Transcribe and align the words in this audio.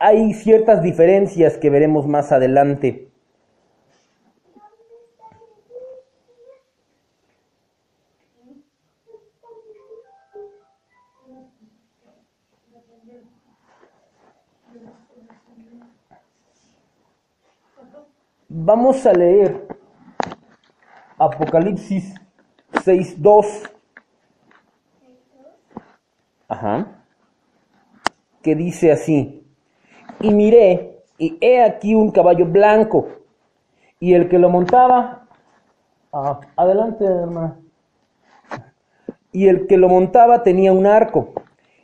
hay 0.00 0.32
ciertas 0.32 0.82
diferencias 0.82 1.58
que 1.58 1.68
veremos 1.68 2.06
más 2.06 2.32
adelante. 2.32 3.12
Vamos 18.48 19.04
a 19.04 19.12
leer 19.12 19.68
Apocalipsis 21.18 22.14
6.2. 22.72 23.70
Ajá. 26.48 27.04
Que 28.42 28.54
dice 28.54 28.90
así. 28.92 29.39
Y 30.20 30.34
miré, 30.34 31.02
y 31.18 31.38
he 31.40 31.62
aquí 31.62 31.94
un 31.94 32.10
caballo 32.10 32.46
blanco, 32.46 33.08
y 33.98 34.14
el 34.14 34.28
que 34.28 34.38
lo 34.38 34.50
montaba... 34.50 35.26
Ah, 36.12 36.40
adelante, 36.56 37.04
hermana. 37.04 37.58
Y 39.32 39.48
el 39.48 39.66
que 39.66 39.76
lo 39.76 39.88
montaba 39.88 40.42
tenía 40.42 40.72
un 40.72 40.86
arco, 40.86 41.32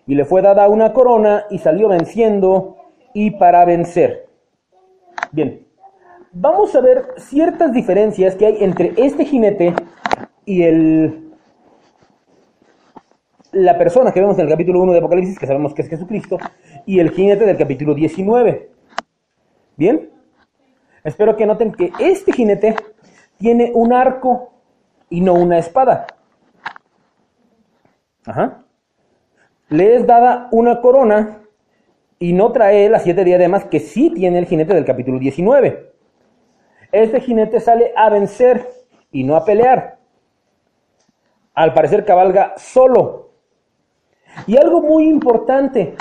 y 0.06 0.14
le 0.14 0.24
fue 0.24 0.42
dada 0.42 0.68
una 0.68 0.92
corona, 0.92 1.44
y 1.50 1.58
salió 1.58 1.88
venciendo, 1.88 2.76
y 3.14 3.30
para 3.32 3.64
vencer. 3.64 4.26
Bien, 5.32 5.66
vamos 6.32 6.74
a 6.74 6.80
ver 6.80 7.06
ciertas 7.16 7.72
diferencias 7.72 8.34
que 8.34 8.46
hay 8.46 8.64
entre 8.64 8.92
este 8.96 9.24
jinete 9.24 9.74
y 10.44 10.62
el, 10.62 11.32
la 13.52 13.78
persona 13.78 14.12
que 14.12 14.20
vemos 14.20 14.38
en 14.38 14.44
el 14.44 14.50
capítulo 14.50 14.80
1 14.82 14.92
de 14.92 14.98
Apocalipsis, 14.98 15.38
que 15.38 15.46
sabemos 15.46 15.72
que 15.72 15.82
es 15.82 15.88
Jesucristo, 15.88 16.38
y 16.86 17.00
el 17.00 17.10
jinete 17.10 17.44
del 17.44 17.58
capítulo 17.58 17.94
19. 17.94 18.70
¿Bien? 19.76 20.10
Espero 21.04 21.36
que 21.36 21.44
noten 21.44 21.72
que 21.72 21.92
este 21.98 22.32
jinete 22.32 22.76
tiene 23.36 23.70
un 23.74 23.92
arco 23.92 24.52
y 25.10 25.20
no 25.20 25.34
una 25.34 25.58
espada. 25.58 26.06
Ajá. 28.24 28.64
Le 29.68 29.96
es 29.96 30.06
dada 30.06 30.48
una 30.52 30.80
corona 30.80 31.42
y 32.18 32.32
no 32.32 32.52
trae 32.52 32.88
las 32.88 33.02
siete 33.02 33.24
diademas 33.24 33.64
que 33.64 33.80
sí 33.80 34.10
tiene 34.10 34.38
el 34.38 34.46
jinete 34.46 34.72
del 34.72 34.84
capítulo 34.84 35.18
19 35.18 35.96
este 36.92 37.20
jinete 37.20 37.60
sale 37.60 37.92
a 37.96 38.08
vencer 38.10 38.66
y 39.12 39.24
no 39.24 39.36
a 39.36 39.44
pelear. 39.44 39.98
Al 41.54 41.72
parecer 41.74 42.04
cabalga 42.04 42.54
solo. 42.56 43.32
Y 44.46 44.56
algo 44.56 44.82
muy 44.82 45.08
importante 45.08 45.94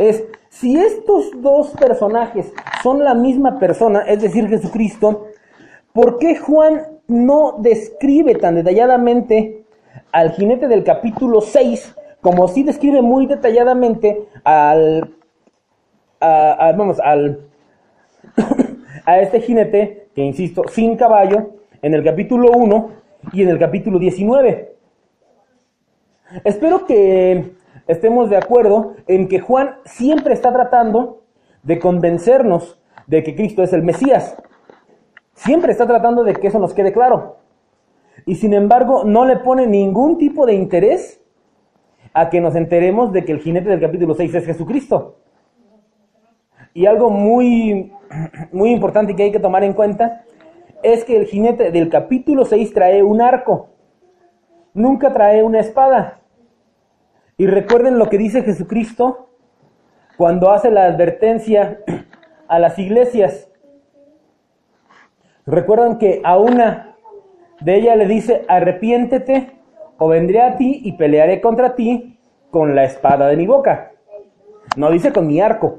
es, 0.00 0.24
si 0.48 0.78
estos 0.78 1.30
dos 1.42 1.70
personajes 1.78 2.52
son 2.82 3.04
la 3.04 3.14
misma 3.14 3.58
persona, 3.58 4.00
es 4.00 4.22
decir, 4.22 4.48
Jesucristo, 4.48 5.26
¿por 5.92 6.18
qué 6.18 6.36
Juan 6.36 6.82
no 7.06 7.56
describe 7.58 8.34
tan 8.36 8.54
detalladamente 8.54 9.64
al 10.12 10.32
jinete 10.32 10.68
del 10.68 10.84
capítulo 10.84 11.40
6 11.40 11.94
como 12.20 12.48
si 12.48 12.62
describe 12.62 13.02
muy 13.02 13.26
detalladamente 13.26 14.28
al, 14.44 15.14
vamos, 16.20 16.98
al, 17.00 17.46
a 19.04 19.20
este 19.20 19.40
jinete 19.40 20.08
que 20.14 20.22
insisto, 20.22 20.64
sin 20.68 20.96
caballo, 20.96 21.50
en 21.82 21.94
el 21.94 22.04
capítulo 22.04 22.50
1 22.52 22.90
y 23.32 23.42
en 23.42 23.48
el 23.48 23.58
capítulo 23.58 23.98
19. 23.98 24.74
Espero 26.44 26.84
que 26.84 27.52
estemos 27.90 28.30
de 28.30 28.36
acuerdo 28.36 28.94
en 29.06 29.28
que 29.28 29.40
Juan 29.40 29.76
siempre 29.84 30.34
está 30.34 30.52
tratando 30.52 31.24
de 31.62 31.78
convencernos 31.78 32.80
de 33.06 33.22
que 33.22 33.34
Cristo 33.34 33.62
es 33.62 33.72
el 33.72 33.82
Mesías. 33.82 34.36
Siempre 35.34 35.72
está 35.72 35.86
tratando 35.86 36.22
de 36.22 36.34
que 36.34 36.46
eso 36.46 36.58
nos 36.58 36.74
quede 36.74 36.92
claro. 36.92 37.38
Y 38.26 38.36
sin 38.36 38.54
embargo, 38.54 39.04
no 39.04 39.24
le 39.24 39.36
pone 39.38 39.66
ningún 39.66 40.18
tipo 40.18 40.46
de 40.46 40.54
interés 40.54 41.20
a 42.12 42.30
que 42.30 42.40
nos 42.40 42.54
enteremos 42.54 43.12
de 43.12 43.24
que 43.24 43.32
el 43.32 43.40
jinete 43.40 43.68
del 43.68 43.80
capítulo 43.80 44.14
6 44.14 44.34
es 44.34 44.46
Jesucristo. 44.46 45.16
Y 46.74 46.86
algo 46.86 47.10
muy, 47.10 47.92
muy 48.52 48.70
importante 48.70 49.16
que 49.16 49.24
hay 49.24 49.32
que 49.32 49.40
tomar 49.40 49.64
en 49.64 49.72
cuenta 49.72 50.24
es 50.82 51.04
que 51.04 51.16
el 51.16 51.26
jinete 51.26 51.70
del 51.70 51.88
capítulo 51.88 52.44
6 52.44 52.72
trae 52.72 53.02
un 53.02 53.20
arco, 53.20 53.70
nunca 54.72 55.12
trae 55.12 55.42
una 55.42 55.60
espada. 55.60 56.19
Y 57.40 57.46
recuerden 57.46 57.98
lo 57.98 58.10
que 58.10 58.18
dice 58.18 58.42
Jesucristo 58.42 59.30
cuando 60.18 60.50
hace 60.50 60.70
la 60.70 60.84
advertencia 60.84 61.80
a 62.48 62.58
las 62.58 62.78
iglesias. 62.78 63.48
Recuerdan 65.46 65.96
que 65.96 66.20
a 66.22 66.36
una 66.36 66.96
de 67.62 67.76
ellas 67.76 67.96
le 67.96 68.06
dice, 68.06 68.44
arrepiéntete 68.46 69.52
o 69.96 70.08
vendré 70.08 70.42
a 70.42 70.58
ti 70.58 70.82
y 70.84 70.92
pelearé 70.98 71.40
contra 71.40 71.76
ti 71.76 72.20
con 72.50 72.74
la 72.74 72.84
espada 72.84 73.28
de 73.28 73.38
mi 73.38 73.46
boca. 73.46 73.92
No 74.76 74.90
dice 74.90 75.10
con 75.10 75.26
mi 75.26 75.40
arco. 75.40 75.78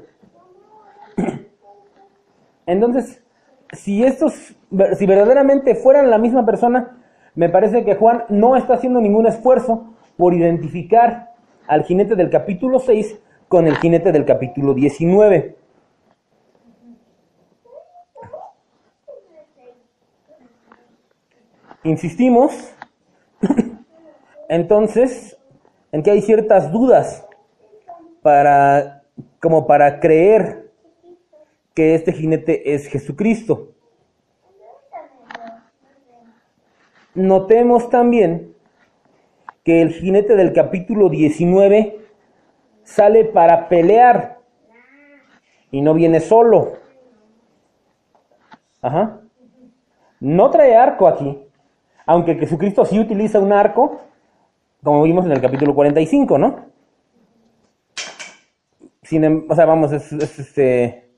Entonces, 2.66 3.22
si 3.70 4.02
estos, 4.02 4.56
si 4.98 5.06
verdaderamente 5.06 5.76
fueran 5.76 6.10
la 6.10 6.18
misma 6.18 6.44
persona, 6.44 6.98
me 7.36 7.48
parece 7.48 7.84
que 7.84 7.94
Juan 7.94 8.24
no 8.30 8.56
está 8.56 8.74
haciendo 8.74 9.00
ningún 9.00 9.28
esfuerzo 9.28 9.94
por 10.16 10.34
identificar 10.34 11.31
al 11.66 11.84
jinete 11.84 12.16
del 12.16 12.30
capítulo 12.30 12.78
6 12.78 13.18
con 13.48 13.66
el 13.66 13.76
jinete 13.76 14.12
del 14.12 14.24
capítulo 14.24 14.74
19. 14.74 15.56
Insistimos, 21.84 22.72
entonces, 24.48 25.36
en 25.90 26.02
que 26.02 26.12
hay 26.12 26.22
ciertas 26.22 26.70
dudas 26.70 27.26
para, 28.22 29.02
como 29.40 29.66
para 29.66 29.98
creer 29.98 30.70
que 31.74 31.94
este 31.94 32.12
jinete 32.12 32.74
es 32.74 32.86
Jesucristo. 32.86 33.72
Notemos 37.14 37.90
también 37.90 38.54
que 39.64 39.82
el 39.82 39.92
jinete 39.92 40.34
del 40.36 40.52
capítulo 40.52 41.08
19 41.08 42.00
sale 42.82 43.24
para 43.24 43.68
pelear 43.68 44.38
y 45.70 45.80
no 45.80 45.94
viene 45.94 46.20
solo. 46.20 46.74
Ajá. 48.80 49.20
No 50.20 50.50
trae 50.50 50.76
arco 50.76 51.08
aquí, 51.08 51.38
aunque 52.06 52.34
Jesucristo 52.34 52.84
sí 52.84 52.98
utiliza 52.98 53.40
un 53.40 53.52
arco, 53.52 54.00
como 54.82 55.02
vimos 55.02 55.24
en 55.26 55.32
el 55.32 55.40
capítulo 55.40 55.74
45, 55.74 56.38
¿no? 56.38 56.72
Sin, 59.02 59.24
em, 59.24 59.46
o 59.48 59.54
sea, 59.54 59.66
vamos, 59.66 59.92
es 59.92 60.12
este, 60.12 61.08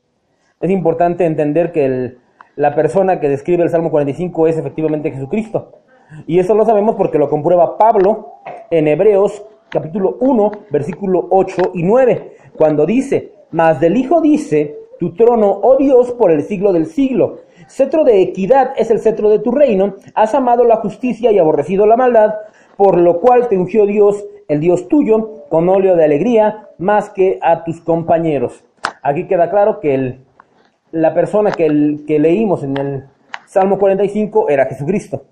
es 0.60 0.70
importante 0.70 1.24
entender 1.24 1.72
que 1.72 2.16
la 2.56 2.74
persona 2.74 3.20
que 3.20 3.28
describe 3.28 3.62
el 3.62 3.70
Salmo 3.70 3.90
45 3.90 4.46
es 4.46 4.56
efectivamente 4.56 5.10
Jesucristo. 5.10 5.83
Y 6.26 6.38
eso 6.38 6.54
lo 6.54 6.64
sabemos 6.64 6.96
porque 6.96 7.18
lo 7.18 7.28
comprueba 7.28 7.78
Pablo 7.78 8.34
en 8.70 8.88
Hebreos 8.88 9.44
capítulo 9.68 10.16
1, 10.20 10.52
versículo 10.70 11.26
8 11.30 11.72
y 11.74 11.82
9, 11.82 12.36
cuando 12.56 12.86
dice, 12.86 13.32
mas 13.50 13.80
del 13.80 13.96
Hijo 13.96 14.20
dice, 14.20 14.76
tu 15.00 15.14
trono, 15.14 15.50
oh 15.62 15.76
Dios, 15.76 16.12
por 16.12 16.30
el 16.30 16.42
siglo 16.44 16.72
del 16.72 16.86
siglo. 16.86 17.38
Cetro 17.66 18.04
de 18.04 18.22
equidad 18.22 18.72
es 18.76 18.90
el 18.90 19.00
cetro 19.00 19.30
de 19.30 19.40
tu 19.40 19.50
reino, 19.50 19.96
has 20.14 20.34
amado 20.34 20.64
la 20.64 20.76
justicia 20.76 21.32
y 21.32 21.38
aborrecido 21.38 21.86
la 21.86 21.96
maldad, 21.96 22.34
por 22.76 22.98
lo 22.98 23.20
cual 23.20 23.48
te 23.48 23.56
ungió 23.56 23.84
Dios, 23.84 24.24
el 24.46 24.60
Dios 24.60 24.86
tuyo, 24.88 25.44
con 25.48 25.68
óleo 25.68 25.96
de 25.96 26.04
alegría, 26.04 26.68
más 26.78 27.10
que 27.10 27.38
a 27.42 27.64
tus 27.64 27.80
compañeros. 27.80 28.64
Aquí 29.02 29.26
queda 29.26 29.50
claro 29.50 29.80
que 29.80 29.94
el 29.94 30.20
la 30.94 31.12
persona 31.12 31.50
que, 31.50 31.98
que 32.06 32.18
leímos 32.20 32.62
en 32.62 32.76
el 32.76 33.04
Salmo 33.46 33.78
45 33.78 34.48
era 34.48 34.66
Jesucristo. 34.66 35.24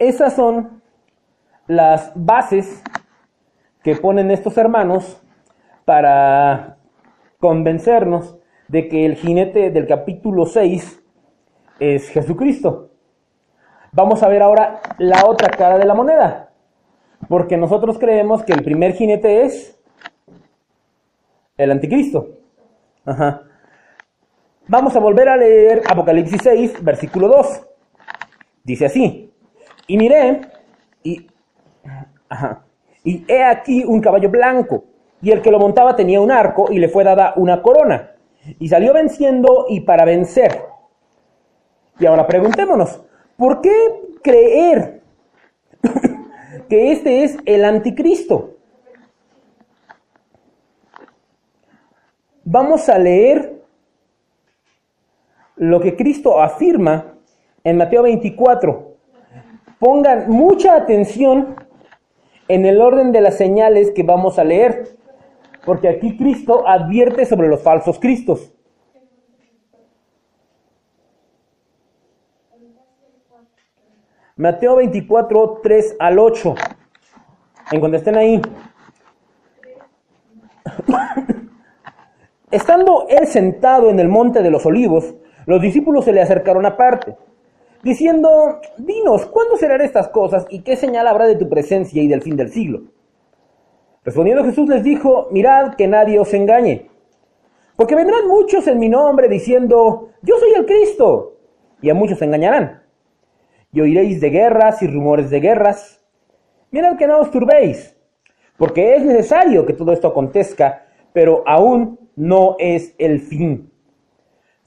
Esas 0.00 0.32
son 0.32 0.80
las 1.66 2.12
bases 2.14 2.82
que 3.82 3.96
ponen 3.96 4.30
estos 4.30 4.56
hermanos 4.56 5.22
para 5.84 6.78
convencernos 7.38 8.38
de 8.68 8.88
que 8.88 9.04
el 9.04 9.16
jinete 9.16 9.70
del 9.70 9.86
capítulo 9.86 10.46
6 10.46 11.02
es 11.80 12.08
Jesucristo. 12.08 12.92
Vamos 13.92 14.22
a 14.22 14.28
ver 14.28 14.40
ahora 14.40 14.80
la 14.96 15.26
otra 15.26 15.50
cara 15.50 15.76
de 15.76 15.84
la 15.84 15.94
moneda, 15.94 16.50
porque 17.28 17.58
nosotros 17.58 17.98
creemos 17.98 18.42
que 18.42 18.54
el 18.54 18.62
primer 18.62 18.94
jinete 18.94 19.42
es 19.42 19.78
el 21.58 21.72
anticristo. 21.72 22.38
Ajá. 23.04 23.42
Vamos 24.66 24.96
a 24.96 24.98
volver 24.98 25.28
a 25.28 25.36
leer 25.36 25.82
Apocalipsis 25.86 26.40
6, 26.42 26.82
versículo 26.82 27.28
2. 27.28 27.66
Dice 28.64 28.86
así, 28.86 29.29
y 29.90 29.96
miré, 29.96 30.42
y, 31.02 31.26
ajá, 32.28 32.62
y 33.02 33.24
he 33.26 33.42
aquí 33.42 33.82
un 33.84 34.00
caballo 34.00 34.30
blanco, 34.30 34.84
y 35.20 35.32
el 35.32 35.42
que 35.42 35.50
lo 35.50 35.58
montaba 35.58 35.96
tenía 35.96 36.20
un 36.20 36.30
arco 36.30 36.70
y 36.70 36.78
le 36.78 36.88
fue 36.88 37.02
dada 37.02 37.32
una 37.34 37.60
corona, 37.60 38.12
y 38.60 38.68
salió 38.68 38.92
venciendo 38.94 39.66
y 39.68 39.80
para 39.80 40.04
vencer. 40.04 40.62
Y 41.98 42.06
ahora 42.06 42.24
preguntémonos, 42.28 43.00
¿por 43.36 43.60
qué 43.60 43.72
creer 44.22 45.02
que 46.68 46.92
este 46.92 47.24
es 47.24 47.36
el 47.44 47.64
anticristo? 47.64 48.58
Vamos 52.44 52.88
a 52.88 52.96
leer 52.96 53.60
lo 55.56 55.80
que 55.80 55.96
Cristo 55.96 56.40
afirma 56.40 57.16
en 57.64 57.76
Mateo 57.76 58.04
24. 58.04 58.89
Pongan 59.80 60.30
mucha 60.30 60.76
atención 60.76 61.56
en 62.48 62.66
el 62.66 62.80
orden 62.82 63.12
de 63.12 63.22
las 63.22 63.38
señales 63.38 63.90
que 63.92 64.02
vamos 64.02 64.38
a 64.38 64.44
leer, 64.44 64.90
porque 65.64 65.88
aquí 65.88 66.18
Cristo 66.18 66.68
advierte 66.68 67.24
sobre 67.24 67.48
los 67.48 67.62
falsos 67.62 67.98
cristos. 67.98 68.52
Mateo 74.36 74.76
24, 74.76 75.60
3 75.62 75.96
al 75.98 76.18
8. 76.18 76.54
En 77.72 77.80
cuando 77.80 77.96
estén 77.96 78.16
ahí. 78.16 78.42
Estando 82.50 83.06
él 83.08 83.26
sentado 83.26 83.88
en 83.88 83.98
el 83.98 84.08
monte 84.08 84.42
de 84.42 84.50
los 84.50 84.66
olivos, 84.66 85.14
los 85.46 85.62
discípulos 85.62 86.04
se 86.04 86.12
le 86.12 86.20
acercaron 86.20 86.66
aparte, 86.66 87.16
diciendo, 87.82 88.60
dinos, 88.78 89.26
¿cuándo 89.26 89.56
serán 89.56 89.80
estas 89.80 90.08
cosas 90.08 90.46
y 90.50 90.62
qué 90.62 90.76
señal 90.76 91.06
habrá 91.06 91.26
de 91.26 91.36
tu 91.36 91.48
presencia 91.48 92.02
y 92.02 92.08
del 92.08 92.22
fin 92.22 92.36
del 92.36 92.50
siglo? 92.50 92.82
Respondiendo 94.04 94.44
Jesús 94.44 94.68
les 94.68 94.82
dijo, 94.82 95.28
mirad 95.30 95.74
que 95.74 95.86
nadie 95.86 96.18
os 96.18 96.32
engañe, 96.32 96.90
porque 97.76 97.94
vendrán 97.94 98.28
muchos 98.28 98.66
en 98.66 98.78
mi 98.78 98.88
nombre 98.88 99.28
diciendo, 99.28 100.10
yo 100.22 100.38
soy 100.38 100.52
el 100.54 100.66
Cristo, 100.66 101.38
y 101.82 101.90
a 101.90 101.94
muchos 101.94 102.18
se 102.18 102.24
engañarán. 102.24 102.82
Y 103.72 103.80
oiréis 103.80 104.20
de 104.20 104.30
guerras 104.30 104.82
y 104.82 104.86
rumores 104.86 105.30
de 105.30 105.40
guerras. 105.40 106.04
Mirad 106.70 106.96
que 106.96 107.06
no 107.06 107.20
os 107.20 107.30
turbéis, 107.30 107.96
porque 108.56 108.96
es 108.96 109.02
necesario 109.02 109.64
que 109.64 109.72
todo 109.72 109.92
esto 109.92 110.08
acontezca, 110.08 110.86
pero 111.12 111.42
aún 111.46 111.98
no 112.16 112.56
es 112.58 112.94
el 112.98 113.20
fin. 113.20 113.69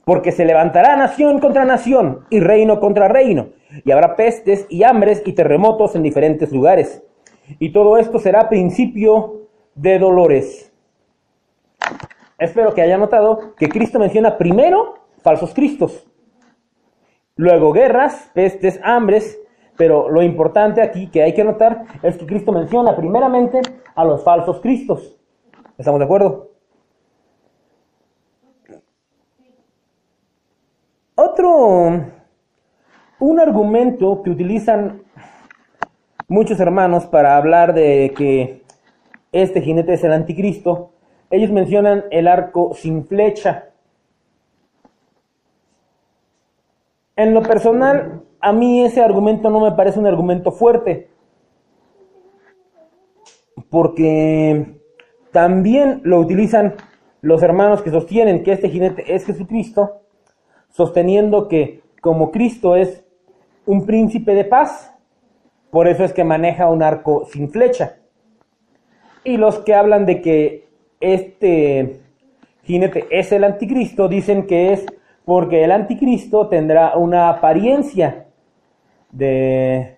Porque 0.04 0.32
se 0.32 0.44
levantará 0.44 0.96
nación 0.96 1.38
contra 1.38 1.64
nación 1.64 2.26
y 2.30 2.40
reino 2.40 2.80
contra 2.80 3.08
reino, 3.08 3.48
y 3.84 3.90
habrá 3.90 4.16
pestes 4.16 4.66
y 4.68 4.82
hambres 4.82 5.22
y 5.24 5.32
terremotos 5.32 5.94
en 5.96 6.02
diferentes 6.02 6.52
lugares. 6.52 7.02
Y 7.58 7.72
todo 7.72 7.96
esto 7.96 8.18
será 8.18 8.48
principio 8.48 9.48
de 9.74 9.98
dolores. 9.98 10.72
Espero 12.38 12.74
que 12.74 12.82
haya 12.82 12.98
notado 12.98 13.54
que 13.56 13.68
Cristo 13.68 13.98
menciona 13.98 14.36
primero 14.36 14.98
falsos 15.22 15.54
cristos, 15.54 16.06
luego 17.36 17.72
guerras, 17.72 18.30
pestes, 18.34 18.78
hambres, 18.82 19.40
pero 19.76 20.10
lo 20.10 20.22
importante 20.22 20.82
aquí 20.82 21.08
que 21.08 21.22
hay 21.22 21.32
que 21.34 21.44
notar 21.44 21.84
es 22.02 22.16
que 22.16 22.26
Cristo 22.26 22.52
menciona 22.52 22.94
primeramente 22.94 23.60
a 23.94 24.04
los 24.04 24.22
falsos 24.22 24.60
cristos. 24.60 25.16
¿Estamos 25.78 25.98
de 25.98 26.04
acuerdo? 26.04 26.53
Otro, 31.34 32.12
un 33.18 33.40
argumento 33.40 34.22
que 34.22 34.30
utilizan 34.30 35.02
muchos 36.28 36.60
hermanos 36.60 37.06
para 37.06 37.36
hablar 37.36 37.74
de 37.74 38.14
que 38.16 38.62
este 39.32 39.60
jinete 39.60 39.94
es 39.94 40.04
el 40.04 40.12
anticristo, 40.12 40.92
ellos 41.30 41.50
mencionan 41.50 42.04
el 42.12 42.28
arco 42.28 42.72
sin 42.74 43.04
flecha. 43.04 43.70
En 47.16 47.34
lo 47.34 47.42
personal, 47.42 48.22
a 48.38 48.52
mí 48.52 48.84
ese 48.84 49.02
argumento 49.02 49.50
no 49.50 49.58
me 49.58 49.72
parece 49.72 49.98
un 49.98 50.06
argumento 50.06 50.52
fuerte, 50.52 51.10
porque 53.70 54.78
también 55.32 56.00
lo 56.04 56.20
utilizan 56.20 56.76
los 57.22 57.42
hermanos 57.42 57.82
que 57.82 57.90
sostienen 57.90 58.44
que 58.44 58.52
este 58.52 58.68
jinete 58.68 59.12
es 59.12 59.26
Jesucristo, 59.26 60.03
sosteniendo 60.74 61.46
que 61.48 61.82
como 62.00 62.32
Cristo 62.32 62.74
es 62.74 63.04
un 63.64 63.86
príncipe 63.86 64.34
de 64.34 64.44
paz, 64.44 64.92
por 65.70 65.88
eso 65.88 66.04
es 66.04 66.12
que 66.12 66.24
maneja 66.24 66.68
un 66.68 66.82
arco 66.82 67.26
sin 67.32 67.48
flecha. 67.48 67.96
Y 69.22 69.36
los 69.36 69.60
que 69.60 69.74
hablan 69.74 70.04
de 70.04 70.20
que 70.20 70.68
este 71.00 72.00
jinete 72.64 73.06
es 73.10 73.32
el 73.32 73.44
anticristo, 73.44 74.08
dicen 74.08 74.46
que 74.46 74.72
es 74.72 74.84
porque 75.24 75.64
el 75.64 75.72
anticristo 75.72 76.48
tendrá 76.48 76.96
una 76.96 77.30
apariencia 77.30 78.26
de, 79.10 79.96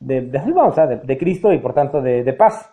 de, 0.00 0.20
de, 0.20 1.18
Cristo 1.18 1.52
y 1.52 1.58
por 1.58 1.74
tanto 1.74 2.02
de, 2.02 2.24
de 2.24 2.32
paz. 2.32 2.70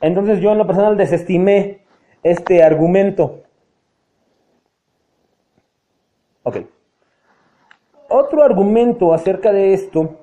Entonces 0.00 0.40
yo 0.40 0.52
en 0.52 0.58
lo 0.58 0.66
personal 0.66 0.96
desestimé 0.96 1.80
este 2.22 2.62
argumento. 2.62 3.39
Ok. 6.42 6.58
Otro 8.08 8.42
argumento 8.42 9.14
acerca 9.14 9.52
de 9.52 9.72
esto 9.72 10.18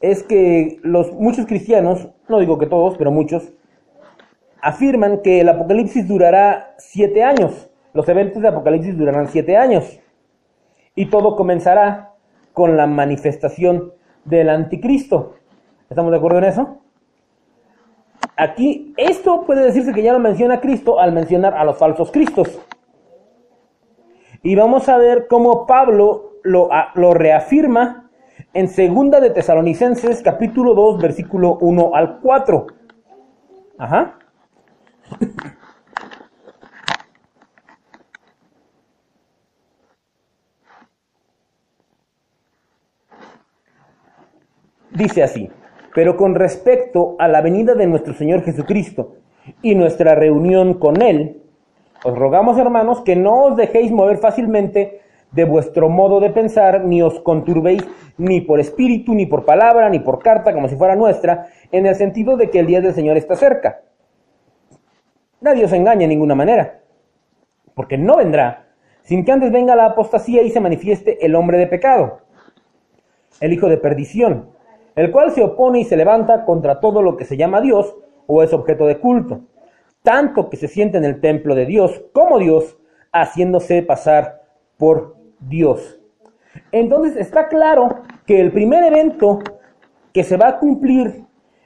es 0.00 0.22
que 0.22 0.78
los 0.82 1.12
muchos 1.12 1.46
cristianos, 1.46 2.08
no 2.28 2.38
digo 2.38 2.58
que 2.58 2.66
todos, 2.66 2.96
pero 2.96 3.10
muchos, 3.10 3.52
afirman 4.62 5.22
que 5.22 5.40
el 5.40 5.48
Apocalipsis 5.48 6.08
durará 6.08 6.74
siete 6.78 7.22
años. 7.22 7.68
Los 7.92 8.08
eventos 8.08 8.42
de 8.42 8.48
Apocalipsis 8.48 8.96
durarán 8.96 9.28
siete 9.28 9.56
años. 9.56 10.00
Y 10.94 11.06
todo 11.06 11.36
comenzará 11.36 12.14
con 12.52 12.76
la 12.76 12.86
manifestación 12.86 13.92
del 14.24 14.48
anticristo. 14.48 15.34
¿Estamos 15.90 16.10
de 16.10 16.18
acuerdo 16.18 16.38
en 16.38 16.44
eso? 16.44 16.78
Aquí, 18.36 18.94
esto 18.96 19.44
puede 19.44 19.62
decirse 19.64 19.92
que 19.92 20.02
ya 20.02 20.12
lo 20.12 20.18
menciona 20.18 20.60
Cristo 20.60 21.00
al 21.00 21.12
mencionar 21.12 21.54
a 21.54 21.64
los 21.64 21.78
falsos 21.78 22.10
cristos. 22.10 22.58
Y 24.46 24.54
vamos 24.54 24.88
a 24.88 24.96
ver 24.96 25.26
cómo 25.26 25.66
Pablo 25.66 26.34
lo, 26.44 26.68
reafirma 27.14 28.08
en 28.54 28.68
segunda 28.68 29.18
de 29.18 29.30
Tesalonicenses 29.30 30.22
capítulo 30.22 30.72
2 30.72 31.02
versículo 31.02 31.58
1 31.60 31.90
al 31.92 32.20
4. 32.20 32.66
Ajá. 33.76 34.20
Dice 44.92 45.24
así, 45.24 45.50
pero 45.92 46.16
con 46.16 46.36
respecto 46.36 47.16
a 47.18 47.26
la 47.26 47.40
venida 47.40 47.74
de 47.74 47.88
nuestro 47.88 48.14
Señor 48.14 48.44
Jesucristo 48.44 49.16
y 49.60 49.74
nuestra 49.74 50.14
reunión 50.14 50.74
con 50.74 51.02
Él, 51.02 51.42
os 52.04 52.14
rogamos, 52.14 52.58
hermanos, 52.58 53.00
que 53.00 53.16
no 53.16 53.44
os 53.44 53.56
dejéis 53.56 53.90
mover 53.90 54.18
fácilmente 54.18 55.00
de 55.32 55.44
vuestro 55.44 55.88
modo 55.88 56.20
de 56.20 56.30
pensar, 56.30 56.84
ni 56.84 57.02
os 57.02 57.20
conturbéis 57.20 57.84
ni 58.16 58.40
por 58.40 58.60
espíritu, 58.60 59.14
ni 59.14 59.26
por 59.26 59.44
palabra, 59.44 59.88
ni 59.90 59.98
por 59.98 60.18
carta, 60.20 60.52
como 60.52 60.68
si 60.68 60.76
fuera 60.76 60.96
nuestra, 60.96 61.48
en 61.72 61.86
el 61.86 61.94
sentido 61.94 62.36
de 62.36 62.50
que 62.50 62.60
el 62.60 62.66
día 62.66 62.80
del 62.80 62.94
Señor 62.94 63.16
está 63.16 63.36
cerca. 63.36 63.82
Nadie 65.40 65.64
os 65.64 65.72
engaña 65.72 66.00
de 66.00 66.08
ninguna 66.08 66.34
manera, 66.34 66.80
porque 67.74 67.98
no 67.98 68.16
vendrá 68.16 68.66
sin 69.02 69.24
que 69.24 69.32
antes 69.32 69.52
venga 69.52 69.76
la 69.76 69.86
apostasía 69.86 70.42
y 70.42 70.50
se 70.50 70.60
manifieste 70.60 71.24
el 71.24 71.34
hombre 71.34 71.58
de 71.58 71.66
pecado, 71.66 72.20
el 73.40 73.52
hijo 73.52 73.68
de 73.68 73.76
perdición, 73.76 74.50
el 74.96 75.12
cual 75.12 75.30
se 75.30 75.44
opone 75.44 75.80
y 75.80 75.84
se 75.84 75.96
levanta 75.96 76.44
contra 76.44 76.80
todo 76.80 77.02
lo 77.02 77.16
que 77.16 77.24
se 77.24 77.36
llama 77.36 77.60
Dios 77.60 77.94
o 78.26 78.42
es 78.42 78.52
objeto 78.52 78.86
de 78.86 78.98
culto 78.98 79.42
tanto 80.06 80.48
que 80.48 80.56
se 80.56 80.68
siente 80.68 80.98
en 80.98 81.04
el 81.04 81.20
templo 81.20 81.56
de 81.56 81.66
Dios 81.66 82.04
como 82.12 82.38
Dios, 82.38 82.76
haciéndose 83.12 83.82
pasar 83.82 84.44
por 84.78 85.16
Dios. 85.40 85.98
Entonces 86.70 87.16
está 87.16 87.48
claro 87.48 88.02
que 88.24 88.40
el 88.40 88.52
primer 88.52 88.84
evento 88.84 89.40
que 90.12 90.22
se 90.22 90.36
va 90.36 90.46
a 90.46 90.58
cumplir 90.60 91.24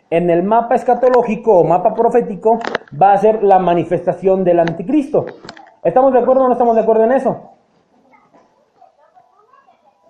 en 0.08 0.30
el 0.30 0.42
mapa 0.42 0.74
escatológico 0.74 1.58
o 1.58 1.64
mapa 1.64 1.92
profético 1.92 2.58
va 3.00 3.12
a 3.12 3.18
ser 3.18 3.42
la 3.42 3.58
manifestación 3.58 4.42
del 4.42 4.60
anticristo. 4.60 5.26
¿Estamos 5.84 6.14
de 6.14 6.20
acuerdo 6.20 6.44
o 6.44 6.46
no 6.46 6.54
estamos 6.54 6.74
de 6.74 6.80
acuerdo 6.80 7.04
en 7.04 7.12
eso? 7.12 7.50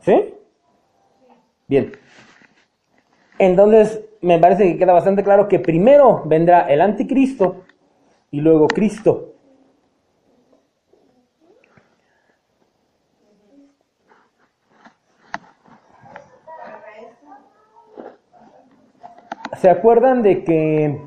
¿Sí? 0.03 0.35
Bien. 1.67 1.91
Entonces, 3.41 4.05
me 4.21 4.39
parece 4.39 4.71
que 4.71 4.79
queda 4.79 4.93
bastante 4.93 5.25
claro 5.25 5.49
que 5.49 5.59
primero 5.59 6.23
vendrá 6.27 6.61
el 6.69 6.81
anticristo 6.81 7.65
y 8.31 8.41
luego 8.41 8.69
Cristo. 8.69 9.27
¿Se 19.61 19.69
acuerdan 19.69 20.23
de 20.23 20.43
que 20.43 21.03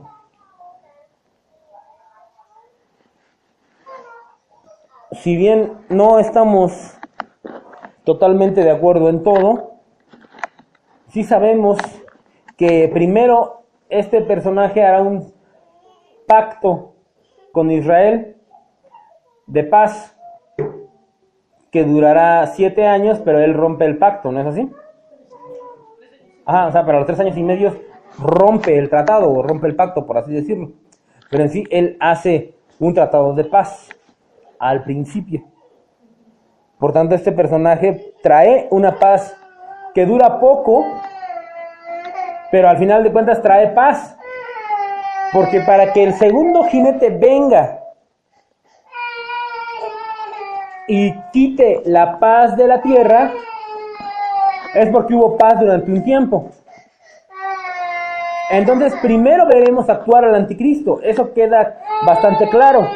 si 5.13 5.35
bien 5.35 5.73
no 5.89 6.19
estamos 6.19 6.97
totalmente 8.03 8.63
de 8.63 8.69
acuerdo 8.69 9.09
en 9.09 9.23
todo, 9.23 9.79
sí 11.07 11.23
sabemos 11.23 11.79
que 12.57 12.89
primero 12.93 13.63
este 13.89 14.21
personaje 14.21 14.83
hará 14.83 15.01
un 15.01 15.33
pacto 16.27 16.92
con 17.53 17.71
Israel 17.71 18.35
de 19.47 19.63
paz 19.63 20.17
que 21.71 21.83
durará 21.83 22.45
siete 22.47 22.85
años, 22.85 23.21
pero 23.23 23.39
él 23.39 23.53
rompe 23.53 23.85
el 23.85 23.97
pacto, 23.97 24.31
¿no 24.31 24.41
es 24.41 24.47
así? 24.47 24.69
Ajá, 26.45 26.67
o 26.67 26.71
sea, 26.71 26.85
para 26.85 26.97
los 26.97 27.07
tres 27.07 27.19
años 27.21 27.37
y 27.37 27.43
medio 27.43 27.73
rompe 28.19 28.77
el 28.77 28.89
tratado 28.89 29.31
o 29.31 29.41
rompe 29.41 29.67
el 29.67 29.75
pacto, 29.75 30.05
por 30.05 30.17
así 30.17 30.33
decirlo. 30.33 30.71
Pero 31.29 31.43
en 31.43 31.49
sí, 31.49 31.63
él 31.69 31.95
hace 31.99 32.55
un 32.79 32.93
tratado 32.93 33.33
de 33.33 33.45
paz 33.45 33.89
al 34.59 34.83
principio. 34.83 35.43
Por 36.79 36.91
tanto, 36.91 37.15
este 37.15 37.31
personaje 37.31 38.13
trae 38.21 38.67
una 38.71 38.99
paz 38.99 39.37
que 39.93 40.05
dura 40.05 40.39
poco, 40.39 40.85
pero 42.51 42.67
al 42.67 42.77
final 42.77 43.03
de 43.03 43.11
cuentas 43.11 43.41
trae 43.41 43.67
paz. 43.69 44.12
Porque 45.33 45.61
para 45.61 45.91
que 45.91 46.03
el 46.03 46.13
segundo 46.13 46.63
jinete 46.65 47.09
venga 47.09 47.79
y 50.87 51.13
quite 51.31 51.81
la 51.85 52.19
paz 52.19 52.55
de 52.55 52.67
la 52.67 52.81
tierra, 52.81 53.31
es 54.75 54.89
porque 54.89 55.15
hubo 55.15 55.37
paz 55.37 55.59
durante 55.59 55.91
un 55.91 56.03
tiempo. 56.03 56.49
Entonces, 58.51 58.93
primero 59.01 59.47
veremos 59.47 59.89
actuar 59.89 60.25
al 60.25 60.35
anticristo. 60.35 60.99
Eso 61.01 61.33
queda 61.33 61.79
bastante 62.05 62.47
claro. 62.49 62.87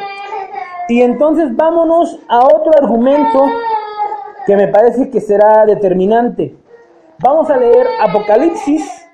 Y 0.88 1.02
entonces 1.02 1.54
vámonos 1.54 2.18
a 2.28 2.38
otro 2.38 2.72
argumento 2.80 3.46
que 4.46 4.56
me 4.56 4.68
parece 4.68 5.10
que 5.10 5.20
será 5.20 5.66
determinante. 5.66 6.56
Vamos 7.18 7.50
a 7.50 7.56
leer 7.56 7.86
Apocalipsis 8.00 9.06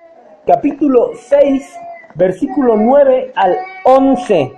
capítulo 0.47 1.13
6, 1.15 1.77
versículo 2.15 2.77
9 2.77 3.33
al 3.35 3.57
11. 3.85 4.57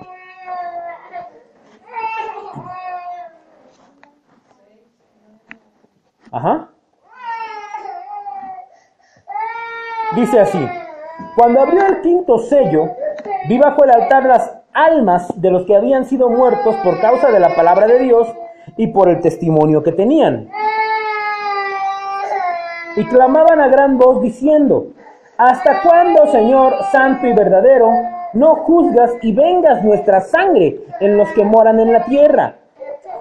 Ajá. 6.32 6.68
Dice 10.14 10.40
así, 10.40 10.58
cuando 11.34 11.60
abrió 11.60 11.86
el 11.86 12.00
quinto 12.02 12.38
sello, 12.38 12.90
vi 13.48 13.58
bajo 13.58 13.84
el 13.84 13.90
altar 13.90 14.24
las 14.24 14.56
almas 14.72 15.28
de 15.40 15.50
los 15.50 15.64
que 15.64 15.74
habían 15.74 16.04
sido 16.04 16.28
muertos 16.28 16.76
por 16.76 17.00
causa 17.00 17.30
de 17.30 17.40
la 17.40 17.54
palabra 17.54 17.86
de 17.86 17.98
Dios 18.00 18.28
y 18.76 18.88
por 18.88 19.08
el 19.08 19.20
testimonio 19.20 19.82
que 19.82 19.92
tenían. 19.92 20.50
Y 22.96 23.04
clamaban 23.04 23.60
a 23.60 23.68
gran 23.68 23.98
voz 23.98 24.22
diciendo, 24.22 24.88
¿Hasta 25.38 25.82
cuándo, 25.82 26.26
Señor 26.28 26.82
Santo 26.90 27.26
y 27.26 27.34
verdadero, 27.34 27.90
no 28.32 28.56
juzgas 28.56 29.12
y 29.20 29.34
vengas 29.34 29.84
nuestra 29.84 30.22
sangre 30.22 30.80
en 31.00 31.18
los 31.18 31.30
que 31.32 31.44
moran 31.44 31.78
en 31.78 31.92
la 31.92 32.04
tierra? 32.06 32.54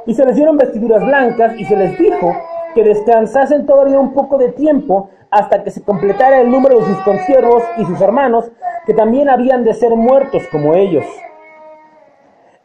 Y 0.06 0.14
se 0.14 0.26
les 0.26 0.36
dieron 0.38 0.56
vestiduras 0.56 1.06
blancas 1.06 1.54
y 1.58 1.66
se 1.66 1.76
les 1.76 1.98
dijo 1.98 2.34
que 2.74 2.86
descansasen 2.86 3.66
todavía 3.66 4.00
un 4.00 4.14
poco 4.14 4.38
de 4.38 4.54
tiempo 4.54 5.10
hasta 5.30 5.62
que 5.62 5.72
se 5.72 5.84
completara 5.84 6.40
el 6.40 6.50
número 6.50 6.80
de 6.80 6.86
sus 6.86 6.98
consiervos 7.00 7.64
y 7.78 7.86
sus 7.86 8.00
hermanos, 8.00 8.50
que 8.86 8.94
también 8.94 9.30
habían 9.30 9.66
de 9.66 9.74
ser 9.74 9.94
muertos 9.96 10.44
como 10.50 10.74
ellos. 10.74 11.06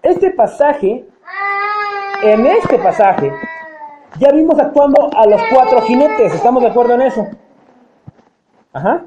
Este 0.03 0.31
pasaje, 0.31 1.09
en 2.23 2.47
este 2.47 2.79
pasaje, 2.79 3.33
ya 4.21 4.31
vimos 4.31 4.61
actuando 4.61 5.11
a 5.17 5.27
los 5.27 5.41
cuatro 5.53 5.81
jinetes, 5.83 6.35
¿estamos 6.35 6.63
de 6.63 6.69
acuerdo 6.69 6.95
en 6.95 7.03
eso? 7.03 7.27
Ajá. 8.73 9.07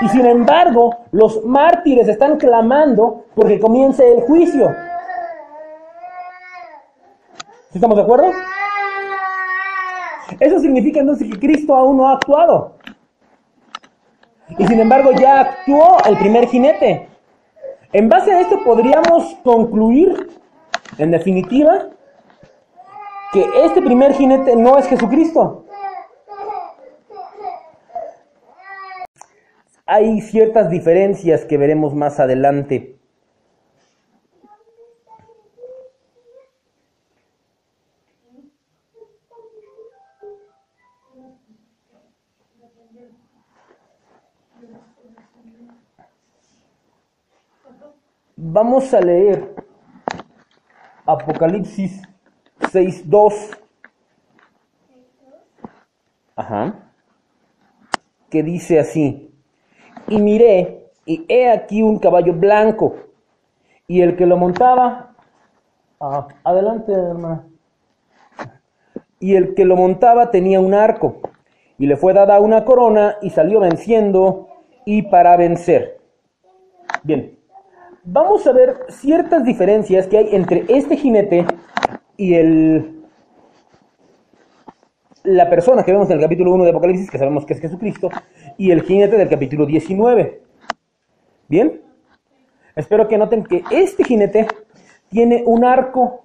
Y 0.00 0.08
sin 0.08 0.26
embargo, 0.26 0.96
los 1.12 1.44
mártires 1.44 2.08
están 2.08 2.36
clamando 2.36 3.26
porque 3.34 3.60
comience 3.60 4.10
el 4.12 4.22
juicio. 4.22 4.74
¿Estamos 7.72 7.96
de 7.96 8.02
acuerdo? 8.02 8.30
Eso 10.40 10.58
significa 10.58 11.00
entonces 11.00 11.30
que 11.30 11.38
Cristo 11.38 11.74
aún 11.74 11.96
no 11.96 12.08
ha 12.08 12.14
actuado. 12.14 12.74
Y 14.58 14.66
sin 14.66 14.80
embargo 14.80 15.12
ya 15.12 15.40
actuó 15.40 15.98
el 16.06 16.16
primer 16.18 16.46
jinete. 16.48 17.08
En 17.92 18.08
base 18.08 18.32
a 18.32 18.40
esto 18.40 18.62
podríamos 18.64 19.36
concluir, 19.42 20.40
en 20.98 21.10
definitiva, 21.10 21.86
que 23.32 23.44
este 23.64 23.82
primer 23.82 24.14
jinete 24.14 24.56
no 24.56 24.78
es 24.78 24.86
Jesucristo. 24.86 25.63
Hay 29.86 30.22
ciertas 30.22 30.70
diferencias 30.70 31.44
que 31.44 31.58
veremos 31.58 31.94
más 31.94 32.18
adelante. 32.18 32.98
Vamos 48.36 48.94
a 48.94 49.00
leer 49.00 49.54
Apocalipsis 51.06 52.02
6.2. 52.60 53.58
Ajá. 56.36 56.90
Que 58.30 58.42
dice 58.42 58.80
así. 58.80 59.23
Y 60.08 60.18
miré, 60.18 60.86
y 61.06 61.24
he 61.28 61.50
aquí 61.50 61.82
un 61.82 61.98
caballo 61.98 62.32
blanco, 62.34 62.96
y 63.86 64.00
el 64.00 64.16
que 64.16 64.26
lo 64.26 64.36
montaba, 64.36 65.14
ah, 66.00 66.28
adelante 66.44 66.92
hermana, 66.92 67.46
y 69.18 69.36
el 69.36 69.54
que 69.54 69.64
lo 69.64 69.76
montaba 69.76 70.30
tenía 70.30 70.60
un 70.60 70.74
arco, 70.74 71.20
y 71.78 71.86
le 71.86 71.96
fue 71.96 72.12
dada 72.12 72.40
una 72.40 72.64
corona, 72.64 73.16
y 73.22 73.30
salió 73.30 73.60
venciendo, 73.60 74.48
y 74.84 75.02
para 75.02 75.36
vencer. 75.36 75.98
Bien, 77.02 77.38
vamos 78.04 78.46
a 78.46 78.52
ver 78.52 78.86
ciertas 78.88 79.44
diferencias 79.44 80.06
que 80.06 80.18
hay 80.18 80.34
entre 80.34 80.64
este 80.68 80.96
jinete 80.96 81.46
y 82.16 82.34
el 82.34 82.93
la 85.24 85.48
persona 85.48 85.82
que 85.82 85.92
vemos 85.92 86.08
en 86.10 86.16
el 86.16 86.22
capítulo 86.22 86.52
1 86.52 86.64
de 86.64 86.70
Apocalipsis, 86.70 87.10
que 87.10 87.18
sabemos 87.18 87.46
que 87.46 87.54
es 87.54 87.60
Jesucristo, 87.60 88.10
y 88.58 88.70
el 88.70 88.82
jinete 88.82 89.16
del 89.16 89.28
capítulo 89.28 89.66
19. 89.66 90.42
¿Bien? 91.48 91.80
Espero 92.76 93.08
que 93.08 93.18
noten 93.18 93.42
que 93.42 93.64
este 93.70 94.04
jinete 94.04 94.46
tiene 95.08 95.42
un 95.46 95.64
arco 95.64 96.24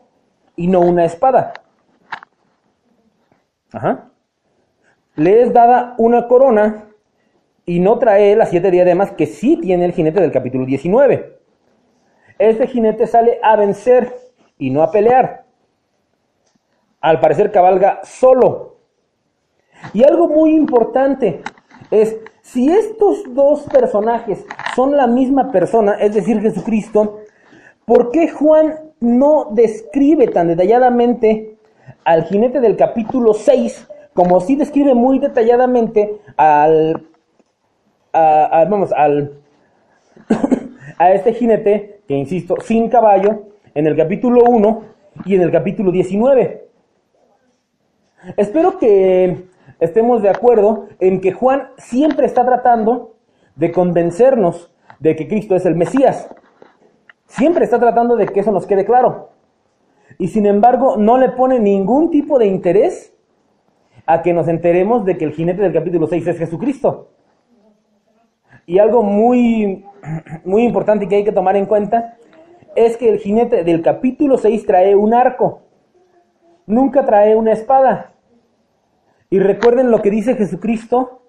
y 0.55 0.67
no 0.67 0.81
una 0.81 1.05
espada. 1.05 1.53
Ajá. 3.71 4.09
Le 5.15 5.43
es 5.43 5.53
dada 5.53 5.95
una 5.97 6.27
corona 6.27 6.89
y 7.65 7.79
no 7.79 7.99
trae 7.99 8.35
las 8.35 8.49
siete 8.49 8.69
diademas 8.69 9.11
que 9.11 9.27
sí 9.27 9.57
tiene 9.57 9.85
el 9.85 9.93
jinete 9.93 10.19
del 10.19 10.31
capítulo 10.31 10.65
19. 10.65 11.39
Este 12.37 12.67
jinete 12.67 13.07
sale 13.07 13.39
a 13.43 13.55
vencer 13.55 14.13
y 14.57 14.71
no 14.71 14.81
a 14.81 14.91
pelear. 14.91 15.45
Al 16.99 17.21
parecer 17.21 17.51
cabalga 17.51 18.01
solo. 18.03 18.78
Y 19.93 20.03
algo 20.03 20.27
muy 20.27 20.55
importante 20.55 21.41
es, 21.91 22.17
si 22.41 22.71
estos 22.71 23.23
dos 23.33 23.63
personajes 23.63 24.45
son 24.75 24.95
la 24.95 25.07
misma 25.07 25.51
persona, 25.51 25.93
es 25.93 26.13
decir, 26.13 26.41
Jesucristo, 26.41 27.19
¿por 27.85 28.11
qué 28.11 28.29
Juan 28.29 28.75
no 28.99 29.49
describe 29.51 30.27
tan 30.27 30.47
detalladamente 30.47 31.57
al 32.03 32.23
jinete 32.25 32.59
del 32.59 32.75
capítulo 32.75 33.33
6 33.33 33.87
como 34.13 34.41
si 34.41 34.55
describe 34.55 34.93
muy 34.93 35.19
detalladamente 35.19 36.19
al, 36.35 37.07
vamos, 38.11 38.91
al, 38.91 39.33
a 40.97 41.13
este 41.13 41.33
jinete, 41.33 42.01
que 42.07 42.15
insisto, 42.15 42.55
sin 42.61 42.89
caballo, 42.89 43.43
en 43.73 43.87
el 43.87 43.95
capítulo 43.95 44.43
1 44.43 44.83
y 45.25 45.35
en 45.35 45.41
el 45.41 45.51
capítulo 45.51 45.91
19? 45.91 46.67
Espero 48.35 48.77
que 48.77 49.48
estemos 49.79 50.21
de 50.21 50.29
acuerdo 50.29 50.87
en 50.99 51.21
que 51.21 51.31
Juan 51.31 51.69
siempre 51.77 52.25
está 52.25 52.45
tratando 52.45 53.15
de 53.55 53.71
convencernos 53.71 54.71
de 54.99 55.15
que 55.15 55.27
Cristo 55.27 55.55
es 55.55 55.65
el 55.65 55.75
Mesías. 55.75 56.29
Siempre 57.25 57.63
está 57.63 57.79
tratando 57.79 58.15
de 58.15 58.27
que 58.27 58.39
eso 58.39 58.51
nos 58.51 58.65
quede 58.65 58.85
claro. 58.85 59.29
Y 60.17 60.29
sin 60.29 60.45
embargo, 60.45 60.97
no 60.97 61.17
le 61.17 61.29
pone 61.29 61.59
ningún 61.59 62.09
tipo 62.09 62.39
de 62.39 62.47
interés 62.47 63.13
a 64.05 64.21
que 64.21 64.33
nos 64.33 64.47
enteremos 64.47 65.05
de 65.05 65.17
que 65.17 65.25
el 65.25 65.33
jinete 65.33 65.61
del 65.61 65.73
capítulo 65.73 66.07
6 66.07 66.27
es 66.27 66.37
Jesucristo. 66.37 67.09
Y 68.65 68.79
algo 68.79 69.03
muy, 69.03 69.85
muy 70.43 70.63
importante 70.63 71.07
que 71.07 71.17
hay 71.17 71.23
que 71.23 71.31
tomar 71.31 71.55
en 71.55 71.65
cuenta 71.65 72.17
es 72.75 72.97
que 72.97 73.09
el 73.09 73.19
jinete 73.19 73.63
del 73.63 73.81
capítulo 73.81 74.37
6 74.37 74.65
trae 74.65 74.95
un 74.95 75.13
arco, 75.13 75.61
nunca 76.65 77.05
trae 77.05 77.35
una 77.35 77.51
espada. 77.51 78.13
Y 79.29 79.39
recuerden 79.39 79.91
lo 79.91 80.01
que 80.01 80.09
dice 80.09 80.35
Jesucristo 80.35 81.21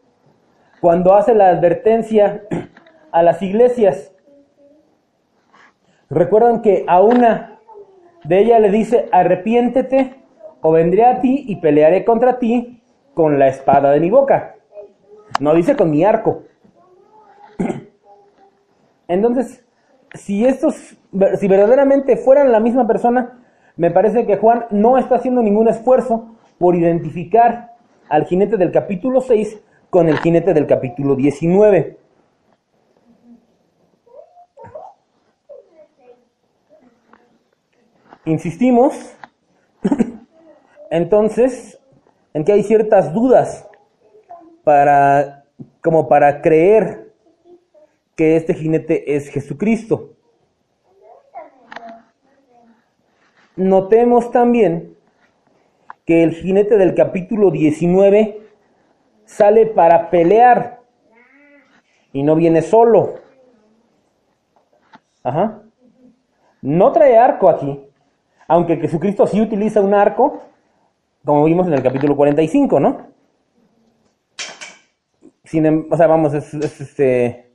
cuando 0.80 1.14
hace 1.14 1.35
la 1.35 1.49
advertencia 1.49 2.45
a 3.12 3.23
las 3.23 3.42
iglesias. 3.42 4.12
Recuerdan 6.09 6.62
que 6.62 6.85
a 6.88 7.02
una 7.02 7.61
de 8.25 8.38
ellas 8.38 8.61
le 8.61 8.71
dice, 8.71 9.09
arrepiéntete 9.12 10.16
o 10.62 10.73
vendré 10.73 11.04
a 11.04 11.21
ti 11.21 11.45
y 11.47 11.57
pelearé 11.57 12.04
contra 12.04 12.38
ti 12.38 12.83
con 13.14 13.38
la 13.38 13.49
espada 13.49 13.90
de 13.90 14.00
mi 14.00 14.11
boca. 14.11 14.57
No 15.38 15.54
dice 15.54 15.76
con 15.76 15.90
mi 15.90 16.02
arco. 16.02 16.45
Entonces, 19.09 19.64
si 20.14 20.47
estos, 20.47 20.97
si 21.38 21.49
verdaderamente 21.49 22.16
fueran 22.16 22.50
la 22.50 22.61
misma 22.61 22.87
persona, 22.87 23.42
me 23.76 23.90
parece 23.90 24.26
que 24.26 24.37
Juan 24.37 24.66
no 24.71 24.99
está 24.99 25.16
haciendo 25.16 25.42
ningún 25.42 25.69
esfuerzo 25.69 26.37
por 26.59 26.75
identificar 26.75 27.70
al 28.11 28.26
jinete 28.26 28.57
del 28.57 28.73
capítulo 28.73 29.21
6 29.21 29.61
con 29.88 30.09
el 30.09 30.19
jinete 30.19 30.52
del 30.52 30.67
capítulo 30.67 31.14
19. 31.14 31.97
Insistimos, 38.26 39.17
entonces, 40.90 41.81
en 42.35 42.45
que 42.45 42.52
hay 42.52 42.62
ciertas 42.64 43.14
dudas 43.14 43.67
para, 44.64 45.45
como 45.81 46.09
para 46.09 46.43
creer 46.43 47.12
que 48.17 48.37
este 48.37 48.55
jinete 48.55 49.14
es 49.17 49.29
Jesucristo. 49.29 50.11
Notemos 53.57 54.31
también 54.31 54.97
que 56.11 56.25
el 56.25 56.35
jinete 56.35 56.76
del 56.76 56.97
capítulo 56.97 57.52
19 57.52 58.40
sale 59.26 59.67
para 59.67 60.11
pelear 60.11 60.81
y 62.12 62.25
no 62.25 62.35
viene 62.35 62.62
solo. 62.62 63.14
Ajá. 65.23 65.62
No 66.62 66.90
trae 66.90 67.17
arco 67.17 67.49
aquí, 67.49 67.81
aunque 68.49 68.79
Jesucristo 68.79 69.25
sí 69.29 69.40
utiliza 69.40 69.81
un 69.83 69.95
arco, 69.95 70.43
como 71.25 71.45
vimos 71.45 71.69
en 71.69 71.75
el 71.75 71.83
capítulo 71.85 72.17
45, 72.17 72.81
¿no? 72.81 73.07
Sin, 75.45 75.64
em, 75.64 75.87
o 75.93 75.97
sea, 75.97 76.09
vamos, 76.09 76.35
es, 76.35 76.52
este, 76.55 77.52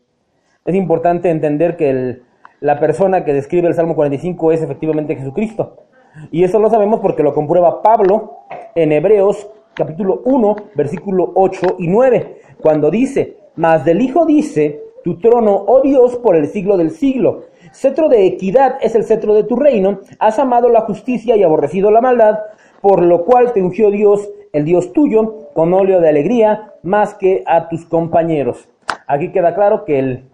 es 0.63 0.75
importante 0.75 1.29
entender 1.29 1.75
que 1.75 2.21
la 2.61 2.79
persona 2.79 3.25
que 3.25 3.33
describe 3.33 3.67
el 3.67 3.73
Salmo 3.73 3.95
45 3.95 4.53
es 4.53 4.61
efectivamente 4.61 5.13
Jesucristo. 5.17 5.84
Y 6.31 6.43
eso 6.43 6.59
lo 6.59 6.69
sabemos 6.69 6.99
porque 6.99 7.23
lo 7.23 7.33
comprueba 7.33 7.81
Pablo 7.81 8.39
en 8.73 8.91
Hebreos 8.91 9.49
capítulo 9.75 10.21
1, 10.23 10.55
versículo 10.73 11.31
8 11.35 11.75
y 11.79 11.87
9, 11.87 12.41
cuando 12.61 12.89
dice, 12.89 13.37
mas 13.55 13.85
del 13.85 14.01
Hijo 14.01 14.25
dice, 14.25 14.81
tu 15.03 15.19
trono, 15.19 15.65
oh 15.67 15.81
Dios, 15.81 16.15
por 16.17 16.35
el 16.35 16.47
siglo 16.47 16.77
del 16.77 16.91
siglo. 16.91 17.43
Cetro 17.71 18.09
de 18.09 18.25
equidad 18.25 18.77
es 18.81 18.95
el 18.95 19.03
cetro 19.03 19.33
de 19.33 19.43
tu 19.43 19.55
reino, 19.55 19.99
has 20.17 20.39
amado 20.39 20.69
la 20.69 20.81
justicia 20.81 21.35
y 21.35 21.43
aborrecido 21.43 21.91
la 21.91 22.01
maldad, 22.01 22.39
por 22.81 23.03
lo 23.03 23.25
cual 23.25 23.53
te 23.53 23.61
ungió 23.61 23.91
Dios, 23.91 24.29
el 24.53 24.65
Dios 24.65 24.93
tuyo, 24.93 25.49
con 25.53 25.73
óleo 25.73 25.99
de 25.99 26.09
alegría, 26.09 26.73
más 26.81 27.13
que 27.13 27.43
a 27.45 27.67
tus 27.67 27.85
compañeros. 27.85 28.69
Aquí 29.07 29.31
queda 29.31 29.53
claro 29.53 29.83
que 29.83 29.99
el, 29.99 30.29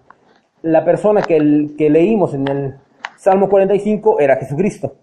la 0.61 0.85
persona 0.85 1.23
que, 1.23 1.35
el, 1.38 1.75
que 1.77 1.89
leímos 1.89 2.33
en 2.33 2.47
el 2.47 2.75
Salmo 3.17 3.50
45 3.50 4.19
era 4.19 4.38
Jesucristo. 4.38 4.93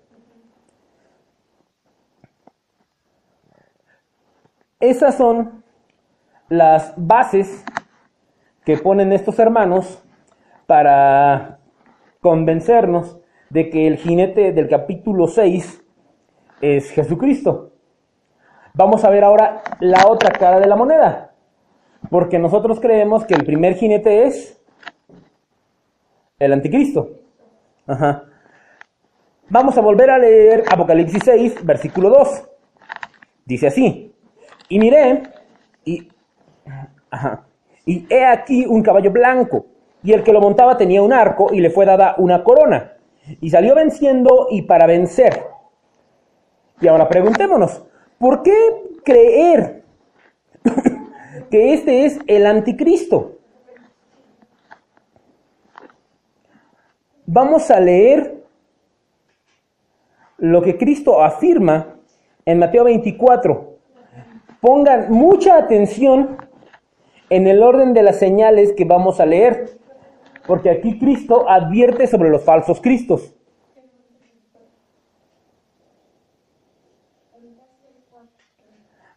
Esas 4.81 5.17
son 5.17 5.65
las 6.49 6.95
bases 6.97 7.65
que 8.65 8.77
ponen 8.77 9.13
estos 9.13 9.37
hermanos 9.41 10.05
para 10.67 11.59
convencernos 12.21 13.19
de 13.51 13.71
que 13.71 13.89
el 13.89 13.97
jinete 13.97 14.53
del 14.53 14.69
capítulo 14.69 15.27
6 15.27 15.83
es 16.61 16.91
Jesucristo. 16.91 17.73
Vamos 18.73 19.05
a 19.05 19.11
ver 19.11 19.25
ahora 19.25 19.63
la 19.81 20.07
otra 20.07 20.31
cara 20.31 20.61
de 20.61 20.69
la 20.69 20.77
moneda, 20.77 21.35
porque 22.09 22.39
nosotros 22.39 22.79
creemos 22.79 23.25
que 23.25 23.35
el 23.35 23.45
primer 23.45 23.75
jinete 23.75 24.27
es 24.27 24.63
el 26.39 26.53
anticristo. 26.53 27.11
Vamos 29.49 29.77
a 29.77 29.81
volver 29.81 30.11
a 30.11 30.19
leer 30.19 30.63
Apocalipsis 30.71 31.23
6, 31.25 31.67
versículo 31.67 32.11
2. 32.11 32.49
Dice 33.45 33.67
así, 33.67 34.08
y 34.69 34.79
miré, 34.79 35.23
y, 35.85 36.09
y 37.87 38.07
he 38.11 38.25
aquí 38.25 38.67
un 38.67 38.83
caballo 38.83 39.11
blanco, 39.11 39.67
y 40.03 40.13
el 40.13 40.23
que 40.23 40.33
lo 40.33 40.41
montaba 40.41 40.77
tenía 40.77 41.03
un 41.03 41.13
arco, 41.13 41.53
y 41.53 41.61
le 41.61 41.71
fue 41.71 41.87
dada 41.87 42.15
una 42.19 42.45
corona, 42.45 42.93
y 43.41 43.51
salió 43.51 43.75
venciendo 43.75 44.49
y 44.51 44.63
para 44.63 44.87
vencer. 44.87 45.45
Y 46.81 46.87
ahora 46.87 47.09
preguntémonos, 47.09 47.83
¿por 48.19 48.43
qué 48.43 48.55
creer 49.05 49.83
que 51.51 51.75
este 51.75 52.05
es 52.05 52.19
el 52.27 52.47
anticristo? 52.47 53.39
Vamos 57.27 57.71
a 57.71 57.79
leer 57.79 58.43
lo 60.39 60.63
que 60.63 60.79
Cristo 60.79 61.23
afirma 61.23 61.97
en 62.47 62.59
Mateo 62.59 62.85
24, 62.85 63.68
Pongan 64.61 65.13
mucha 65.13 65.57
atención 65.57 66.37
en 67.31 67.47
el 67.47 67.63
orden 67.63 67.95
de 67.95 68.03
las 68.03 68.19
señales 68.19 68.73
que 68.73 68.85
vamos 68.85 69.21
a 69.21 69.27
leer, 69.27 69.79
porque 70.47 70.71
aquí 70.71 70.99
Cristo 70.99 71.49
advierte 71.49 72.09
sobre 72.09 72.31
los 72.31 72.43
falsos 72.43 72.81
cristos. 72.81 73.35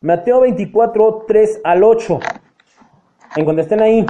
Mateo 0.01 0.41
24, 0.41 1.25
3 1.27 1.62
al 1.63 1.84
8. 1.84 2.19
En 3.36 3.45
cuando 3.45 3.62
estén 3.62 3.82
ahí. 3.82 4.06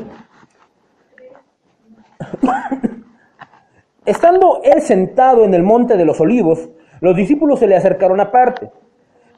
Estando 4.05 4.61
él 4.63 4.81
sentado 4.81 5.45
en 5.45 5.53
el 5.53 5.63
monte 5.63 5.95
de 5.95 6.05
los 6.05 6.19
olivos, 6.19 6.69
los 7.01 7.15
discípulos 7.15 7.59
se 7.59 7.67
le 7.67 7.75
acercaron 7.75 8.19
aparte 8.19 8.71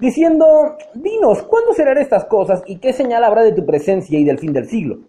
diciendo, 0.04 0.76
dinos, 0.94 1.44
¿cuándo 1.44 1.74
serán 1.74 1.98
estas 1.98 2.26
cosas 2.26 2.62
y 2.66 2.80
qué 2.80 2.92
señal 2.92 3.24
habrá 3.24 3.42
de 3.42 3.54
tu 3.54 3.66
presencia 3.66 4.20
y 4.20 4.26
del 4.26 4.38
fin 4.38 4.52
del 4.52 4.68
siglo? 4.68 5.00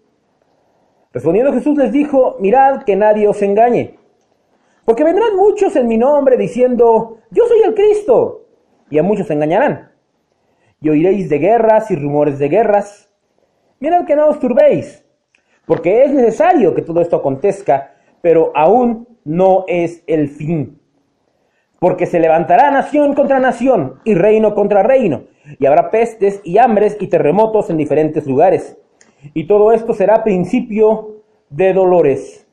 Respondiendo 1.11 1.51
Jesús 1.51 1.77
les 1.77 1.91
dijo, 1.91 2.37
mirad 2.39 2.83
que 2.83 2.95
nadie 2.95 3.27
os 3.27 3.41
engañe, 3.41 3.99
porque 4.85 5.03
vendrán 5.03 5.35
muchos 5.35 5.75
en 5.75 5.87
mi 5.87 5.97
nombre 5.97 6.37
diciendo, 6.37 7.17
yo 7.29 7.45
soy 7.45 7.59
el 7.65 7.73
Cristo, 7.75 8.45
y 8.89 8.97
a 8.97 9.03
muchos 9.03 9.29
engañarán. 9.29 9.91
Y 10.79 10.87
oiréis 10.87 11.27
de 11.29 11.39
guerras 11.39 11.91
y 11.91 11.97
rumores 11.97 12.39
de 12.39 12.47
guerras. 12.47 13.09
Mirad 13.81 14.05
que 14.05 14.15
no 14.15 14.29
os 14.29 14.39
turbéis, 14.39 15.03
porque 15.65 16.05
es 16.05 16.11
necesario 16.11 16.73
que 16.73 16.83
todo 16.83 17.01
esto 17.01 17.17
acontezca, 17.17 17.95
pero 18.21 18.53
aún 18.55 19.07
no 19.25 19.65
es 19.67 20.03
el 20.07 20.29
fin 20.29 20.79
porque 21.79 22.05
se 22.05 22.19
levantará 22.19 22.71
nación 22.71 23.13
contra 23.13 23.39
nación 23.39 23.99
y 24.03 24.15
reino 24.15 24.55
contra 24.55 24.83
reino, 24.83 25.23
y 25.59 25.65
habrá 25.65 25.91
pestes 25.91 26.41
y 26.43 26.57
hambres 26.57 26.97
y 26.99 27.07
terremotos 27.07 27.69
en 27.69 27.77
diferentes 27.77 28.25
lugares. 28.25 28.77
Y 29.33 29.47
todo 29.47 29.71
esto 29.71 29.93
será 29.93 30.23
principio 30.23 31.21
de 31.49 31.73
dolores. 31.73 32.47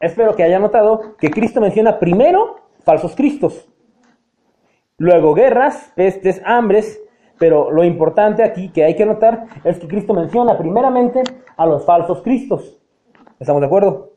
Espero 0.00 0.34
que 0.34 0.42
haya 0.42 0.58
notado 0.58 1.16
que 1.16 1.30
Cristo 1.30 1.60
menciona 1.60 1.98
primero 1.98 2.56
falsos 2.84 3.14
cristos, 3.14 3.68
luego 4.98 5.34
guerras, 5.34 5.92
pestes, 5.94 6.42
hambres, 6.44 7.00
pero 7.38 7.70
lo 7.70 7.84
importante 7.84 8.42
aquí 8.42 8.68
que 8.70 8.84
hay 8.84 8.96
que 8.96 9.06
notar 9.06 9.46
es 9.64 9.78
que 9.78 9.88
Cristo 9.88 10.14
menciona 10.14 10.58
primeramente 10.58 11.22
a 11.56 11.66
los 11.66 11.84
falsos 11.84 12.22
cristos. 12.22 12.78
¿Estamos 13.38 13.60
de 13.60 13.66
acuerdo? 13.66 14.11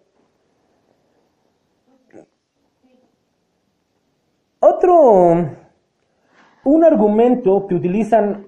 Otro, 4.67 5.47
un 6.63 6.84
argumento 6.84 7.67
que 7.67 7.75
utilizan 7.75 8.47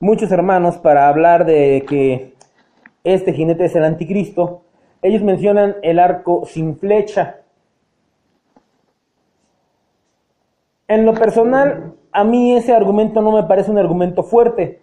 muchos 0.00 0.30
hermanos 0.30 0.76
para 0.76 1.08
hablar 1.08 1.46
de 1.46 1.82
que 1.88 2.34
este 3.02 3.32
jinete 3.32 3.64
es 3.64 3.74
el 3.74 3.84
anticristo, 3.84 4.64
ellos 5.00 5.22
mencionan 5.22 5.76
el 5.82 5.98
arco 5.98 6.44
sin 6.44 6.76
flecha. 6.76 7.40
En 10.88 11.06
lo 11.06 11.14
personal, 11.14 11.94
a 12.12 12.22
mí 12.22 12.54
ese 12.54 12.74
argumento 12.74 13.22
no 13.22 13.32
me 13.32 13.44
parece 13.44 13.70
un 13.70 13.78
argumento 13.78 14.22
fuerte, 14.22 14.82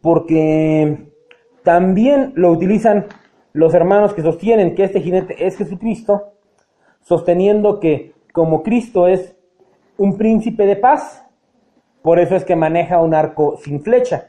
porque 0.00 1.12
también 1.62 2.32
lo 2.34 2.50
utilizan 2.50 3.08
los 3.52 3.74
hermanos 3.74 4.14
que 4.14 4.22
sostienen 4.22 4.74
que 4.74 4.84
este 4.84 5.02
jinete 5.02 5.46
es 5.46 5.58
Jesucristo, 5.58 6.31
sosteniendo 7.02 7.80
que 7.80 8.12
como 8.32 8.62
Cristo 8.62 9.06
es 9.06 9.36
un 9.98 10.16
príncipe 10.16 10.66
de 10.66 10.76
paz, 10.76 11.24
por 12.02 12.18
eso 12.18 12.34
es 12.34 12.44
que 12.44 12.56
maneja 12.56 13.00
un 13.00 13.14
arco 13.14 13.56
sin 13.62 13.82
flecha. 13.82 14.28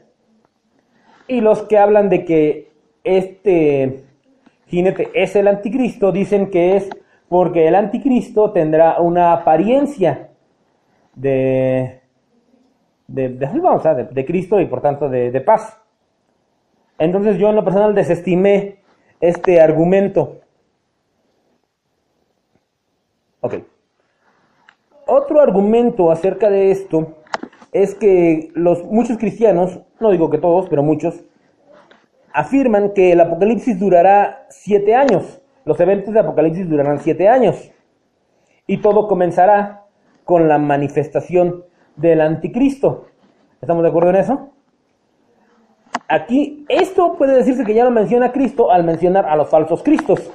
Y 1.26 1.40
los 1.40 1.62
que 1.62 1.78
hablan 1.78 2.08
de 2.08 2.24
que 2.24 2.70
este 3.02 4.04
jinete 4.66 5.10
es 5.14 5.34
el 5.36 5.48
anticristo, 5.48 6.12
dicen 6.12 6.50
que 6.50 6.76
es 6.76 6.88
porque 7.28 7.66
el 7.66 7.74
anticristo 7.74 8.52
tendrá 8.52 9.00
una 9.00 9.32
apariencia 9.32 10.30
de, 11.14 12.00
de, 13.06 13.28
de, 13.28 14.24
Cristo 14.24 14.60
y 14.60 14.66
por 14.66 14.80
tanto 14.80 15.08
de, 15.08 15.30
de 15.30 15.40
paz. 15.40 15.80
Entonces 16.98 17.38
yo 17.38 17.48
en 17.48 17.56
lo 17.56 17.64
personal 17.64 17.94
desestimé 17.94 18.78
este 19.20 19.60
argumento. 19.60 20.40
Ok. 23.44 23.56
Otro 25.06 25.38
argumento 25.38 26.10
acerca 26.10 26.48
de 26.48 26.70
esto 26.70 27.18
es 27.72 27.94
que 27.94 28.48
los 28.54 28.82
muchos 28.84 29.18
cristianos, 29.18 29.80
no 30.00 30.10
digo 30.10 30.30
que 30.30 30.38
todos, 30.38 30.70
pero 30.70 30.82
muchos, 30.82 31.24
afirman 32.32 32.94
que 32.94 33.12
el 33.12 33.20
Apocalipsis 33.20 33.78
durará 33.78 34.46
siete 34.48 34.94
años. 34.94 35.42
Los 35.66 35.78
eventos 35.78 36.14
de 36.14 36.20
Apocalipsis 36.20 36.70
durarán 36.70 37.00
siete 37.00 37.28
años. 37.28 37.70
Y 38.66 38.78
todo 38.78 39.08
comenzará 39.08 39.88
con 40.24 40.48
la 40.48 40.56
manifestación 40.56 41.64
del 41.96 42.22
anticristo. 42.22 43.08
¿Estamos 43.60 43.82
de 43.82 43.90
acuerdo 43.90 44.08
en 44.08 44.16
eso? 44.16 44.48
Aquí, 46.08 46.64
esto 46.70 47.16
puede 47.18 47.36
decirse 47.36 47.66
que 47.66 47.74
ya 47.74 47.84
lo 47.84 47.90
menciona 47.90 48.32
Cristo 48.32 48.70
al 48.70 48.84
mencionar 48.84 49.26
a 49.26 49.36
los 49.36 49.50
falsos 49.50 49.82
cristos. 49.82 50.32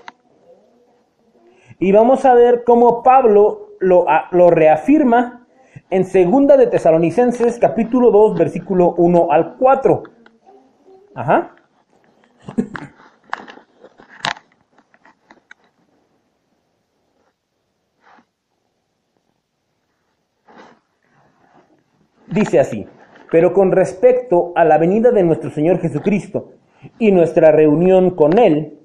Y 1.79 1.93
vamos 1.93 2.25
a 2.25 2.33
ver 2.33 2.65
cómo 2.65 3.03
Pablo 3.03 3.69
lo, 3.79 4.05
lo 4.31 4.49
reafirma 4.49 5.47
en 5.89 6.03
segunda 6.03 6.57
de 6.57 6.67
Tesalonicenses 6.67 7.57
capítulo 7.57 8.11
2 8.11 8.37
versículo 8.37 8.93
1 8.97 9.31
al 9.31 9.55
4. 9.55 10.03
Ajá. 11.15 11.55
Dice 22.27 22.59
así, 22.59 22.85
pero 23.31 23.53
con 23.53 23.71
respecto 23.71 24.51
a 24.55 24.65
la 24.65 24.77
venida 24.77 25.11
de 25.11 25.23
nuestro 25.23 25.49
Señor 25.49 25.79
Jesucristo 25.79 26.51
y 26.99 27.13
nuestra 27.13 27.51
reunión 27.51 28.11
con 28.11 28.37
Él, 28.37 28.78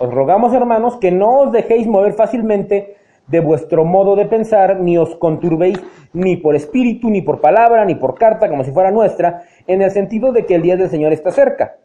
os 0.00 0.10
rogamos 0.10 0.52
hermanos 0.54 0.96
que 0.96 1.10
no 1.10 1.40
os 1.40 1.52
dejéis 1.52 1.86
mover 1.86 2.12
fácilmente 2.12 2.96
de 3.26 3.40
vuestro 3.40 3.84
modo 3.84 4.16
de 4.16 4.24
pensar, 4.24 4.80
ni 4.80 4.96
os 4.96 5.14
conturbéis 5.16 5.78
ni 6.12 6.36
por 6.36 6.54
espíritu, 6.54 7.10
ni 7.10 7.20
por 7.20 7.40
palabra, 7.40 7.84
ni 7.84 7.94
por 7.94 8.14
carta, 8.14 8.48
como 8.48 8.64
si 8.64 8.70
fuera 8.70 8.90
nuestra, 8.90 9.42
en 9.66 9.82
el 9.82 9.90
sentido 9.90 10.32
de 10.32 10.46
que 10.46 10.54
el 10.54 10.62
día 10.62 10.76
del 10.76 10.88
Señor 10.88 11.12
está 11.12 11.30
cerca. 11.30 11.76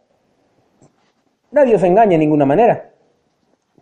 Nadie 1.52 1.76
os 1.76 1.84
engaña 1.84 2.12
de 2.12 2.20
ninguna 2.20 2.46
manera, 2.46 2.92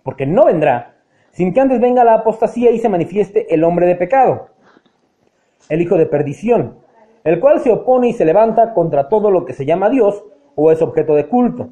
porque 0.03 0.25
no 0.25 0.45
vendrá 0.45 0.95
sin 1.31 1.53
que 1.53 1.61
antes 1.61 1.79
venga 1.79 2.03
la 2.03 2.15
apostasía 2.15 2.71
y 2.71 2.79
se 2.79 2.89
manifieste 2.89 3.53
el 3.53 3.63
hombre 3.63 3.85
de 3.85 3.95
pecado, 3.95 4.49
el 5.69 5.81
hijo 5.81 5.97
de 5.97 6.05
perdición, 6.05 6.79
el 7.23 7.39
cual 7.39 7.61
se 7.61 7.71
opone 7.71 8.09
y 8.09 8.13
se 8.13 8.25
levanta 8.25 8.73
contra 8.73 9.07
todo 9.07 9.31
lo 9.31 9.45
que 9.45 9.53
se 9.53 9.65
llama 9.65 9.89
Dios 9.89 10.23
o 10.55 10.71
es 10.71 10.81
objeto 10.81 11.15
de 11.15 11.27
culto, 11.27 11.69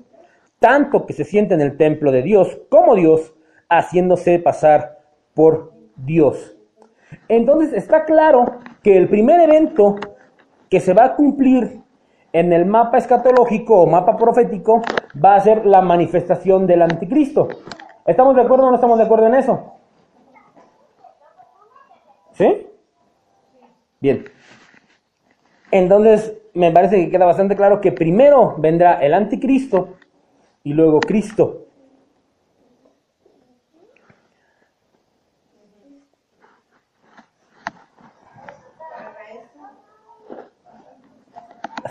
tanto 0.59 1.05
que 1.05 1.13
se 1.13 1.23
siente 1.23 1.53
en 1.53 1.61
el 1.61 1.77
templo 1.77 2.11
de 2.11 2.21
Dios 2.21 2.59
como 2.69 2.95
Dios, 2.95 3.33
haciéndose 3.69 4.39
pasar 4.39 4.99
por 5.33 5.73
Dios. 5.95 6.55
Entonces 7.27 7.73
está 7.73 8.05
claro 8.05 8.59
que 8.83 8.97
el 8.97 9.07
primer 9.07 9.39
evento 9.41 9.95
que 10.69 10.79
se 10.79 10.93
va 10.93 11.05
a 11.05 11.15
cumplir 11.15 11.81
en 12.31 12.53
el 12.53 12.65
mapa 12.65 12.97
escatológico 12.97 13.81
o 13.81 13.87
mapa 13.87 14.17
profético 14.17 14.81
va 15.23 15.35
a 15.35 15.39
ser 15.39 15.65
la 15.65 15.81
manifestación 15.81 16.67
del 16.67 16.83
anticristo. 16.83 17.47
¿Estamos 18.05 18.35
de 18.35 18.41
acuerdo 18.41 18.67
o 18.67 18.69
no 18.69 18.75
estamos 18.75 18.97
de 18.97 19.03
acuerdo 19.03 19.27
en 19.27 19.35
eso? 19.35 19.73
¿Sí? 22.33 22.67
Bien. 23.99 24.25
Entonces, 25.71 26.35
me 26.53 26.71
parece 26.71 26.97
que 26.97 27.11
queda 27.11 27.25
bastante 27.25 27.55
claro 27.55 27.81
que 27.81 27.91
primero 27.91 28.55
vendrá 28.57 28.99
el 29.01 29.13
anticristo 29.13 29.95
y 30.63 30.73
luego 30.73 30.99
Cristo. 30.99 31.65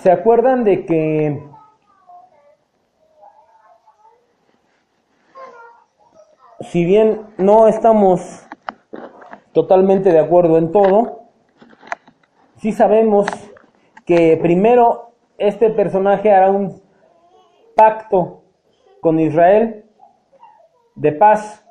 ¿Se 0.01 0.13
acuerdan 0.13 0.63
de 0.65 0.87
que 0.87 1.43
si 6.61 6.85
bien 6.85 7.27
no 7.37 7.67
estamos 7.67 8.47
totalmente 9.53 10.13
de 10.13 10.21
acuerdo 10.21 10.59
en 10.59 10.71
todo, 10.71 11.23
sí 12.59 12.73
sabemos 12.73 13.27
que 14.05 14.39
primero 14.41 15.11
este 15.37 15.71
personaje 15.71 16.33
hará 16.33 16.51
un 16.51 16.81
pacto 17.75 18.38
con 19.01 19.19
Israel 19.21 19.85
de 20.95 21.13
paz 21.13 21.65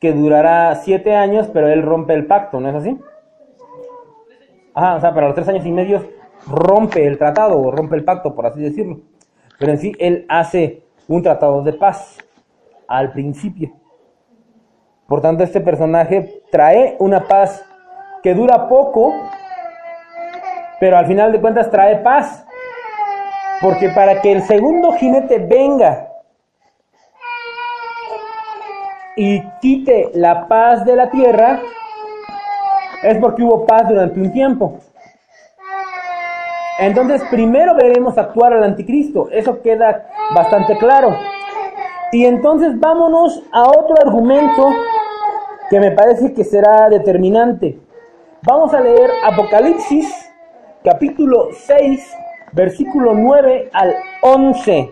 que 0.00 0.12
durará 0.12 0.74
siete 0.76 1.14
años, 1.14 1.48
pero 1.52 1.68
él 1.68 1.82
rompe 1.82 2.14
el 2.14 2.26
pacto, 2.26 2.60
¿no 2.60 2.68
es 2.68 2.74
así? 2.74 2.98
Ajá, 4.74 4.96
o 4.96 5.00
sea, 5.00 5.12
para 5.12 5.26
los 5.26 5.34
tres 5.34 5.48
años 5.48 5.66
y 5.66 5.72
medio 5.72 6.08
rompe 6.46 7.06
el 7.06 7.18
tratado 7.18 7.60
o 7.60 7.70
rompe 7.70 7.96
el 7.96 8.04
pacto, 8.04 8.34
por 8.34 8.46
así 8.46 8.60
decirlo. 8.60 9.00
Pero 9.58 9.72
en 9.72 9.78
sí, 9.78 9.92
él 9.98 10.24
hace 10.28 10.84
un 11.08 11.22
tratado 11.22 11.62
de 11.62 11.72
paz 11.72 12.18
al 12.86 13.12
principio. 13.12 13.72
Por 15.06 15.20
tanto, 15.20 15.42
este 15.42 15.60
personaje 15.60 16.42
trae 16.50 16.96
una 17.00 17.26
paz 17.26 17.64
que 18.22 18.34
dura 18.34 18.68
poco, 18.68 19.14
pero 20.78 20.96
al 20.96 21.06
final 21.06 21.32
de 21.32 21.40
cuentas 21.40 21.70
trae 21.70 21.96
paz. 21.96 22.46
Porque 23.60 23.88
para 23.88 24.20
que 24.20 24.32
el 24.32 24.42
segundo 24.42 24.92
jinete 24.92 25.38
venga 25.38 26.08
y 29.16 29.42
quite 29.60 30.12
la 30.14 30.46
paz 30.46 30.84
de 30.84 30.94
la 30.94 31.10
tierra, 31.10 31.60
es 33.02 33.18
porque 33.18 33.42
hubo 33.42 33.66
paz 33.66 33.88
durante 33.88 34.20
un 34.20 34.32
tiempo. 34.32 34.78
Entonces, 36.78 37.22
primero 37.28 37.74
veremos 37.74 38.16
actuar 38.16 38.52
al 38.52 38.62
anticristo. 38.62 39.28
Eso 39.32 39.60
queda 39.62 40.08
bastante 40.34 40.78
claro. 40.78 41.16
Y 42.12 42.24
entonces 42.24 42.78
vámonos 42.78 43.42
a 43.52 43.64
otro 43.64 43.96
argumento 44.00 44.70
que 45.68 45.80
me 45.80 45.90
parece 45.90 46.32
que 46.32 46.44
será 46.44 46.88
determinante. 46.88 47.78
Vamos 48.42 48.72
a 48.72 48.80
leer 48.80 49.10
Apocalipsis 49.24 50.30
capítulo 50.84 51.48
6, 51.52 52.16
versículo 52.52 53.14
9 53.14 53.70
al 53.72 53.94
11. 54.22 54.90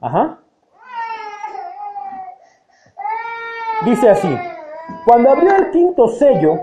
Ajá. 0.00 0.38
Dice 3.84 4.08
así. 4.08 4.38
Cuando 5.04 5.30
abrió 5.30 5.56
el 5.56 5.70
quinto 5.70 6.08
sello, 6.08 6.60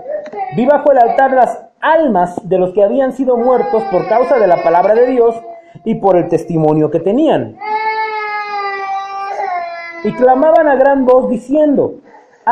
vi 0.56 0.66
bajo 0.66 0.92
el 0.92 0.98
altar 0.98 1.32
las 1.32 1.66
almas 1.80 2.36
de 2.48 2.58
los 2.58 2.72
que 2.72 2.82
habían 2.82 3.12
sido 3.12 3.36
muertos 3.36 3.82
por 3.90 4.06
causa 4.08 4.38
de 4.38 4.46
la 4.46 4.62
palabra 4.62 4.94
de 4.94 5.06
Dios 5.06 5.34
y 5.84 5.96
por 5.96 6.16
el 6.16 6.28
testimonio 6.28 6.90
que 6.90 7.00
tenían. 7.00 7.56
Y 10.04 10.12
clamaban 10.12 10.66
a 10.68 10.76
gran 10.76 11.04
voz 11.04 11.28
diciendo, 11.28 11.96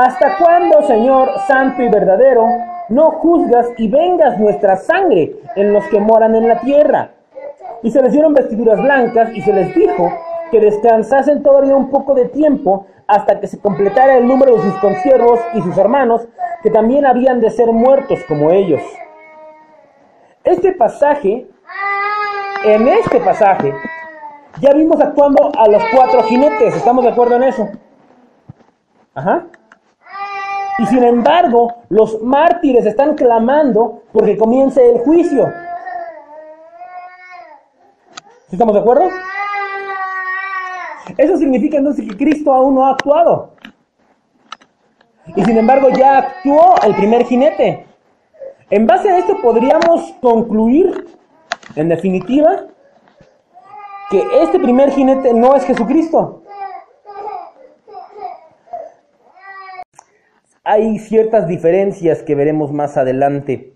¿Hasta 0.01 0.39
cuándo, 0.39 0.81
Señor 0.83 1.29
santo 1.49 1.83
y 1.83 1.89
verdadero, 1.89 2.47
no 2.89 3.11
juzgas 3.11 3.67
y 3.79 3.89
vengas 3.89 4.39
nuestra 4.39 4.77
sangre 4.77 5.35
en 5.57 5.73
los 5.73 5.85
que 5.89 5.99
moran 5.99 6.37
en 6.37 6.47
la 6.47 6.61
tierra? 6.61 7.11
Y 7.83 7.91
se 7.91 8.01
les 8.01 8.13
dieron 8.13 8.33
vestiduras 8.33 8.81
blancas 8.81 9.31
y 9.35 9.43
se 9.43 9.53
les 9.53 9.75
dijo 9.75 10.09
que 10.53 10.61
descansasen 10.61 11.43
todavía 11.43 11.75
un 11.75 11.91
poco 11.91 12.15
de 12.15 12.27
tiempo 12.27 12.87
hasta 13.09 13.41
que 13.41 13.49
se 13.49 13.59
completara 13.59 14.19
el 14.19 14.29
número 14.29 14.55
de 14.55 14.63
sus 14.63 14.75
consiervos 14.75 15.41
y 15.55 15.63
sus 15.63 15.77
hermanos, 15.77 16.29
que 16.63 16.71
también 16.71 17.05
habían 17.05 17.41
de 17.41 17.51
ser 17.51 17.73
muertos 17.73 18.21
como 18.29 18.53
ellos. 18.53 18.83
Este 20.45 20.71
pasaje, 20.75 21.51
en 22.65 22.87
este 22.87 23.19
pasaje, 23.19 23.75
ya 24.61 24.73
vimos 24.75 25.01
actuando 25.01 25.51
a 25.59 25.67
los 25.67 25.83
cuatro 25.93 26.23
jinetes, 26.23 26.77
¿estamos 26.77 27.03
de 27.03 27.11
acuerdo 27.11 27.35
en 27.35 27.43
eso? 27.43 27.69
Ajá. 29.17 29.47
Y 30.79 30.87
sin 30.87 31.03
embargo, 31.03 31.75
los 31.89 32.23
mártires 32.23 32.87
están 32.87 33.17
clamando 33.17 34.03
porque 34.13 34.37
comience 34.37 34.89
el 34.89 34.99
juicio. 35.01 35.53
¿Estamos 38.51 38.75
de 38.75 38.81
acuerdo? 38.81 39.05
Eso 41.17 41.37
significa 41.37 41.79
entonces 41.79 42.09
que 42.09 42.17
Cristo 42.17 42.53
aún 42.53 42.77
no 42.77 42.87
ha 42.87 42.91
actuado. 42.91 43.51
Y 45.35 45.45
sin 45.45 45.59
embargo 45.59 45.89
ya 45.91 46.19
actuó 46.19 46.75
el 46.85 46.95
primer 46.95 47.25
jinete. 47.25 47.87
En 48.71 48.87
base 48.87 49.11
a 49.11 49.19
esto 49.19 49.37
podríamos 49.43 50.13
concluir, 50.21 51.17
en 51.75 51.89
definitiva, 51.89 52.67
que 54.11 54.23
este 54.43 54.59
primer 54.59 54.91
jinete 54.93 55.35
no 55.35 55.57
es 55.57 55.65
Jesucristo. 55.65 56.43
Hay 60.71 60.99
ciertas 60.99 61.49
diferencias 61.49 62.23
que 62.23 62.35
veremos 62.35 62.75
más 62.75 62.99
adelante. 62.99 63.75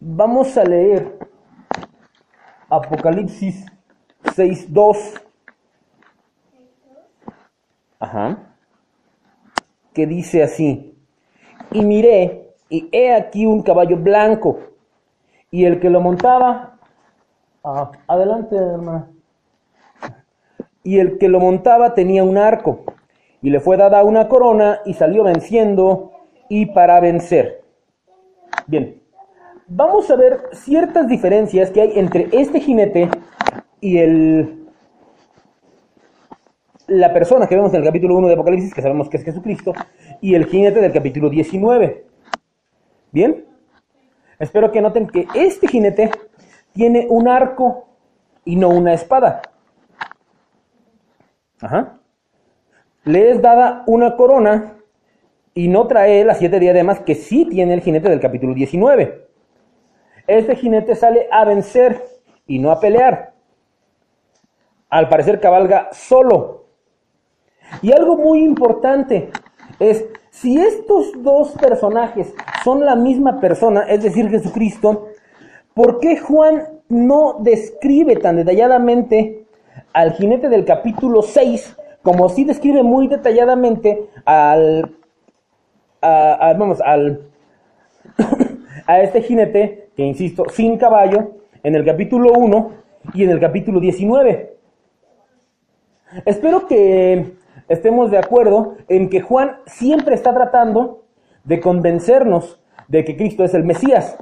Vamos 0.00 0.58
a 0.58 0.64
leer 0.64 1.20
Apocalipsis 2.68 3.64
6.2. 4.24 5.22
Ajá. 8.00 8.56
Que 9.92 10.04
dice 10.08 10.42
así. 10.42 10.93
Y 11.72 11.82
miré, 11.84 12.50
y 12.68 12.88
he 12.92 13.14
aquí 13.14 13.46
un 13.46 13.62
caballo 13.62 13.96
blanco, 13.96 14.58
y 15.50 15.64
el 15.64 15.80
que 15.80 15.90
lo 15.90 16.00
montaba, 16.00 16.78
ah, 17.62 17.92
adelante 18.06 18.56
hermana, 18.56 19.10
y 20.82 20.98
el 20.98 21.18
que 21.18 21.28
lo 21.28 21.40
montaba 21.40 21.94
tenía 21.94 22.24
un 22.24 22.38
arco, 22.38 22.84
y 23.42 23.50
le 23.50 23.60
fue 23.60 23.76
dada 23.76 24.04
una 24.04 24.28
corona, 24.28 24.80
y 24.84 24.94
salió 24.94 25.24
venciendo, 25.24 26.12
y 26.48 26.66
para 26.66 27.00
vencer. 27.00 27.62
Bien, 28.66 29.00
vamos 29.66 30.10
a 30.10 30.16
ver 30.16 30.42
ciertas 30.52 31.08
diferencias 31.08 31.70
que 31.70 31.82
hay 31.82 31.98
entre 31.98 32.28
este 32.32 32.60
jinete 32.60 33.08
y 33.80 33.98
el, 33.98 34.63
la 36.86 37.12
persona 37.12 37.46
que 37.46 37.56
vemos 37.56 37.72
en 37.72 37.80
el 37.80 37.86
capítulo 37.86 38.16
1 38.16 38.28
de 38.28 38.34
Apocalipsis, 38.34 38.74
que 38.74 38.82
sabemos 38.82 39.08
que 39.08 39.16
es 39.16 39.24
Jesucristo, 39.24 39.72
y 40.20 40.34
el 40.34 40.46
jinete 40.46 40.80
del 40.80 40.92
capítulo 40.92 41.30
19. 41.30 42.04
¿Bien? 43.12 43.44
Espero 44.38 44.70
que 44.72 44.80
noten 44.80 45.06
que 45.06 45.26
este 45.34 45.68
jinete 45.68 46.10
tiene 46.72 47.06
un 47.08 47.28
arco 47.28 47.88
y 48.44 48.56
no 48.56 48.68
una 48.68 48.92
espada. 48.92 49.42
Ajá. 51.60 51.98
Le 53.04 53.30
es 53.30 53.40
dada 53.40 53.84
una 53.86 54.16
corona 54.16 54.78
y 55.54 55.68
no 55.68 55.86
trae 55.86 56.24
las 56.24 56.38
siete 56.38 56.58
diademas 56.58 57.00
que 57.00 57.14
sí 57.14 57.46
tiene 57.46 57.74
el 57.74 57.80
jinete 57.80 58.08
del 58.10 58.20
capítulo 58.20 58.54
19. 58.54 59.28
Este 60.26 60.56
jinete 60.56 60.94
sale 60.94 61.28
a 61.30 61.44
vencer 61.44 62.02
y 62.46 62.58
no 62.58 62.70
a 62.70 62.80
pelear. 62.80 63.34
Al 64.88 65.08
parecer 65.08 65.40
cabalga 65.40 65.90
solo. 65.92 66.63
Y 67.82 67.92
algo 67.92 68.16
muy 68.16 68.44
importante 68.44 69.30
es, 69.78 70.04
si 70.30 70.58
estos 70.58 71.22
dos 71.22 71.52
personajes 71.52 72.34
son 72.64 72.84
la 72.84 72.96
misma 72.96 73.40
persona, 73.40 73.82
es 73.82 74.02
decir, 74.02 74.28
Jesucristo, 74.28 75.08
¿por 75.74 76.00
qué 76.00 76.18
Juan 76.18 76.64
no 76.88 77.36
describe 77.40 78.16
tan 78.16 78.36
detalladamente 78.36 79.46
al 79.92 80.12
jinete 80.12 80.48
del 80.48 80.64
capítulo 80.64 81.22
6 81.22 81.76
como 82.04 82.28
si 82.28 82.44
describe 82.44 82.82
muy 82.82 83.08
detalladamente 83.08 84.10
al, 84.26 84.94
vamos, 86.02 86.80
al, 86.82 87.28
a 88.86 89.00
este 89.00 89.22
jinete, 89.22 89.88
que 89.96 90.02
insisto, 90.02 90.44
sin 90.50 90.76
caballo, 90.76 91.32
en 91.62 91.74
el 91.74 91.84
capítulo 91.84 92.32
1 92.34 92.70
y 93.14 93.24
en 93.24 93.30
el 93.30 93.40
capítulo 93.40 93.80
19. 93.80 94.54
Espero 96.26 96.66
que 96.66 97.32
estemos 97.68 98.10
de 98.10 98.18
acuerdo 98.18 98.76
en 98.88 99.08
que 99.08 99.20
Juan 99.20 99.58
siempre 99.66 100.14
está 100.14 100.32
tratando 100.34 101.04
de 101.44 101.60
convencernos 101.60 102.60
de 102.88 103.04
que 103.04 103.16
Cristo 103.16 103.44
es 103.44 103.54
el 103.54 103.64
Mesías. 103.64 104.16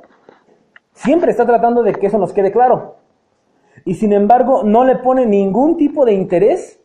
Siempre 0.92 1.30
está 1.30 1.46
tratando 1.46 1.82
de 1.82 1.92
que 1.94 2.06
eso 2.06 2.18
nos 2.18 2.32
quede 2.32 2.52
claro. 2.52 2.96
Y 3.84 3.94
sin 3.94 4.12
embargo, 4.12 4.62
no 4.62 4.84
le 4.84 4.96
pone 4.96 5.26
ningún 5.26 5.76
tipo 5.76 6.04
de 6.04 6.12
interés 6.12 6.80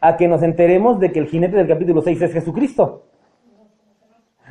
a 0.00 0.16
que 0.16 0.28
nos 0.28 0.42
enteremos 0.42 0.98
de 0.98 1.12
que 1.12 1.18
el 1.18 1.26
jinete 1.26 1.56
del 1.56 1.68
capítulo 1.68 2.00
6 2.00 2.22
es 2.22 2.32
Jesucristo. 2.32 3.04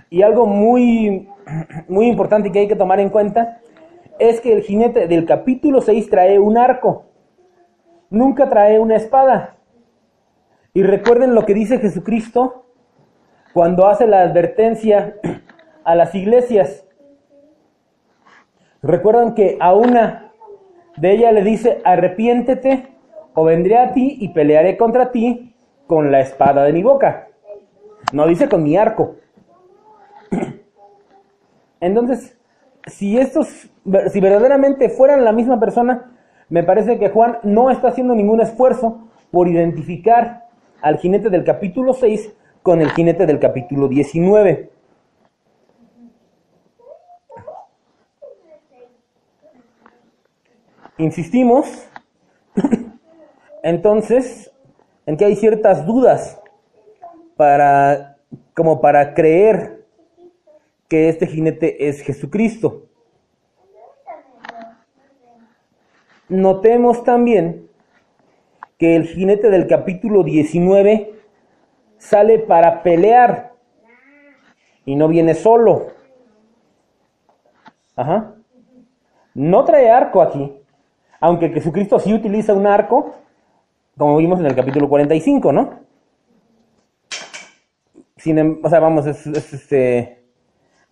Y 0.10 0.22
algo 0.22 0.46
muy, 0.46 1.28
muy 1.88 2.08
importante 2.08 2.52
que 2.52 2.60
hay 2.60 2.68
que 2.68 2.76
tomar 2.76 3.00
en 3.00 3.10
cuenta 3.10 3.62
es 4.20 4.42
que 4.42 4.54
el 4.54 4.64
jinete 4.64 5.08
del 5.08 5.26
capítulo 5.26 5.82
6 5.82 6.10
trae 6.10 6.40
un 6.40 6.58
arco, 6.58 7.06
nunca 8.10 8.50
trae 8.50 8.80
una 8.80 8.96
espada. 8.96 9.56
Y 10.80 10.84
recuerden 10.84 11.36
lo 11.36 11.46
que 11.46 11.54
dice 11.54 11.80
Jesucristo 11.80 12.64
cuando 13.52 13.88
hace 13.88 14.08
la 14.08 14.22
advertencia 14.22 15.18
a 15.84 15.94
las 15.94 16.16
iglesias. 16.16 16.86
Recuerdan 18.82 19.36
que 19.36 19.58
a 19.60 19.74
una 19.74 20.32
de 20.96 21.12
ellas 21.12 21.34
le 21.34 21.44
dice, 21.44 21.82
arrepiéntete 21.84 22.96
o 23.34 23.44
vendré 23.44 23.78
a 23.78 23.92
ti 23.92 24.20
y 24.22 24.30
pelearé 24.30 24.78
contra 24.78 25.12
ti 25.12 25.54
con 25.86 26.14
la 26.14 26.22
espada 26.22 26.64
de 26.64 26.72
mi 26.72 26.82
boca. 26.82 27.28
No 28.14 28.26
dice 28.26 28.48
con 28.48 28.64
mi 28.64 28.78
arco. 28.78 29.18
Entonces, 31.82 32.38
si 32.88 33.18
estos, 33.18 33.70
si 34.14 34.22
verdaderamente 34.22 34.88
fueran 34.88 35.26
la 35.26 35.34
misma 35.34 35.60
persona, 35.60 36.14
me 36.48 36.64
parece 36.64 36.98
que 36.98 37.10
Juan 37.10 37.40
no 37.44 37.70
está 37.70 37.90
haciendo 37.90 38.16
ningún 38.16 38.40
esfuerzo 38.40 39.10
por 39.30 39.50
identificar 39.50 40.48
al 40.82 40.98
jinete 40.98 41.30
del 41.30 41.44
capítulo 41.44 41.94
6 41.94 42.34
con 42.62 42.82
el 42.82 42.92
jinete 42.92 43.26
del 43.26 43.40
capítulo 43.40 43.88
19. 43.88 44.70
Insistimos, 50.98 51.88
entonces, 53.64 54.52
en 55.06 55.16
que 55.16 55.26
hay 55.26 55.36
ciertas 55.38 55.86
dudas 55.86 56.42
para, 57.38 58.18
como 58.54 58.82
para 58.82 59.14
creer 59.14 59.86
que 60.90 61.08
este 61.08 61.26
jinete 61.26 61.88
es 61.88 62.02
Jesucristo. 62.02 62.88
Notemos 66.28 67.04
también 67.06 67.69
que 68.80 68.96
el 68.96 69.08
jinete 69.08 69.50
del 69.50 69.68
capítulo 69.68 70.24
19 70.24 71.14
sale 71.98 72.40
para 72.40 72.82
pelear 72.82 73.52
y 74.86 74.96
no 74.96 75.10
viene 75.10 75.36
solo. 75.36 75.88
Ajá. 77.96 78.36
No 79.36 79.66
trae 79.66 79.92
arco 79.92 80.22
aquí, 80.22 80.56
aunque 81.20 81.50
Jesucristo 81.50 82.00
sí 82.00 82.14
utiliza 82.14 82.54
un 82.54 82.66
arco, 82.66 83.16
como 83.98 84.16
vimos 84.16 84.40
en 84.40 84.46
el 84.46 84.56
capítulo 84.56 84.88
45, 84.88 85.52
¿no? 85.52 85.80
Sin, 88.16 88.38
em, 88.38 88.60
o 88.64 88.70
sea, 88.70 88.80
vamos, 88.80 89.06
es, 89.06 89.28
este, 89.28 90.24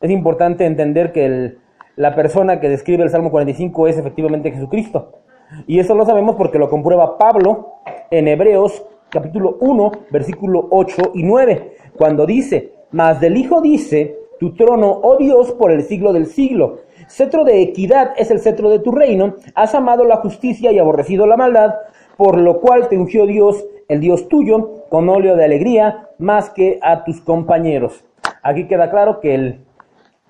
es 0.02 0.12
importante 0.12 0.66
entender 0.66 1.14
que 1.14 1.56
la 1.96 2.16
persona 2.16 2.60
que 2.60 2.68
describe 2.68 3.04
el 3.04 3.10
Salmo 3.10 3.32
45 3.32 3.88
es 3.88 3.98
efectivamente 3.98 4.52
Jesucristo. 4.52 5.22
Y 5.66 5.80
eso 5.80 5.96
lo 5.96 6.06
sabemos 6.06 6.36
porque 6.36 6.60
lo 6.60 6.70
comprueba 6.70 7.18
Pablo 7.18 7.76
en 8.12 8.28
Hebreos 8.28 8.86
capítulo 9.10 9.58
1, 9.62 9.92
versículo 10.12 10.68
8 10.70 11.12
y 11.16 11.24
9, 11.24 11.78
cuando 11.98 12.26
dice, 12.26 12.74
mas 12.92 13.22
del 13.22 13.38
Hijo 13.38 13.62
dice, 13.62 14.18
tu 14.40 14.54
trono, 14.54 15.00
oh 15.02 15.18
Dios, 15.18 15.54
por 15.54 15.72
el 15.72 15.84
siglo 15.84 16.12
del 16.14 16.28
siglo. 16.28 16.80
Cetro 17.08 17.46
de 17.46 17.62
equidad 17.62 18.12
es 18.18 18.32
el 18.32 18.40
cetro 18.40 18.70
de 18.70 18.80
tu 18.80 18.92
reino, 18.92 19.36
has 19.56 19.74
amado 19.74 20.04
la 20.04 20.18
justicia 20.18 20.72
y 20.72 20.80
aborrecido 20.80 21.26
la 21.26 21.38
maldad, 21.38 21.76
por 22.18 22.38
lo 22.38 22.60
cual 22.60 22.90
te 22.90 22.98
ungió 22.98 23.26
Dios, 23.26 23.66
el 23.88 24.02
Dios 24.02 24.28
tuyo, 24.28 24.84
con 24.90 25.08
óleo 25.08 25.38
de 25.38 25.46
alegría, 25.46 26.10
más 26.18 26.50
que 26.50 26.80
a 26.82 27.06
tus 27.06 27.22
compañeros. 27.22 28.04
Aquí 28.44 28.68
queda 28.68 28.92
claro 28.92 29.22
que 29.22 29.36
el 29.36 29.62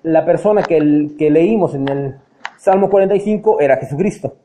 la 0.02 0.24
persona 0.24 0.62
que, 0.62 0.80
leímos 0.80 1.74
en 1.74 1.88
el 1.88 2.14
Salmo 2.56 2.88
45 2.88 3.60
era 3.60 3.76
Jesucristo. 3.76 4.36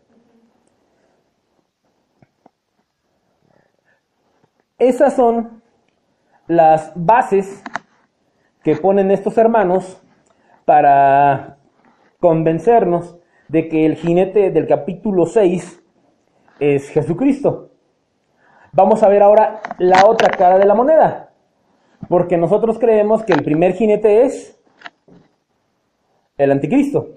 Esas 4.83 5.13
son 5.13 5.61
las 6.45 6.91
bases 6.93 7.63
que 8.63 8.75
ponen 8.75 9.11
estos 9.11 9.37
hermanos 9.37 10.03
para 10.65 11.57
convencernos 12.19 13.17
de 13.47 13.69
que 13.69 13.85
el 13.85 13.95
jinete 13.95 14.51
del 14.51 14.67
capítulo 14.67 15.25
6 15.25 15.81
es 16.59 16.89
Jesucristo. 16.89 17.71
Vamos 18.73 19.01
a 19.03 19.07
ver 19.07 19.23
ahora 19.23 19.61
la 19.77 20.05
otra 20.05 20.29
cara 20.31 20.57
de 20.57 20.65
la 20.65 20.75
moneda, 20.75 21.31
porque 22.09 22.35
nosotros 22.35 22.77
creemos 22.77 23.23
que 23.23 23.31
el 23.31 23.41
primer 23.41 23.75
jinete 23.75 24.23
es 24.23 24.61
el 26.37 26.51
anticristo. 26.51 27.07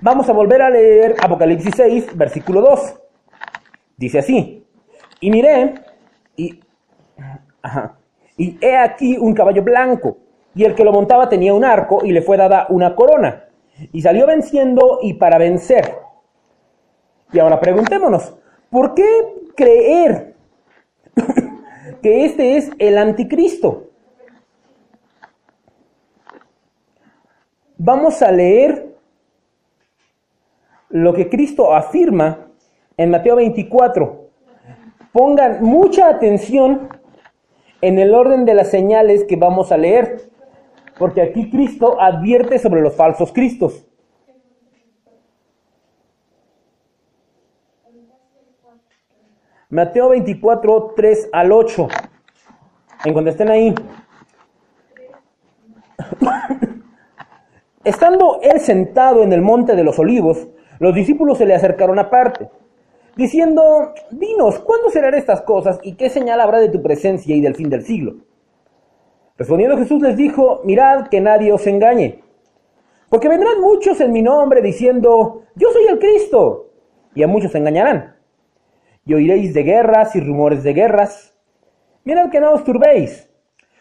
Vamos 0.00 0.30
a 0.30 0.32
volver 0.32 0.62
a 0.62 0.70
leer 0.70 1.14
Apocalipsis 1.22 1.74
6, 1.76 2.16
versículo 2.16 2.62
2. 2.62 3.02
Dice 3.98 4.18
así, 4.20 4.55
y 5.20 5.30
miré, 5.30 5.74
y, 6.36 6.60
y 8.36 8.58
he 8.60 8.76
aquí 8.76 9.16
un 9.18 9.34
caballo 9.34 9.62
blanco, 9.62 10.18
y 10.54 10.64
el 10.64 10.74
que 10.74 10.84
lo 10.84 10.92
montaba 10.92 11.28
tenía 11.28 11.54
un 11.54 11.64
arco, 11.64 12.04
y 12.04 12.12
le 12.12 12.22
fue 12.22 12.36
dada 12.36 12.66
una 12.68 12.94
corona, 12.94 13.44
y 13.92 14.02
salió 14.02 14.26
venciendo 14.26 14.98
y 15.02 15.14
para 15.14 15.38
vencer. 15.38 15.96
Y 17.32 17.38
ahora 17.38 17.60
preguntémonos, 17.60 18.34
¿por 18.70 18.94
qué 18.94 19.04
creer 19.54 20.34
que 22.02 22.24
este 22.24 22.56
es 22.56 22.70
el 22.78 22.98
anticristo? 22.98 23.90
Vamos 27.78 28.22
a 28.22 28.32
leer 28.32 28.96
lo 30.88 31.12
que 31.12 31.28
Cristo 31.28 31.74
afirma 31.74 32.48
en 32.96 33.10
Mateo 33.10 33.36
24. 33.36 34.25
Pongan 35.16 35.62
mucha 35.62 36.10
atención 36.10 36.90
en 37.80 37.98
el 37.98 38.14
orden 38.14 38.44
de 38.44 38.52
las 38.52 38.68
señales 38.68 39.24
que 39.24 39.36
vamos 39.36 39.72
a 39.72 39.78
leer, 39.78 40.28
porque 40.98 41.22
aquí 41.22 41.48
Cristo 41.48 41.98
advierte 41.98 42.58
sobre 42.58 42.82
los 42.82 42.94
falsos 42.94 43.32
cristos. 43.32 43.86
Mateo 49.70 50.10
24, 50.10 50.92
3 50.94 51.30
al 51.32 51.50
8. 51.50 51.88
En 53.06 53.14
cuando 53.14 53.30
estén 53.30 53.48
ahí. 53.48 53.74
Estando 57.84 58.40
él 58.42 58.60
sentado 58.60 59.22
en 59.22 59.32
el 59.32 59.40
monte 59.40 59.74
de 59.76 59.82
los 59.82 59.98
olivos, 59.98 60.46
los 60.78 60.94
discípulos 60.94 61.38
se 61.38 61.46
le 61.46 61.54
acercaron 61.54 61.98
aparte, 61.98 62.50
diciendo, 63.16 63.94
dinos, 64.10 64.58
¿cuándo 64.60 64.90
serán 64.90 65.14
estas 65.14 65.40
cosas 65.40 65.80
y 65.82 65.94
qué 65.94 66.10
señal 66.10 66.40
habrá 66.40 66.60
de 66.60 66.68
tu 66.68 66.82
presencia 66.82 67.34
y 67.34 67.40
del 67.40 67.56
fin 67.56 67.70
del 67.70 67.82
siglo? 67.82 68.16
Respondiendo 69.38 69.76
Jesús 69.76 70.00
les 70.02 70.16
dijo, 70.16 70.60
mirad 70.64 71.08
que 71.08 71.20
nadie 71.20 71.52
os 71.52 71.66
engañe, 71.66 72.22
porque 73.08 73.28
vendrán 73.28 73.60
muchos 73.60 74.00
en 74.00 74.12
mi 74.12 74.22
nombre 74.22 74.60
diciendo, 74.62 75.42
yo 75.54 75.70
soy 75.72 75.86
el 75.88 75.98
Cristo, 75.98 76.70
y 77.14 77.22
a 77.22 77.26
muchos 77.26 77.54
engañarán. 77.54 78.16
Y 79.06 79.14
oiréis 79.14 79.54
de 79.54 79.62
guerras 79.62 80.14
y 80.16 80.20
rumores 80.20 80.62
de 80.62 80.74
guerras. 80.74 81.34
Mirad 82.04 82.30
que 82.30 82.40
no 82.40 82.52
os 82.52 82.64
turbéis, 82.64 83.30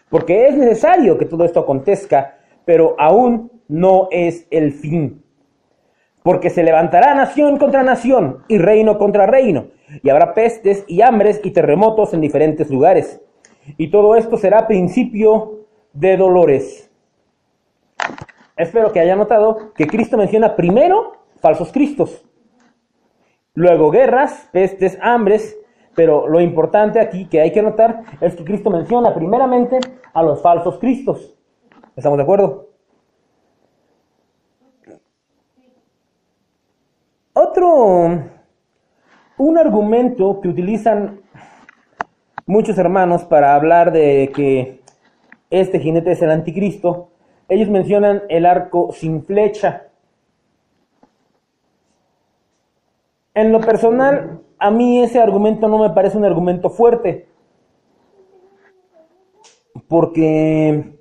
porque 0.10 0.48
es 0.48 0.56
necesario 0.56 1.18
que 1.18 1.26
todo 1.26 1.44
esto 1.44 1.60
acontezca, 1.60 2.38
pero 2.64 2.96
aún 2.98 3.52
no 3.68 4.08
es 4.12 4.48
el 4.52 4.72
fin 4.72 5.25
porque 6.26 6.50
se 6.50 6.64
levantará 6.64 7.14
nación 7.14 7.60
contra 7.60 7.84
nación 7.84 8.40
y 8.48 8.58
reino 8.58 8.98
contra 8.98 9.28
reino, 9.28 9.68
y 10.02 10.10
habrá 10.10 10.34
pestes 10.34 10.84
y 10.88 11.04
hambres 11.04 11.40
y 11.44 11.52
terremotos 11.52 12.16
en 12.16 12.22
diferentes 12.22 12.72
lugares. 12.72 13.22
Y 13.78 13.92
todo 13.92 14.16
esto 14.16 14.36
será 14.36 14.66
principio 14.66 15.68
de 15.94 16.18
dolores. 16.18 16.92
Espero 18.58 18.92
que 18.92 19.00
haya 19.00 19.16
notado 19.16 19.72
que 19.76 19.86
Cristo 19.86 20.18
menciona 20.18 20.56
primero 20.56 21.12
falsos 21.42 21.72
cristos, 21.72 22.26
luego 23.54 23.92
guerras, 23.92 24.50
pestes, 24.52 24.98
hambres, 25.04 25.56
pero 25.94 26.28
lo 26.28 26.42
importante 26.42 27.00
aquí 27.00 27.28
que 27.28 27.40
hay 27.40 27.52
que 27.52 27.62
notar 27.62 28.02
es 28.20 28.34
que 28.34 28.44
Cristo 28.44 28.72
menciona 28.72 29.14
primeramente 29.14 29.80
a 30.12 30.24
los 30.24 30.42
falsos 30.42 30.80
cristos. 30.80 31.36
¿Estamos 31.96 32.18
de 32.18 32.24
acuerdo? 32.24 32.65
Otro, 37.56 38.22
un 39.38 39.58
argumento 39.58 40.42
que 40.42 40.50
utilizan 40.50 41.22
muchos 42.46 42.78
hermanos 42.78 43.24
para 43.24 43.56
hablar 43.56 43.94
de 43.94 44.30
que 44.36 44.82
este 45.50 45.80
jinete 45.80 46.12
es 46.12 46.22
el 46.22 46.32
anticristo, 46.32 47.12
ellos 47.48 47.70
mencionan 47.70 48.24
el 48.28 48.46
arco 48.46 48.92
sin 48.92 49.24
flecha. 49.24 49.88
En 53.34 53.54
lo 53.54 53.62
personal, 53.62 54.42
a 54.60 54.70
mí 54.70 55.02
ese 55.02 55.22
argumento 55.22 55.70
no 55.70 55.78
me 55.78 55.92
parece 55.92 56.18
un 56.18 56.26
argumento 56.26 56.70
fuerte, 56.70 57.30
porque 59.88 60.98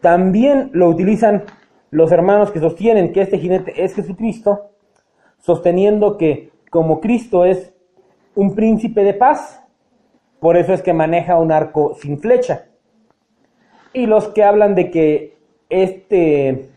también 0.00 0.70
lo 0.72 0.88
utilizan 0.88 1.42
los 1.90 2.12
hermanos 2.12 2.52
que 2.52 2.60
sostienen 2.60 3.12
que 3.12 3.22
este 3.22 3.38
jinete 3.38 3.82
es 3.82 3.92
Jesucristo 3.92 4.70
sosteniendo 5.46 6.18
que 6.18 6.50
como 6.70 7.00
Cristo 7.00 7.44
es 7.44 7.72
un 8.34 8.56
príncipe 8.56 9.04
de 9.04 9.14
paz, 9.14 9.62
por 10.40 10.56
eso 10.56 10.74
es 10.74 10.82
que 10.82 10.92
maneja 10.92 11.38
un 11.38 11.52
arco 11.52 11.94
sin 11.94 12.18
flecha. 12.18 12.66
Y 13.92 14.06
los 14.06 14.26
que 14.28 14.42
hablan 14.42 14.74
de 14.74 14.90
que 14.90 15.36
este 15.70 16.68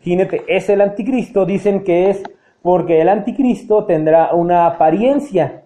jinete 0.00 0.44
es 0.46 0.68
el 0.70 0.80
anticristo, 0.80 1.44
dicen 1.44 1.82
que 1.82 2.10
es 2.10 2.22
porque 2.62 3.00
el 3.00 3.08
anticristo 3.08 3.84
tendrá 3.84 4.32
una 4.32 4.66
apariencia 4.66 5.64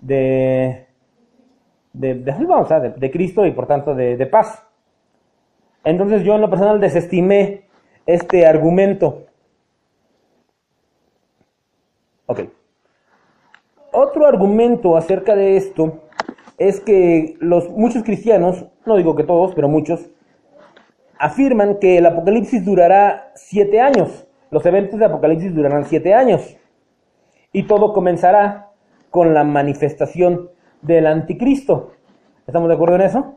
de, 0.00 0.86
de, 1.92 3.10
Cristo 3.12 3.44
y 3.44 3.50
por 3.50 3.66
tanto 3.66 3.94
de 3.94 4.26
paz. 4.26 4.64
Entonces 5.82 6.22
yo 6.22 6.36
en 6.36 6.42
lo 6.42 6.48
personal 6.48 6.80
desestimé 6.80 7.64
este 8.06 8.46
argumento. 8.46 9.25
Ok. 12.26 12.40
Otro 13.92 14.26
argumento 14.26 14.96
acerca 14.96 15.34
de 15.34 15.56
esto 15.56 16.02
es 16.58 16.80
que 16.80 17.36
los, 17.40 17.70
muchos 17.70 18.02
cristianos, 18.02 18.66
no 18.84 18.96
digo 18.96 19.14
que 19.16 19.24
todos, 19.24 19.54
pero 19.54 19.68
muchos, 19.68 20.10
afirman 21.18 21.78
que 21.78 21.98
el 21.98 22.06
Apocalipsis 22.06 22.64
durará 22.64 23.32
siete 23.34 23.80
años. 23.80 24.26
Los 24.50 24.64
eventos 24.66 24.98
de 24.98 25.06
Apocalipsis 25.06 25.54
durarán 25.54 25.84
siete 25.84 26.14
años. 26.14 26.56
Y 27.52 27.64
todo 27.64 27.92
comenzará 27.92 28.70
con 29.10 29.32
la 29.32 29.44
manifestación 29.44 30.50
del 30.82 31.06
anticristo. 31.06 31.92
¿Estamos 32.46 32.68
de 32.68 32.74
acuerdo 32.74 32.96
en 32.96 33.02
eso? 33.02 33.34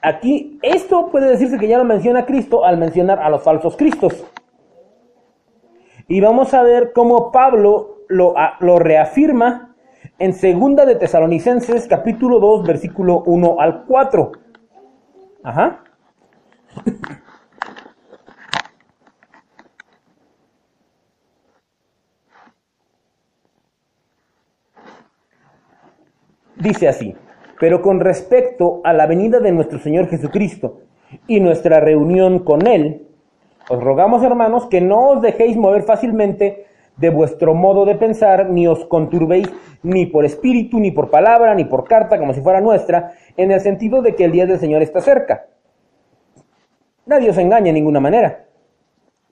Aquí, 0.00 0.58
esto 0.62 1.10
puede 1.10 1.30
decirse 1.30 1.58
que 1.58 1.68
ya 1.68 1.78
lo 1.78 1.84
menciona 1.84 2.26
Cristo 2.26 2.64
al 2.64 2.78
mencionar 2.78 3.20
a 3.20 3.28
los 3.28 3.42
falsos 3.42 3.76
cristos. 3.76 4.24
Y 6.06 6.20
vamos 6.20 6.52
a 6.52 6.62
ver 6.62 6.92
cómo 6.92 7.32
Pablo 7.32 8.04
lo, 8.08 8.34
lo 8.60 8.78
reafirma 8.78 9.74
en 10.18 10.34
segunda 10.34 10.84
de 10.84 10.96
Tesalonicenses 10.96 11.86
capítulo 11.88 12.38
2 12.40 12.66
versículo 12.66 13.22
1 13.24 13.56
al 13.58 13.84
4. 13.84 14.32
Ajá. 15.42 15.84
Dice 26.56 26.88
así, 26.88 27.14
pero 27.60 27.82
con 27.82 28.00
respecto 28.00 28.80
a 28.84 28.92
la 28.92 29.06
venida 29.06 29.40
de 29.40 29.52
nuestro 29.52 29.78
Señor 29.78 30.08
Jesucristo 30.08 30.80
y 31.26 31.40
nuestra 31.40 31.80
reunión 31.80 32.38
con 32.40 32.66
Él, 32.66 33.08
os 33.68 33.82
rogamos, 33.82 34.22
hermanos, 34.22 34.66
que 34.66 34.80
no 34.80 35.10
os 35.10 35.22
dejéis 35.22 35.56
mover 35.56 35.84
fácilmente 35.84 36.66
de 36.96 37.10
vuestro 37.10 37.54
modo 37.54 37.84
de 37.84 37.96
pensar, 37.96 38.50
ni 38.50 38.68
os 38.68 38.84
conturbéis 38.84 39.48
ni 39.82 40.06
por 40.06 40.24
espíritu, 40.24 40.78
ni 40.78 40.90
por 40.90 41.10
palabra, 41.10 41.54
ni 41.54 41.64
por 41.64 41.84
carta, 41.84 42.18
como 42.18 42.34
si 42.34 42.40
fuera 42.40 42.60
nuestra, 42.60 43.12
en 43.36 43.50
el 43.50 43.60
sentido 43.60 44.00
de 44.02 44.14
que 44.14 44.24
el 44.24 44.32
día 44.32 44.46
del 44.46 44.60
Señor 44.60 44.82
está 44.82 45.00
cerca. 45.00 45.46
Nadie 47.06 47.30
os 47.30 47.38
engaña 47.38 47.68
en 47.68 47.74
ninguna 47.74 48.00
manera, 48.00 48.46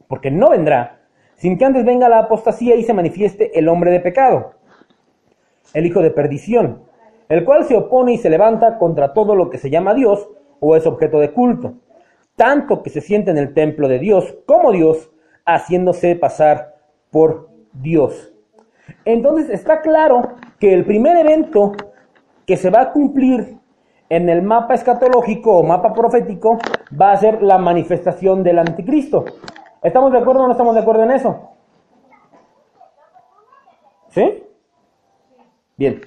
porque 0.09 0.31
no 0.31 0.51
vendrá 0.51 0.99
sin 1.37 1.59
que 1.59 1.65
antes 1.65 1.85
venga 1.85 2.09
la 2.09 2.19
apostasía 2.19 2.77
y 2.77 2.85
se 2.85 2.95
manifieste 2.95 3.59
el 3.59 3.69
hombre 3.69 3.91
de 3.91 4.01
pecado, 4.01 4.55
el 5.75 5.87
hijo 5.87 6.01
de 6.01 6.11
perdición, 6.11 6.83
el 7.29 7.45
cual 7.45 7.65
se 7.65 7.77
opone 7.77 8.13
y 8.13 8.19
se 8.19 8.31
levanta 8.31 8.79
contra 8.79 9.13
todo 9.13 9.35
lo 9.35 9.51
que 9.51 9.59
se 9.59 9.71
llama 9.71 9.95
Dios 9.95 10.29
o 10.61 10.77
es 10.77 10.87
objeto 10.87 11.19
de 11.19 11.33
culto 11.33 11.75
tanto 12.37 12.83
que 12.83 12.91
se 12.91 13.01
siente 13.01 13.31
en 13.31 13.39
el 13.39 13.55
templo 13.55 13.89
de 13.89 13.99
Dios 13.99 14.37
como 14.47 14.73
Dios, 14.73 15.11
haciéndose 15.45 16.17
pasar 16.17 16.77
por 17.11 17.51
Dios. 17.73 18.33
Entonces 19.05 19.51
está 19.51 19.81
claro 19.81 20.35
que 20.59 20.73
el 20.73 20.85
primer 20.85 21.17
evento 21.17 21.73
que 22.47 22.57
se 22.57 22.71
va 22.71 22.83
a 22.83 22.93
cumplir 22.93 23.59
en 24.09 24.29
el 24.29 24.43
mapa 24.43 24.75
escatológico 24.75 25.59
o 25.59 25.63
mapa 25.63 25.93
profético 25.95 26.59
va 27.01 27.13
a 27.13 27.17
ser 27.17 27.43
la 27.43 27.59
manifestación 27.59 28.43
del 28.43 28.59
anticristo. 28.59 29.25
¿Estamos 29.83 30.13
de 30.13 30.19
acuerdo 30.19 30.43
o 30.43 30.47
no 30.47 30.53
estamos 30.53 30.75
de 30.75 30.81
acuerdo 30.81 31.03
en 31.05 31.11
eso? 31.13 31.51
¿Sí? 34.11 34.45
Bien. 35.77 36.01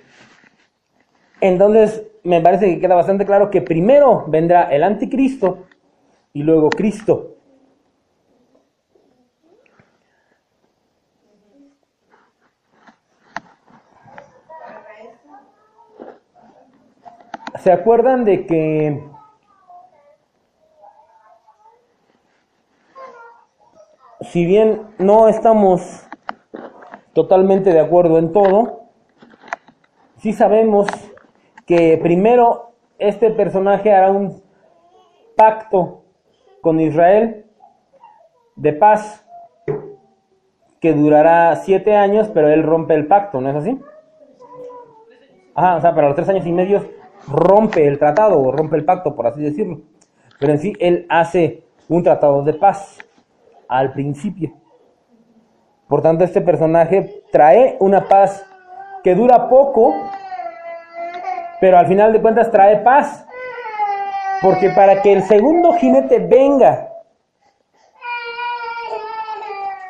Entonces, 1.42 2.04
me 2.24 2.42
parece 2.42 2.68
que 2.68 2.80
queda 2.80 2.96
bastante 2.96 3.26
claro 3.26 3.50
que 3.50 3.62
primero 3.62 4.26
vendrá 4.28 4.64
el 4.72 4.84
anticristo 4.84 5.66
y 6.36 6.44
luego 6.44 6.70
Cristo. 6.70 7.38
¿Se 17.64 17.72
acuerdan 17.72 18.26
de 18.26 18.46
que 18.46 19.02
si 24.20 24.46
bien 24.46 24.82
no 25.00 25.30
estamos 25.30 26.06
totalmente 27.14 27.72
de 27.72 27.80
acuerdo 27.80 28.20
en 28.20 28.34
todo, 28.34 28.90
sí 30.18 30.34
sabemos 30.34 30.88
que 31.66 31.98
primero 32.04 32.74
este 33.00 33.32
personaje 33.32 33.94
hará 33.94 34.12
un 34.12 34.44
pacto 35.38 36.05
con 36.66 36.80
Israel 36.80 37.46
de 38.56 38.74
paz 38.74 39.24
que 40.80 40.94
durará 40.94 41.56
siete 41.58 41.96
años, 41.96 42.28
pero 42.34 42.50
él 42.50 42.64
rompe 42.64 42.96
el 42.96 43.06
pacto, 43.06 43.40
¿no 43.40 43.52
es 43.52 43.56
así? 43.56 43.80
Ajá, 45.54 45.76
o 45.76 45.82
sea, 45.82 45.94
para 45.94 46.08
los 46.08 46.16
tres 46.16 46.28
años 46.28 46.44
y 46.44 46.52
medio 46.52 46.84
rompe 47.28 47.86
el 47.86 48.00
tratado 48.00 48.42
o 48.42 48.52
rompe 48.52 48.78
el 48.78 48.84
pacto, 48.84 49.16
por 49.16 49.28
así 49.28 49.44
decirlo. 49.44 49.82
Pero 50.40 50.54
en 50.54 50.58
sí, 50.58 50.74
él 50.80 51.06
hace 51.08 51.66
un 51.88 52.02
tratado 52.02 52.42
de 52.42 52.56
paz 52.56 52.98
al 53.68 53.94
principio. 53.94 54.52
Por 55.88 56.02
tanto, 56.02 56.24
este 56.24 56.42
personaje 56.42 57.22
trae 57.32 57.78
una 57.80 58.08
paz 58.08 58.44
que 59.04 59.14
dura 59.14 59.50
poco, 59.50 59.94
pero 61.62 61.78
al 61.78 61.86
final 61.86 62.12
de 62.12 62.22
cuentas 62.24 62.50
trae 62.50 62.78
paz. 62.78 63.25
Porque 64.42 64.70
para 64.70 65.02
que 65.02 65.14
el 65.14 65.24
segundo 65.24 65.74
jinete 65.74 66.20
venga 66.20 66.90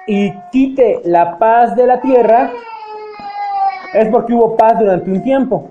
y 0.08 0.32
quite 0.52 1.02
la 1.04 1.38
paz 1.38 1.76
de 1.76 1.88
la 1.88 2.00
tierra, 2.00 2.52
es 3.93 4.10
porque 4.10 4.34
hubo 4.34 4.56
paz 4.56 4.78
durante 4.80 5.10
un 5.10 5.24
tiempo. 5.24 5.70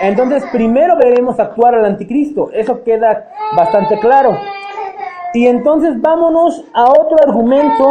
Entonces, 0.00 0.44
primero 0.52 0.96
veremos 0.96 1.40
actuar 1.40 1.74
al 1.74 1.84
anticristo. 1.86 2.50
Eso 2.52 2.82
queda 2.84 3.30
bastante 3.56 3.98
claro. 3.98 4.36
Y 5.32 5.46
entonces 5.46 6.00
vámonos 6.00 6.64
a 6.74 6.84
otro 6.84 7.16
argumento 7.26 7.90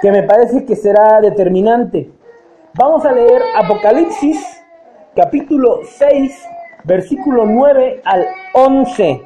que 0.00 0.10
me 0.10 0.22
parece 0.22 0.64
que 0.64 0.76
será 0.76 1.20
determinante. 1.20 2.10
Vamos 2.74 3.04
a 3.04 3.12
leer 3.12 3.42
Apocalipsis 3.56 4.62
capítulo 5.14 5.80
6, 5.84 6.46
versículo 6.86 7.44
9 7.46 8.02
al 8.04 8.26
11. 8.54 9.22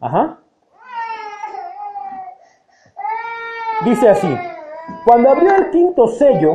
Ajá. 0.00 0.38
Dice 3.84 4.08
así. 4.08 4.36
Cuando 5.04 5.30
abrió 5.30 5.54
el 5.54 5.70
quinto 5.70 6.08
sello, 6.08 6.54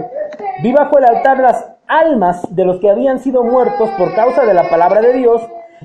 vi 0.64 0.74
bajo 0.74 0.98
el 0.98 1.06
altar 1.06 1.40
las 1.40 1.70
almas 1.88 2.44
de 2.50 2.66
los 2.66 2.80
que 2.80 2.90
habían 2.90 3.20
sido 3.20 3.44
muertos 3.44 3.90
por 3.92 4.16
causa 4.16 4.46
de 4.46 4.54
la 4.54 4.70
palabra 4.70 5.02
de 5.02 5.14
Dios 5.14 5.42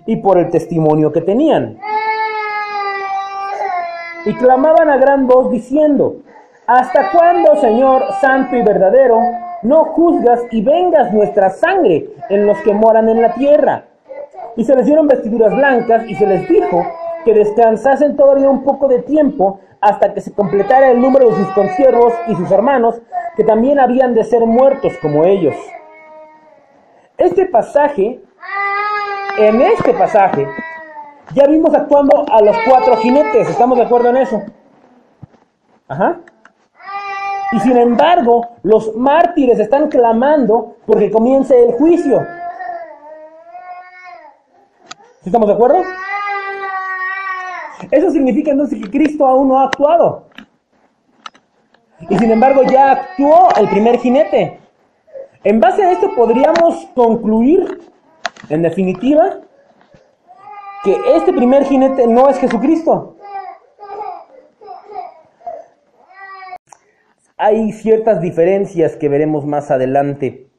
y 0.06 0.16
por 0.16 0.38
el 0.38 0.50
testimonio 0.50 1.12
que 1.12 1.20
tenían. 1.20 1.78
Y 4.24 4.34
clamaban 4.34 4.88
a 4.88 4.96
gran 4.96 5.26
voz 5.26 5.50
diciendo, 5.50 6.16
¿Hasta 6.68 7.10
cuándo, 7.12 7.56
Señor 7.56 8.02
santo 8.20 8.54
y 8.54 8.60
verdadero, 8.60 9.22
no 9.62 9.86
juzgas 9.86 10.42
y 10.50 10.60
vengas 10.60 11.10
nuestra 11.14 11.48
sangre 11.48 12.10
en 12.28 12.46
los 12.46 12.60
que 12.60 12.74
moran 12.74 13.08
en 13.08 13.22
la 13.22 13.32
tierra? 13.32 13.84
Y 14.54 14.64
se 14.64 14.76
les 14.76 14.84
dieron 14.84 15.08
vestiduras 15.08 15.50
blancas 15.56 16.04
y 16.06 16.14
se 16.14 16.26
les 16.26 16.46
dijo 16.46 16.86
que 17.24 17.32
descansasen 17.32 18.16
todavía 18.16 18.50
un 18.50 18.64
poco 18.64 18.86
de 18.86 18.98
tiempo 19.00 19.60
hasta 19.80 20.12
que 20.12 20.20
se 20.20 20.34
completara 20.34 20.90
el 20.90 21.00
número 21.00 21.30
de 21.30 21.36
sus 21.36 21.48
consiervos 21.52 22.12
y 22.26 22.34
sus 22.34 22.50
hermanos, 22.50 23.00
que 23.34 23.44
también 23.44 23.80
habían 23.80 24.12
de 24.12 24.24
ser 24.24 24.44
muertos 24.44 24.92
como 25.00 25.24
ellos. 25.24 25.54
Este 27.16 27.46
pasaje, 27.46 28.20
en 29.38 29.62
este 29.62 29.94
pasaje, 29.94 30.46
ya 31.32 31.46
vimos 31.46 31.72
actuando 31.72 32.26
a 32.30 32.42
los 32.42 32.56
cuatro 32.68 32.94
jinetes, 32.96 33.48
¿estamos 33.48 33.78
de 33.78 33.84
acuerdo 33.84 34.10
en 34.10 34.18
eso? 34.18 34.42
Ajá. 35.88 36.20
Y 37.52 37.60
sin 37.60 37.76
embargo, 37.76 38.46
los 38.62 38.94
mártires 38.94 39.58
están 39.58 39.88
clamando 39.88 40.76
porque 40.86 41.10
comience 41.10 41.58
el 41.62 41.72
juicio. 41.72 42.26
¿Estamos 45.24 45.48
de 45.48 45.54
acuerdo? 45.54 45.82
Eso 47.90 48.10
significa 48.10 48.50
entonces 48.50 48.80
que 48.82 48.90
Cristo 48.90 49.26
aún 49.26 49.48
no 49.48 49.60
ha 49.60 49.64
actuado. 49.64 50.26
Y 52.08 52.18
sin 52.18 52.30
embargo 52.30 52.62
ya 52.62 52.92
actuó 52.92 53.48
el 53.58 53.68
primer 53.68 53.98
jinete. 53.98 54.60
En 55.44 55.60
base 55.60 55.84
a 55.84 55.92
esto 55.92 56.14
podríamos 56.14 56.86
concluir, 56.94 57.90
en 58.48 58.62
definitiva, 58.62 59.38
que 60.84 60.96
este 61.16 61.32
primer 61.32 61.64
jinete 61.64 62.06
no 62.06 62.28
es 62.28 62.38
Jesucristo. 62.38 63.16
Hay 67.40 67.72
ciertas 67.72 68.20
diferencias 68.20 68.96
que 68.96 69.08
veremos 69.08 69.46
más 69.46 69.70
adelante. 69.70 70.50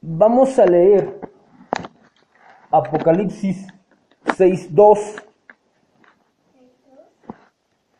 Vamos 0.00 0.58
a 0.58 0.64
leer 0.64 1.20
Apocalipsis 2.70 3.66
6.2. 4.24 5.22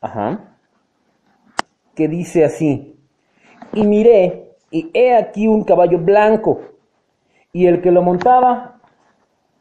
Ajá. 0.00 0.56
Que 1.94 2.08
dice 2.08 2.46
así. 2.46 2.91
Y 3.72 3.86
miré, 3.86 4.54
y 4.70 4.90
he 4.94 5.14
aquí 5.14 5.48
un 5.48 5.64
caballo 5.64 5.98
blanco, 5.98 6.60
y 7.52 7.66
el 7.66 7.80
que 7.80 7.90
lo 7.90 8.02
montaba... 8.02 8.80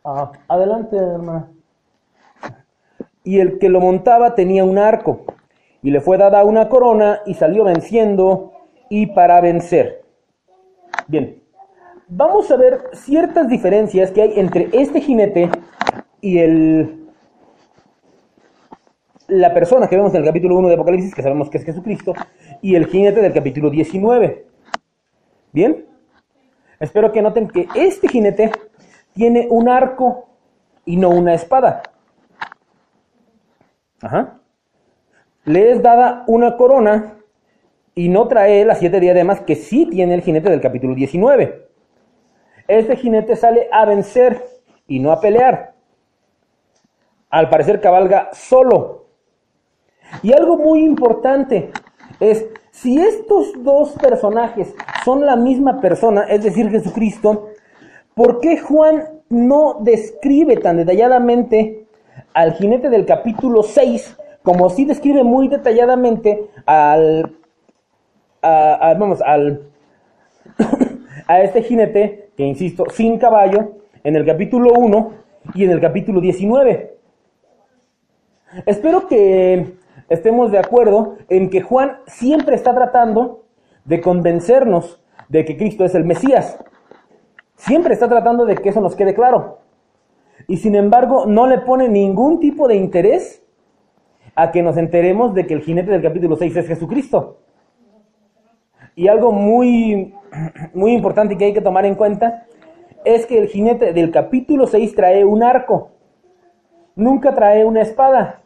Ah, 0.04 0.32
adelante, 0.48 0.96
hermana. 0.98 1.52
Y 3.24 3.40
el 3.40 3.60
que 3.60 3.70
lo 3.70 3.80
montaba 3.80 4.34
tenía 4.36 4.64
un 4.64 4.78
arco, 4.78 5.26
y 5.84 5.92
le 5.92 6.02
fue 6.02 6.18
dada 6.18 6.44
una 6.44 6.70
corona, 6.70 7.22
y 7.26 7.36
salió 7.36 7.64
venciendo, 7.64 8.54
y 8.90 9.08
para 9.08 9.40
vencer. 9.42 10.04
Bien, 11.08 11.42
vamos 12.08 12.52
a 12.52 12.58
ver 12.58 12.90
ciertas 12.94 13.48
diferencias 13.48 14.12
que 14.12 14.22
hay 14.22 14.40
entre 14.40 14.70
este 14.74 15.02
jinete 15.02 15.50
y 16.20 16.40
el, 16.40 17.01
la 19.32 19.54
persona 19.54 19.88
que 19.88 19.96
vemos 19.96 20.14
en 20.14 20.22
el 20.22 20.28
capítulo 20.28 20.58
1 20.58 20.68
de 20.68 20.74
Apocalipsis, 20.76 21.16
que 21.16 21.24
sabemos 21.24 21.50
que 21.50 21.58
es 21.58 21.66
Jesucristo, 21.66 22.14
y 22.62 22.76
el 22.76 22.86
jinete 22.86 23.22
del 23.22 23.34
capítulo 23.34 23.70
19. 23.70 24.46
¿Bien? 25.52 25.86
Espero 26.80 27.12
que 27.12 27.22
noten 27.22 27.48
que 27.48 27.68
este 27.74 28.08
jinete 28.08 28.52
tiene 29.14 29.48
un 29.50 29.68
arco 29.68 30.28
y 30.86 30.98
no 30.98 31.10
una 31.10 31.34
espada. 31.34 31.82
Ajá. 34.02 34.40
Le 35.46 35.72
es 35.72 35.82
dada 35.82 36.24
una 36.28 36.58
corona 36.58 37.18
y 37.96 38.10
no 38.10 38.28
trae 38.28 38.64
las 38.66 38.80
siete 38.80 39.00
diademas 39.00 39.42
que 39.42 39.56
sí 39.56 39.88
tiene 39.90 40.14
el 40.14 40.22
jinete 40.22 40.50
del 40.50 40.62
capítulo 40.62 40.94
19 40.94 41.72
este 42.78 42.96
jinete 42.96 43.36
sale 43.36 43.68
a 43.72 43.86
vencer 43.86 44.42
y 44.88 45.00
no 45.00 45.12
a 45.12 45.20
pelear. 45.20 45.74
Al 47.30 47.50
parecer 47.50 47.82
cabalga 47.82 48.30
solo. 48.34 49.01
Y 50.24 50.34
algo 50.34 50.58
muy 50.58 50.84
importante 50.84 51.72
es, 52.20 52.46
si 52.72 53.00
estos 53.00 53.52
dos 53.64 53.92
personajes 53.94 54.74
son 55.04 55.26
la 55.26 55.36
misma 55.36 55.82
persona, 55.82 56.24
es 56.24 56.44
decir, 56.44 56.70
Jesucristo, 56.70 57.50
¿por 58.16 58.40
qué 58.40 58.58
Juan 58.58 59.04
no 59.30 59.78
describe 59.82 60.58
tan 60.58 60.78
detalladamente 60.78 61.86
al 62.34 62.54
jinete 62.54 62.90
del 62.90 63.06
capítulo 63.06 63.64
6 63.64 64.18
como 64.44 64.70
si 64.70 64.86
describe 64.86 65.24
muy 65.24 65.48
detalladamente 65.48 66.50
al, 66.66 67.38
vamos, 68.42 69.22
al 69.22 69.68
a 71.28 71.42
este 71.42 71.64
jinete, 71.64 72.32
que 72.36 72.44
insisto, 72.44 72.86
sin 72.92 73.18
caballo, 73.18 73.74
en 74.04 74.16
el 74.16 74.26
capítulo 74.26 74.74
1 74.74 75.12
y 75.54 75.64
en 75.64 75.72
el 75.72 75.80
capítulo 75.80 76.20
19. 76.20 76.98
Espero 78.66 79.08
que 79.08 79.76
estemos 80.12 80.52
de 80.52 80.60
acuerdo 80.60 81.16
en 81.30 81.50
que 81.50 81.62
Juan 81.62 82.00
siempre 82.06 82.56
está 82.56 82.76
tratando 82.76 83.46
de 83.86 84.02
convencernos 84.02 85.02
de 85.30 85.46
que 85.46 85.56
Cristo 85.56 85.86
es 85.86 85.96
el 85.96 86.04
Mesías. 86.04 86.60
Siempre 87.56 87.94
está 87.94 88.10
tratando 88.10 88.46
de 88.46 88.56
que 88.56 88.70
eso 88.70 88.82
nos 88.82 88.96
quede 88.96 89.14
claro. 89.14 89.60
Y 90.48 90.58
sin 90.58 90.76
embargo, 90.76 91.26
no 91.26 91.48
le 91.48 91.60
pone 91.60 91.88
ningún 91.88 92.42
tipo 92.42 92.68
de 92.68 92.76
interés 92.76 93.42
a 94.36 94.52
que 94.52 94.62
nos 94.62 94.76
enteremos 94.76 95.34
de 95.34 95.48
que 95.48 95.54
el 95.54 95.62
jinete 95.62 95.92
del 95.92 96.02
capítulo 96.02 96.36
6 96.36 96.58
es 96.58 96.68
Jesucristo. 96.68 97.38
Y 98.96 99.08
algo 99.08 99.32
muy, 99.32 100.14
muy 100.74 100.92
importante 100.92 101.38
que 101.38 101.46
hay 101.46 101.54
que 101.54 101.62
tomar 101.62 101.86
en 101.86 101.96
cuenta 101.96 102.48
es 103.06 103.26
que 103.26 103.38
el 103.38 103.48
jinete 103.48 103.94
del 103.94 104.12
capítulo 104.12 104.68
6 104.68 104.94
trae 104.94 105.24
un 105.24 105.42
arco, 105.42 105.92
nunca 106.96 107.34
trae 107.34 107.64
una 107.64 107.82
espada. 107.82 108.41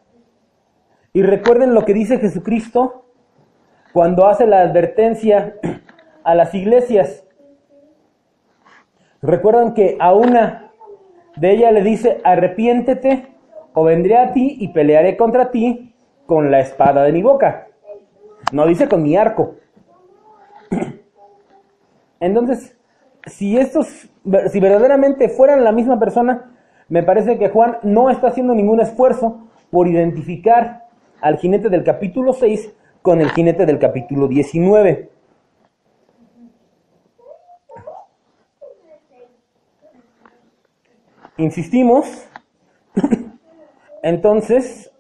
Y 1.16 1.24
recuerden 1.24 1.74
lo 1.74 1.86
que 1.86 1.94
dice 1.94 2.20
Jesucristo 2.20 3.06
cuando 3.94 4.28
hace 4.28 4.46
la 4.46 4.60
advertencia 4.60 5.56
a 6.26 6.36
las 6.36 6.54
iglesias. 6.54 7.26
Recuerdan 9.22 9.74
que 9.74 9.96
a 10.02 10.14
una 10.14 10.74
de 11.38 11.52
ellas 11.52 11.72
le 11.72 11.84
dice, 11.84 12.20
arrepiéntete 12.26 13.28
o 13.74 13.86
vendré 13.86 14.18
a 14.18 14.34
ti 14.34 14.58
y 14.60 14.74
pelearé 14.74 15.16
contra 15.16 15.52
ti 15.52 15.96
con 16.26 16.52
la 16.52 16.60
espada 16.60 17.04
de 17.04 17.14
mi 17.14 17.22
boca. 17.22 17.70
No 18.52 18.68
dice 18.68 18.90
con 18.90 19.02
mi 19.02 19.16
arco. 19.16 19.56
Entonces, 22.20 22.78
si 23.26 23.58
estos, 23.58 24.10
si 24.52 24.60
verdaderamente 24.60 25.30
fueran 25.30 25.64
la 25.64 25.72
misma 25.72 25.98
persona, 25.98 26.58
me 26.90 27.04
parece 27.04 27.38
que 27.38 27.48
Juan 27.48 27.78
no 27.84 28.10
está 28.10 28.28
haciendo 28.28 28.54
ningún 28.54 28.82
esfuerzo 28.82 29.48
por 29.72 29.88
identificar 29.88 30.85
al 31.22 31.38
jinete 31.38 31.70
del 31.70 31.84
capítulo 31.84 32.34
6 32.34 32.72
con 33.02 33.22
el 33.22 33.30
jinete 33.32 33.66
del 33.66 33.80
capítulo 33.80 34.28
19. 34.28 35.10
Insistimos, 41.38 42.28
entonces, 44.02 44.92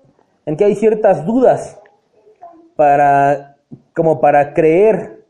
en 0.45 0.57
que 0.57 0.65
hay 0.65 0.75
ciertas 0.75 1.25
dudas 1.25 1.79
para, 2.75 3.57
como 3.93 4.19
para 4.19 4.53
creer 4.53 5.25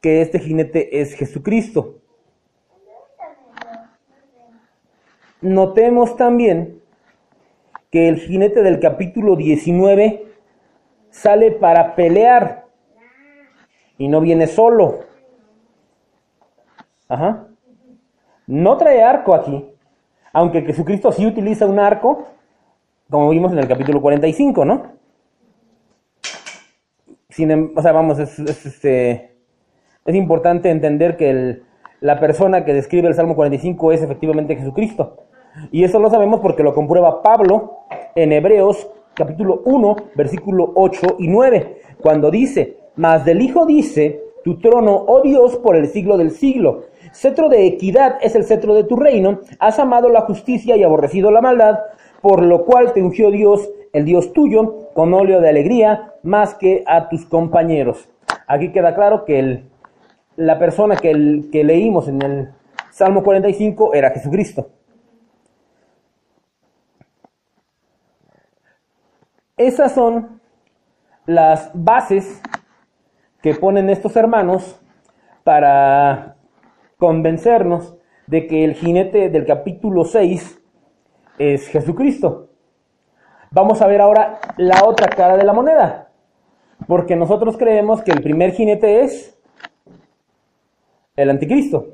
que 0.00 0.22
este 0.22 0.38
jinete 0.38 1.00
es 1.00 1.14
Jesucristo. 1.14 1.98
Notemos 5.40 6.16
también 6.16 6.80
que 7.90 8.08
el 8.08 8.18
jinete 8.18 8.62
del 8.62 8.80
capítulo 8.80 9.36
19 9.36 10.26
sale 11.10 11.52
para 11.52 11.94
pelear 11.94 12.66
y 13.96 14.08
no 14.08 14.20
viene 14.20 14.46
solo. 14.46 15.00
Ajá. 17.08 17.48
No 18.46 18.76
trae 18.76 19.02
arco 19.02 19.34
aquí, 19.34 19.64
aunque 20.32 20.62
Jesucristo 20.62 21.12
sí 21.12 21.26
utiliza 21.26 21.66
un 21.66 21.78
arco, 21.78 22.28
como 23.10 23.30
vimos 23.30 23.52
en 23.52 23.58
el 23.58 23.68
capítulo 23.68 24.00
45, 24.00 24.64
¿no? 24.64 24.98
Sin, 27.30 27.50
em, 27.50 27.72
o 27.76 27.82
sea, 27.82 27.92
vamos, 27.92 28.18
es, 28.18 28.38
este, 28.38 29.36
es 30.04 30.14
importante 30.14 30.70
entender 30.70 31.16
que 31.16 31.62
la 32.00 32.20
persona 32.20 32.64
que 32.64 32.74
describe 32.74 33.08
el 33.08 33.14
Salmo 33.14 33.34
45 33.34 33.92
es 33.92 34.02
efectivamente 34.02 34.56
Jesucristo. 34.56 35.24
Y 35.70 35.84
eso 35.84 35.98
lo 35.98 36.10
sabemos 36.10 36.40
porque 36.40 36.62
lo 36.62 36.74
comprueba 36.74 37.22
Pablo 37.22 37.78
en 38.14 38.32
Hebreos 38.32 38.88
capítulo 39.18 39.62
1, 39.64 39.96
versículo 40.14 40.72
8 40.76 41.16
y 41.18 41.26
9, 41.26 41.80
cuando 42.00 42.30
dice, 42.30 42.76
mas 42.94 43.24
del 43.24 43.42
Hijo 43.42 43.66
dice, 43.66 44.22
tu 44.44 44.60
trono, 44.60 45.04
oh 45.08 45.22
Dios, 45.22 45.56
por 45.56 45.74
el 45.74 45.88
siglo 45.88 46.16
del 46.16 46.30
siglo. 46.30 46.84
Cetro 47.12 47.48
de 47.48 47.66
equidad 47.66 48.18
es 48.22 48.36
el 48.36 48.44
cetro 48.44 48.74
de 48.74 48.84
tu 48.84 48.94
reino, 48.94 49.40
has 49.58 49.80
amado 49.80 50.08
la 50.08 50.20
justicia 50.20 50.76
y 50.76 50.84
aborrecido 50.84 51.32
la 51.32 51.40
maldad, 51.40 51.80
por 52.22 52.42
lo 52.42 52.64
cual 52.64 52.92
te 52.92 53.02
ungió 53.02 53.32
Dios, 53.32 53.68
el 53.92 54.04
Dios 54.04 54.32
tuyo, 54.32 54.88
con 54.94 55.12
óleo 55.12 55.40
de 55.40 55.48
alegría, 55.48 56.14
más 56.22 56.54
que 56.54 56.84
a 56.86 57.08
tus 57.08 57.26
compañeros. 57.26 58.08
Aquí 58.46 58.70
queda 58.70 58.94
claro 58.94 59.24
que 59.24 59.40
el, 59.40 59.64
la 60.36 60.60
persona 60.60 60.96
que, 60.96 61.10
el, 61.10 61.48
que 61.50 61.64
leímos 61.64 62.06
en 62.06 62.22
el 62.22 62.48
Salmo 62.92 63.24
45 63.24 63.94
era 63.94 64.10
Jesucristo. 64.10 64.68
Esas 69.58 69.92
son 69.92 70.40
las 71.26 71.72
bases 71.74 72.40
que 73.42 73.54
ponen 73.54 73.90
estos 73.90 74.14
hermanos 74.14 74.80
para 75.42 76.36
convencernos 76.96 77.96
de 78.28 78.46
que 78.46 78.64
el 78.64 78.74
jinete 78.74 79.30
del 79.30 79.44
capítulo 79.44 80.04
6 80.04 80.60
es 81.38 81.66
Jesucristo. 81.68 82.50
Vamos 83.50 83.82
a 83.82 83.88
ver 83.88 84.00
ahora 84.00 84.38
la 84.58 84.84
otra 84.84 85.08
cara 85.08 85.36
de 85.36 85.44
la 85.44 85.52
moneda, 85.52 86.12
porque 86.86 87.16
nosotros 87.16 87.56
creemos 87.56 88.02
que 88.02 88.12
el 88.12 88.22
primer 88.22 88.52
jinete 88.52 89.00
es 89.00 89.36
el 91.16 91.30
anticristo. 91.30 91.88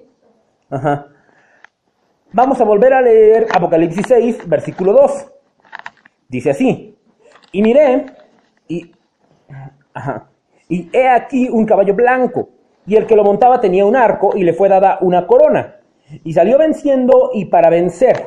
Vamos 2.31 2.61
a 2.61 2.65
volver 2.65 2.93
a 2.93 3.01
leer 3.01 3.47
Apocalipsis 3.55 4.05
6, 4.07 4.49
versículo 4.49 4.93
2. 4.93 5.33
Dice 6.29 6.51
así, 6.51 6.94
y 7.55 7.63
miré, 7.63 8.07
y, 8.67 8.93
y 10.69 10.91
he 10.93 11.09
aquí 11.09 11.49
un 11.49 11.65
caballo 11.65 11.95
blanco, 11.95 12.49
y 12.85 12.97
el 12.97 13.07
que 13.07 13.15
lo 13.15 13.23
montaba 13.23 13.61
tenía 13.61 13.87
un 13.87 13.95
arco, 13.95 14.33
y 14.37 14.43
le 14.43 14.53
fue 14.53 14.69
dada 14.69 14.99
una 15.03 15.29
corona, 15.29 15.77
y 16.25 16.33
salió 16.33 16.59
venciendo 16.59 17.31
y 17.33 17.45
para 17.45 17.71
vencer. 17.71 18.27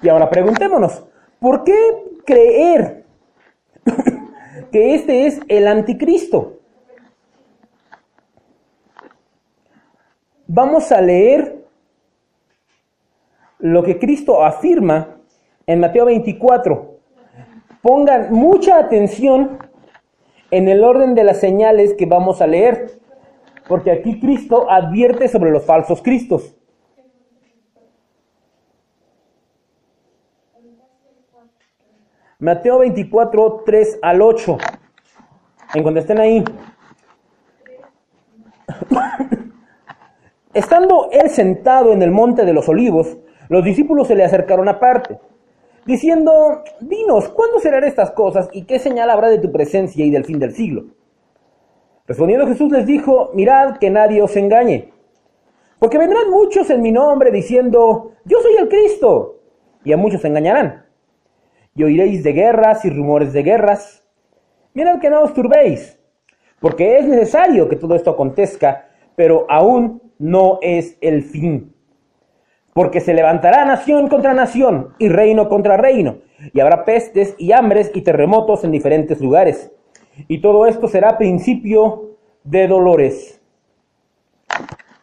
Y 0.00 0.08
ahora 0.08 0.30
preguntémonos, 0.30 1.04
¿por 1.38 1.64
qué 1.64 1.74
creer 2.24 3.04
que 4.72 4.94
este 4.94 5.26
es 5.26 5.40
el 5.48 5.68
anticristo? 5.68 6.60
Vamos 10.46 10.90
a 10.92 11.00
leer 11.02 11.62
lo 13.58 13.82
que 13.82 13.98
Cristo 13.98 14.42
afirma 14.42 15.18
en 15.66 15.78
Mateo 15.78 16.06
24, 16.06 16.91
Pongan 17.82 18.32
mucha 18.32 18.78
atención 18.78 19.58
en 20.52 20.68
el 20.68 20.84
orden 20.84 21.16
de 21.16 21.24
las 21.24 21.40
señales 21.40 21.94
que 21.94 22.06
vamos 22.06 22.40
a 22.40 22.46
leer, 22.46 23.00
porque 23.66 23.90
aquí 23.90 24.20
Cristo 24.20 24.70
advierte 24.70 25.26
sobre 25.26 25.50
los 25.50 25.64
falsos 25.64 26.00
cristos. 26.00 26.54
Mateo 32.38 32.78
24, 32.78 33.62
3 33.66 33.98
al 34.00 34.22
8. 34.22 34.58
En 35.74 35.82
cuando 35.82 35.98
estén 36.00 36.20
ahí. 36.20 36.44
Estando 40.54 41.08
él 41.10 41.30
sentado 41.30 41.92
en 41.92 42.02
el 42.02 42.12
monte 42.12 42.44
de 42.44 42.52
los 42.52 42.68
olivos, 42.68 43.16
los 43.48 43.64
discípulos 43.64 44.06
se 44.06 44.14
le 44.14 44.24
acercaron 44.24 44.68
aparte 44.68 45.18
diciendo, 45.86 46.62
dinos, 46.80 47.28
¿cuándo 47.28 47.58
serán 47.60 47.84
estas 47.84 48.10
cosas 48.12 48.48
y 48.52 48.64
qué 48.64 48.78
señal 48.78 49.10
habrá 49.10 49.28
de 49.28 49.38
tu 49.38 49.50
presencia 49.50 50.04
y 50.04 50.10
del 50.10 50.24
fin 50.24 50.38
del 50.38 50.54
siglo? 50.54 50.84
Respondiendo 52.06 52.46
Jesús 52.46 52.70
les 52.72 52.86
dijo, 52.86 53.30
mirad 53.34 53.78
que 53.78 53.90
nadie 53.90 54.22
os 54.22 54.36
engañe, 54.36 54.92
porque 55.78 55.98
vendrán 55.98 56.30
muchos 56.30 56.70
en 56.70 56.82
mi 56.82 56.92
nombre 56.92 57.30
diciendo, 57.30 58.12
yo 58.24 58.40
soy 58.40 58.56
el 58.56 58.68
Cristo, 58.68 59.40
y 59.84 59.92
a 59.92 59.96
muchos 59.96 60.24
engañarán. 60.24 60.86
Y 61.74 61.84
oiréis 61.84 62.22
de 62.22 62.32
guerras 62.32 62.84
y 62.84 62.90
rumores 62.90 63.32
de 63.32 63.42
guerras. 63.42 64.04
Mirad 64.74 65.00
que 65.00 65.10
no 65.10 65.22
os 65.22 65.34
turbéis, 65.34 65.98
porque 66.60 66.98
es 66.98 67.06
necesario 67.06 67.68
que 67.68 67.76
todo 67.76 67.94
esto 67.94 68.10
acontezca, 68.10 68.88
pero 69.16 69.46
aún 69.48 70.02
no 70.18 70.58
es 70.62 70.96
el 71.00 71.22
fin 71.22 71.74
porque 72.72 73.00
se 73.00 73.14
levantará 73.14 73.64
nación 73.64 74.08
contra 74.08 74.34
nación 74.34 74.94
y 74.98 75.08
reino 75.08 75.48
contra 75.48 75.76
reino, 75.76 76.18
y 76.52 76.60
habrá 76.60 76.84
pestes 76.84 77.34
y 77.38 77.52
hambres 77.52 77.90
y 77.94 78.02
terremotos 78.02 78.64
en 78.64 78.70
diferentes 78.70 79.20
lugares. 79.20 79.72
Y 80.28 80.40
todo 80.40 80.66
esto 80.66 80.88
será 80.88 81.18
principio 81.18 82.16
de 82.44 82.66
dolores. 82.66 83.40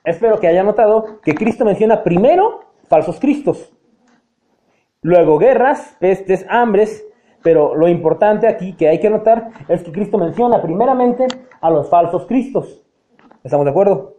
Espero 0.03 0.39
que 0.39 0.47
haya 0.47 0.63
notado 0.63 1.22
que 1.22 1.36
Cristo 1.36 1.65
menciona 1.65 2.03
primero 2.03 2.61
falsos 2.88 3.20
cristos, 3.20 3.72
luego 5.01 5.38
guerras, 5.38 5.95
pestes, 5.99 6.45
hambres, 6.49 7.05
pero 7.43 7.76
lo 7.76 7.88
importante 7.88 8.47
aquí 8.47 8.74
que 8.74 8.89
hay 8.89 8.99
que 8.99 9.09
notar 9.09 9.51
es 9.67 9.84
que 9.84 9.91
Cristo 9.91 10.17
menciona 10.17 10.61
primeramente 10.61 11.28
a 11.61 11.70
los 11.70 11.89
falsos 11.89 12.26
cristos. 12.26 12.84
¿Estamos 13.43 13.65
de 13.65 13.72
acuerdo? 13.72 14.18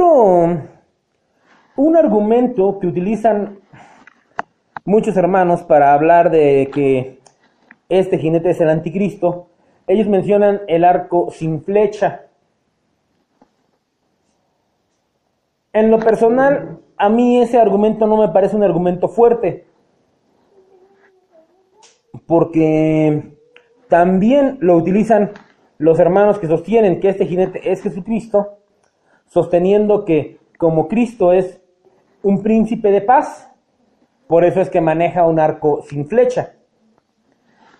Otro, 0.00 0.62
un 1.76 1.96
argumento 1.96 2.78
que 2.78 2.86
utilizan 2.86 3.60
muchos 4.86 5.14
hermanos 5.16 5.62
para 5.62 5.92
hablar 5.92 6.30
de 6.30 6.70
que 6.72 7.20
este 7.90 8.16
jinete 8.16 8.50
es 8.50 8.60
el 8.62 8.70
anticristo, 8.70 9.48
ellos 9.86 10.08
mencionan 10.08 10.62
el 10.68 10.84
arco 10.84 11.30
sin 11.30 11.62
flecha. 11.62 12.22
En 15.74 15.90
lo 15.90 15.98
personal, 15.98 16.80
a 16.96 17.08
mí 17.10 17.42
ese 17.42 17.58
argumento 17.58 18.06
no 18.06 18.16
me 18.16 18.28
parece 18.28 18.56
un 18.56 18.64
argumento 18.64 19.08
fuerte, 19.08 19.66
porque 22.26 23.36
también 23.88 24.56
lo 24.60 24.76
utilizan 24.76 25.32
los 25.76 25.98
hermanos 25.98 26.38
que 26.38 26.46
sostienen 26.46 27.00
que 27.00 27.10
este 27.10 27.26
jinete 27.26 27.70
es 27.70 27.82
Jesucristo, 27.82 28.59
sosteniendo 29.30 30.04
que 30.04 30.38
como 30.58 30.88
Cristo 30.88 31.32
es 31.32 31.62
un 32.22 32.42
príncipe 32.42 32.90
de 32.90 33.00
paz, 33.00 33.50
por 34.26 34.44
eso 34.44 34.60
es 34.60 34.68
que 34.68 34.80
maneja 34.80 35.26
un 35.26 35.40
arco 35.40 35.82
sin 35.88 36.06
flecha. 36.06 36.52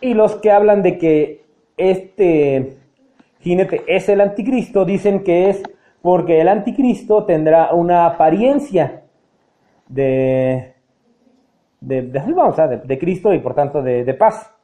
Y 0.00 0.14
los 0.14 0.36
que 0.36 0.50
hablan 0.50 0.82
de 0.82 0.96
que 0.96 1.44
este 1.76 2.78
jinete 3.40 3.82
es 3.86 4.08
el 4.08 4.20
anticristo 4.20 4.84
dicen 4.84 5.22
que 5.24 5.50
es 5.50 5.62
porque 6.02 6.40
el 6.40 6.48
anticristo 6.48 7.24
tendrá 7.24 7.74
una 7.74 8.06
apariencia 8.06 9.02
de, 9.88 10.74
de, 11.80 12.02
de, 12.02 12.98
Cristo 12.98 13.34
y 13.34 13.38
por 13.40 13.54
tanto 13.54 13.82
de, 13.82 14.04
de 14.04 14.14
paz. 14.14 14.54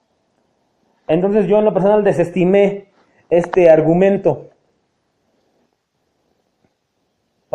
Entonces 1.08 1.46
yo 1.46 1.58
en 1.58 1.64
lo 1.64 1.74
personal 1.74 2.04
desestimé 2.04 2.86
este 3.28 3.68
argumento. 3.68 4.50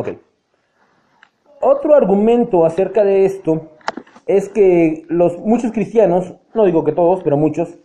Ok. 0.02 0.18
Otro 1.60 1.94
argumento 1.94 2.66
acerca 2.66 3.04
de 3.04 3.24
esto 3.26 3.70
es 4.26 4.50
que 4.50 5.06
los 5.10 5.38
muchos 5.38 5.72
cristianos, 5.72 6.34
no 6.56 6.66
digo 6.66 6.84
que 6.84 6.92
todos, 6.92 7.22
pero 7.22 7.38
muchos, 7.38 7.78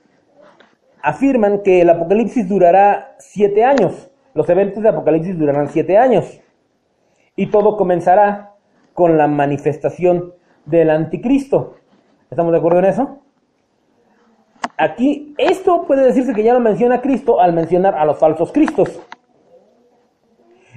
afirman 1.02 1.62
que 1.62 1.82
el 1.82 1.90
Apocalipsis 1.90 2.48
durará 2.48 3.16
siete 3.18 3.64
años. 3.64 4.10
Los 4.32 4.48
eventos 4.48 4.82
de 4.82 4.88
Apocalipsis 4.88 5.38
durarán 5.38 5.68
siete 5.68 5.98
años. 5.98 6.40
Y 7.36 7.48
todo 7.48 7.76
comenzará 7.76 8.54
con 8.94 9.18
la 9.18 9.26
manifestación 9.26 10.32
del 10.64 10.88
anticristo. 10.88 11.74
¿Estamos 12.30 12.52
de 12.52 12.58
acuerdo 12.58 12.78
en 12.78 12.86
eso? 12.86 13.18
Aquí, 14.78 15.34
esto 15.36 15.84
puede 15.86 16.06
decirse 16.06 16.32
que 16.32 16.42
ya 16.42 16.54
lo 16.54 16.60
menciona 16.60 17.02
Cristo 17.02 17.40
al 17.42 17.52
mencionar 17.52 17.94
a 17.94 18.06
los 18.06 18.18
falsos 18.18 18.52
cristos. 18.52 19.02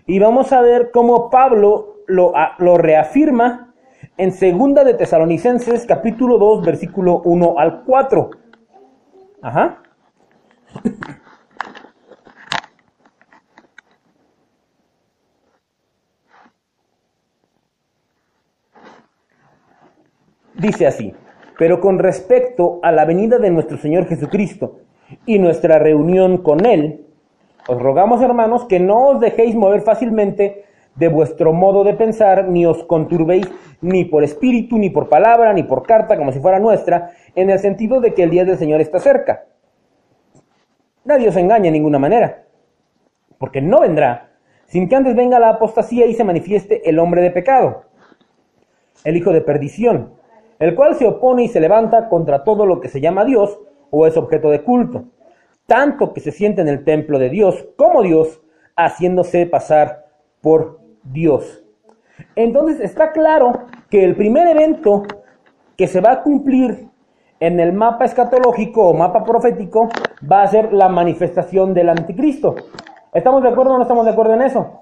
Y 0.09 0.17
vamos 0.17 0.51
a 0.53 0.61
ver 0.61 0.89
cómo 0.89 1.29
Pablo 1.29 1.97
lo, 2.07 2.33
reafirma 2.79 3.75
en 4.17 4.31
segunda 4.31 4.83
de 4.83 4.95
Tesalonicenses 4.95 5.85
capítulo 5.85 6.39
2 6.39 6.65
versículo 6.65 7.21
1 7.25 7.59
al 7.59 7.83
4. 7.83 8.31
Ajá. 9.43 9.83
Dice 20.55 20.87
así, 20.87 21.13
pero 21.59 21.79
con 21.79 21.99
respecto 21.99 22.79
a 22.81 22.91
la 22.91 23.05
venida 23.05 23.37
de 23.37 23.51
nuestro 23.51 23.77
Señor 23.77 24.07
Jesucristo 24.07 24.79
y 25.27 25.37
nuestra 25.37 25.77
reunión 25.77 26.39
con 26.39 26.65
Él, 26.65 27.08
os 27.67 27.81
rogamos 27.81 28.21
hermanos 28.21 28.65
que 28.65 28.79
no 28.79 29.09
os 29.09 29.19
dejéis 29.19 29.55
mover 29.55 29.81
fácilmente 29.81 30.65
de 30.95 31.07
vuestro 31.07 31.53
modo 31.53 31.83
de 31.83 31.93
pensar, 31.93 32.47
ni 32.47 32.65
os 32.65 32.83
conturbéis 32.83 33.47
ni 33.81 34.03
por 34.03 34.23
espíritu, 34.23 34.77
ni 34.77 34.89
por 34.89 35.07
palabra, 35.07 35.53
ni 35.53 35.63
por 35.63 35.83
carta, 35.83 36.17
como 36.17 36.31
si 36.31 36.39
fuera 36.39 36.59
nuestra, 36.59 37.11
en 37.35 37.49
el 37.49 37.59
sentido 37.59 38.01
de 38.01 38.13
que 38.13 38.23
el 38.23 38.29
día 38.29 38.43
del 38.43 38.57
Señor 38.57 38.81
está 38.81 38.99
cerca. 38.99 39.45
Nadie 41.05 41.29
os 41.29 41.37
engaña 41.37 41.65
de 41.65 41.71
ninguna 41.71 41.99
manera, 41.99 42.43
porque 43.37 43.61
no 43.61 43.79
vendrá 43.79 44.29
sin 44.69 44.87
que 44.87 44.95
antes 44.95 45.15
venga 45.15 45.39
la 45.39 45.49
apostasía 45.49 46.05
y 46.05 46.13
se 46.13 46.23
manifieste 46.23 46.87
el 46.89 46.99
hombre 46.99 47.21
de 47.21 47.31
pecado, 47.31 47.85
el 49.03 49.17
hijo 49.17 49.31
de 49.31 49.41
perdición, 49.41 50.13
el 50.59 50.75
cual 50.75 50.95
se 50.95 51.07
opone 51.07 51.43
y 51.43 51.47
se 51.47 51.59
levanta 51.59 52.09
contra 52.09 52.43
todo 52.43 52.65
lo 52.65 52.79
que 52.79 52.89
se 52.89 53.01
llama 53.01 53.25
Dios 53.25 53.57
o 53.89 54.05
es 54.05 54.17
objeto 54.17 54.51
de 54.51 54.61
culto, 54.61 55.05
tanto 55.69 56.11
que 56.11 56.19
se 56.19 56.33
siente 56.33 56.59
en 56.61 56.67
el 56.67 56.83
templo 56.83 57.17
de 57.17 57.29
Dios 57.29 57.65
como 57.77 58.03
Dios, 58.03 58.41
haciéndose 58.75 59.45
pasar 59.45 60.07
por 60.41 60.81
Dios. 61.03 61.63
Entonces 62.35 62.81
está 62.81 63.13
claro 63.13 63.67
que 63.89 64.03
el 64.03 64.17
primer 64.17 64.47
evento 64.47 65.03
que 65.77 65.87
se 65.87 66.01
va 66.01 66.11
a 66.11 66.23
cumplir 66.23 66.89
en 67.39 67.59
el 67.61 67.71
mapa 67.71 68.03
escatológico 68.03 68.89
o 68.89 68.93
mapa 68.93 69.23
profético 69.23 69.87
va 70.29 70.41
a 70.41 70.47
ser 70.47 70.73
la 70.73 70.89
manifestación 70.89 71.73
del 71.73 71.89
anticristo. 71.89 72.55
¿Estamos 73.13 73.41
de 73.43 73.49
acuerdo 73.49 73.73
o 73.73 73.77
no 73.77 73.83
estamos 73.83 74.05
de 74.05 74.11
acuerdo 74.11 74.33
en 74.33 74.41
eso? 74.41 74.81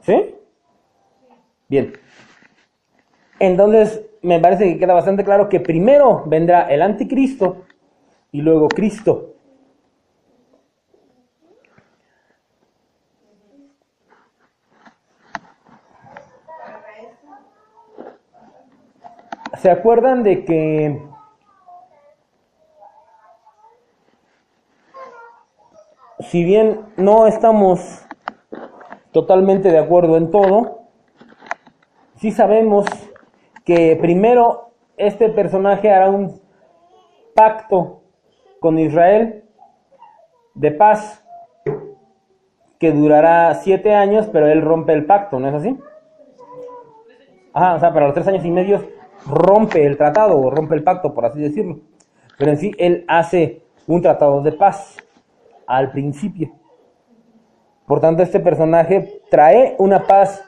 ¿Sí? 0.00 0.34
Bien. 1.68 1.92
Entonces, 3.38 4.06
me 4.22 4.38
parece 4.38 4.64
que 4.64 4.78
queda 4.78 4.94
bastante 4.94 5.24
claro 5.24 5.48
que 5.48 5.60
primero 5.60 6.22
vendrá 6.26 6.62
el 6.70 6.82
anticristo 6.82 7.64
y 8.32 8.42
luego 8.42 8.68
Cristo. 8.68 9.34
¿Se 19.58 19.70
acuerdan 19.70 20.22
de 20.22 20.44
que 20.44 21.02
si 26.20 26.44
bien 26.44 26.80
no 26.96 27.26
estamos 27.26 28.06
totalmente 29.12 29.70
de 29.70 29.78
acuerdo 29.78 30.16
en 30.16 30.30
todo, 30.30 30.84
sí 32.16 32.30
sabemos 32.30 32.86
que 33.64 33.98
primero 34.00 34.70
este 34.96 35.28
personaje 35.28 35.90
hará 35.90 36.08
un 36.08 36.40
pacto 37.34 37.99
con 38.60 38.78
Israel 38.78 39.44
de 40.54 40.70
paz 40.70 41.24
que 42.78 42.92
durará 42.92 43.54
siete 43.54 43.94
años, 43.94 44.28
pero 44.32 44.46
él 44.46 44.62
rompe 44.62 44.92
el 44.92 45.04
pacto, 45.04 45.38
¿no 45.38 45.48
es 45.48 45.54
así? 45.54 45.78
Ajá, 47.52 47.74
o 47.74 47.80
sea, 47.80 47.92
para 47.92 48.06
los 48.06 48.14
tres 48.14 48.28
años 48.28 48.44
y 48.44 48.50
medio 48.50 48.88
rompe 49.26 49.84
el 49.84 49.96
tratado 49.96 50.38
o 50.38 50.50
rompe 50.50 50.74
el 50.74 50.82
pacto, 50.82 51.12
por 51.14 51.26
así 51.26 51.40
decirlo. 51.40 51.80
Pero 52.38 52.52
en 52.52 52.56
sí, 52.56 52.72
él 52.78 53.04
hace 53.08 53.62
un 53.86 54.00
tratado 54.00 54.40
de 54.42 54.52
paz 54.52 54.96
al 55.66 55.90
principio. 55.90 56.50
Por 57.86 58.00
tanto, 58.00 58.22
este 58.22 58.40
personaje 58.40 59.20
trae 59.30 59.74
una 59.78 60.06
paz 60.06 60.44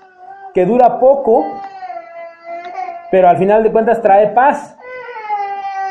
que 0.54 0.64
dura 0.64 1.00
poco, 1.00 1.44
pero 3.10 3.28
al 3.28 3.36
final 3.36 3.62
de 3.62 3.72
cuentas 3.72 4.00
trae 4.00 4.28
paz. 4.28 4.78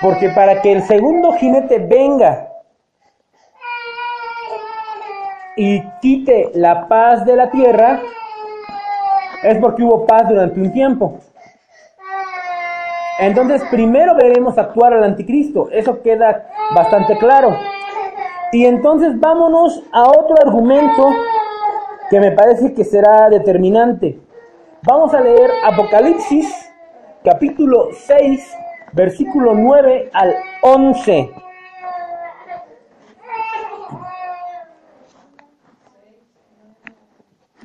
Porque 0.02 0.30
para 0.30 0.62
que 0.62 0.72
el 0.72 0.84
segundo 0.84 1.34
jinete 1.34 1.80
venga 1.80 2.48
y 5.56 5.82
quite 6.02 6.52
la 6.56 6.88
paz 6.88 7.26
de 7.26 7.36
la 7.36 7.52
tierra, 7.52 8.02
es 9.44 9.58
porque 9.60 9.84
hubo 9.84 10.06
paz 10.06 10.28
durante 10.28 10.60
un 10.60 10.72
tiempo. 10.72 11.20
Entonces, 13.20 13.62
primero 13.70 14.16
veremos 14.16 14.58
actuar 14.58 14.94
al 14.94 15.04
anticristo. 15.04 15.70
Eso 15.72 16.02
queda 16.02 16.50
bastante 16.74 17.18
claro. 17.18 17.56
Y 18.52 18.66
entonces 18.66 19.20
vámonos 19.20 19.84
a 19.92 20.04
otro 20.04 20.36
argumento 20.44 21.10
que 22.10 22.20
me 22.20 22.32
parece 22.32 22.74
que 22.74 22.84
será 22.84 23.30
determinante. 23.30 24.20
Vamos 24.84 25.14
a 25.14 25.22
leer 25.22 25.52
Apocalipsis 25.64 26.72
capítulo 27.24 27.90
6, 27.94 28.58
versículo 28.94 29.54
9 29.54 30.10
al 30.14 30.36
11. 30.62 31.34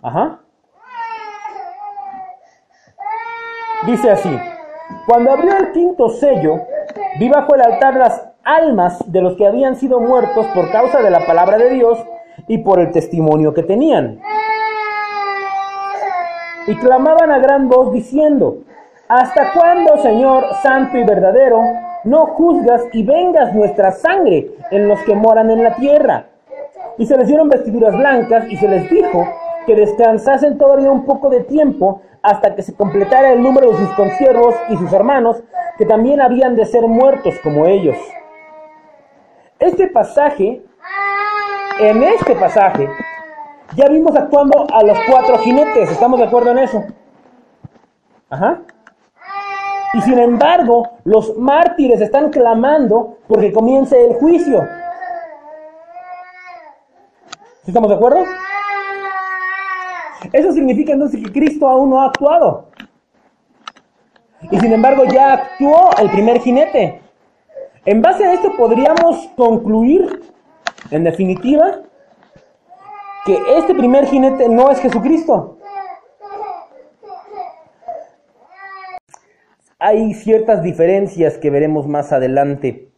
Ajá. 0.03 0.41
Dice 3.87 4.11
así, 4.11 4.39
cuando 5.07 5.33
abrió 5.33 5.57
el 5.57 5.73
quinto 5.73 6.09
sello, 6.09 6.61
vi 7.19 7.29
bajo 7.29 7.55
el 7.55 7.63
altar 7.63 7.95
las 7.95 8.27
almas 8.45 8.99
de 9.11 9.21
los 9.21 9.37
que 9.37 9.47
habían 9.47 9.77
sido 9.77 10.01
muertos 10.01 10.47
por 10.55 10.71
causa 10.71 11.03
de 11.03 11.11
la 11.11 11.27
palabra 11.27 11.59
de 11.59 11.71
Dios 11.71 11.99
y 12.49 12.59
por 12.59 12.81
el 12.81 12.93
testimonio 12.93 13.53
que 13.53 13.63
tenían. 13.63 14.21
Y 16.69 16.77
clamaban 16.77 17.31
a 17.31 17.39
gran 17.39 17.69
voz 17.69 17.93
diciendo, 17.93 18.59
¿Hasta 19.09 19.53
cuándo, 19.53 19.99
Señor 19.99 20.47
Santo 20.63 20.99
y 20.99 21.05
verdadero, 21.05 21.63
no 22.03 22.27
juzgas 22.27 22.83
y 22.93 23.05
vengas 23.05 23.55
nuestra 23.55 23.93
sangre 23.93 24.51
en 24.73 24.89
los 24.89 25.01
que 25.05 25.15
moran 25.15 25.51
en 25.51 25.63
la 25.63 25.77
tierra. 25.77 26.27
Y 26.99 27.07
se 27.07 27.17
les 27.17 27.29
dieron 27.29 27.49
vestiduras 27.49 27.97
blancas 27.97 28.47
y 28.49 28.57
se 28.57 28.67
les 28.67 28.91
dijo 28.91 29.25
que 29.65 29.77
descansasen 29.77 30.59
todavía 30.59 30.91
un 30.91 31.05
poco 31.05 31.31
de 31.31 31.45
tiempo 31.45 32.03
hasta 32.23 32.57
que 32.57 32.63
se 32.63 32.75
completara 32.75 33.33
el 33.33 33.43
número 33.43 33.71
de 33.71 33.77
sus 33.77 33.91
consiervos 33.91 34.57
y 34.71 34.77
sus 34.77 34.93
hermanos, 34.93 35.43
que 35.79 35.87
también 35.87 36.21
habían 36.21 36.57
de 36.57 36.65
ser 36.67 36.87
muertos 36.87 37.35
como 37.45 37.67
ellos. 37.67 37.97
Este 39.61 39.87
pasaje, 39.87 40.65
en 41.79 42.03
este 42.03 42.35
pasaje, 42.35 42.89
ya 43.77 43.89
vimos 43.89 44.17
actuando 44.17 44.67
a 44.73 44.83
los 44.83 44.99
cuatro 45.09 45.39
jinetes, 45.39 45.91
¿estamos 45.91 46.19
de 46.19 46.27
acuerdo 46.27 46.51
en 46.51 46.59
eso? 46.59 46.85
Ajá. 48.31 48.63
Y 49.97 50.03
sin 50.03 50.19
embargo, 50.19 50.91
los 51.05 51.39
mártires 51.39 52.03
están 52.03 52.29
clamando 52.29 53.17
porque 53.27 53.51
comience 53.51 53.99
el 54.05 54.15
juicio. 54.15 54.63
¿Estamos 57.67 57.89
de 57.89 57.95
acuerdo? 57.95 58.25
Eso 60.33 60.53
significa 60.53 60.93
entonces 60.93 61.23
que 61.25 61.33
Cristo 61.33 61.67
aún 61.67 61.89
no 61.91 62.03
ha 62.03 62.07
actuado. 62.07 62.67
Y 64.51 64.61
sin 64.61 64.75
embargo 64.75 65.05
ya 65.07 65.33
actuó 65.33 65.91
el 65.99 66.11
primer 66.11 66.41
jinete. 66.41 67.01
En 67.87 68.03
base 68.03 68.27
a 68.27 68.35
esto 68.35 68.53
podríamos 68.55 69.29
concluir, 69.35 70.31
en 70.91 71.05
definitiva, 71.05 71.81
que 73.25 73.39
este 73.57 73.75
primer 73.75 74.05
jinete 74.07 74.47
no 74.51 74.71
es 74.71 74.79
Jesucristo. 74.79 75.56
Hay 79.79 80.15
ciertas 80.15 80.63
diferencias 80.63 81.37
que 81.37 81.51
veremos 81.51 81.87
más 81.87 82.11
adelante. 82.13 82.91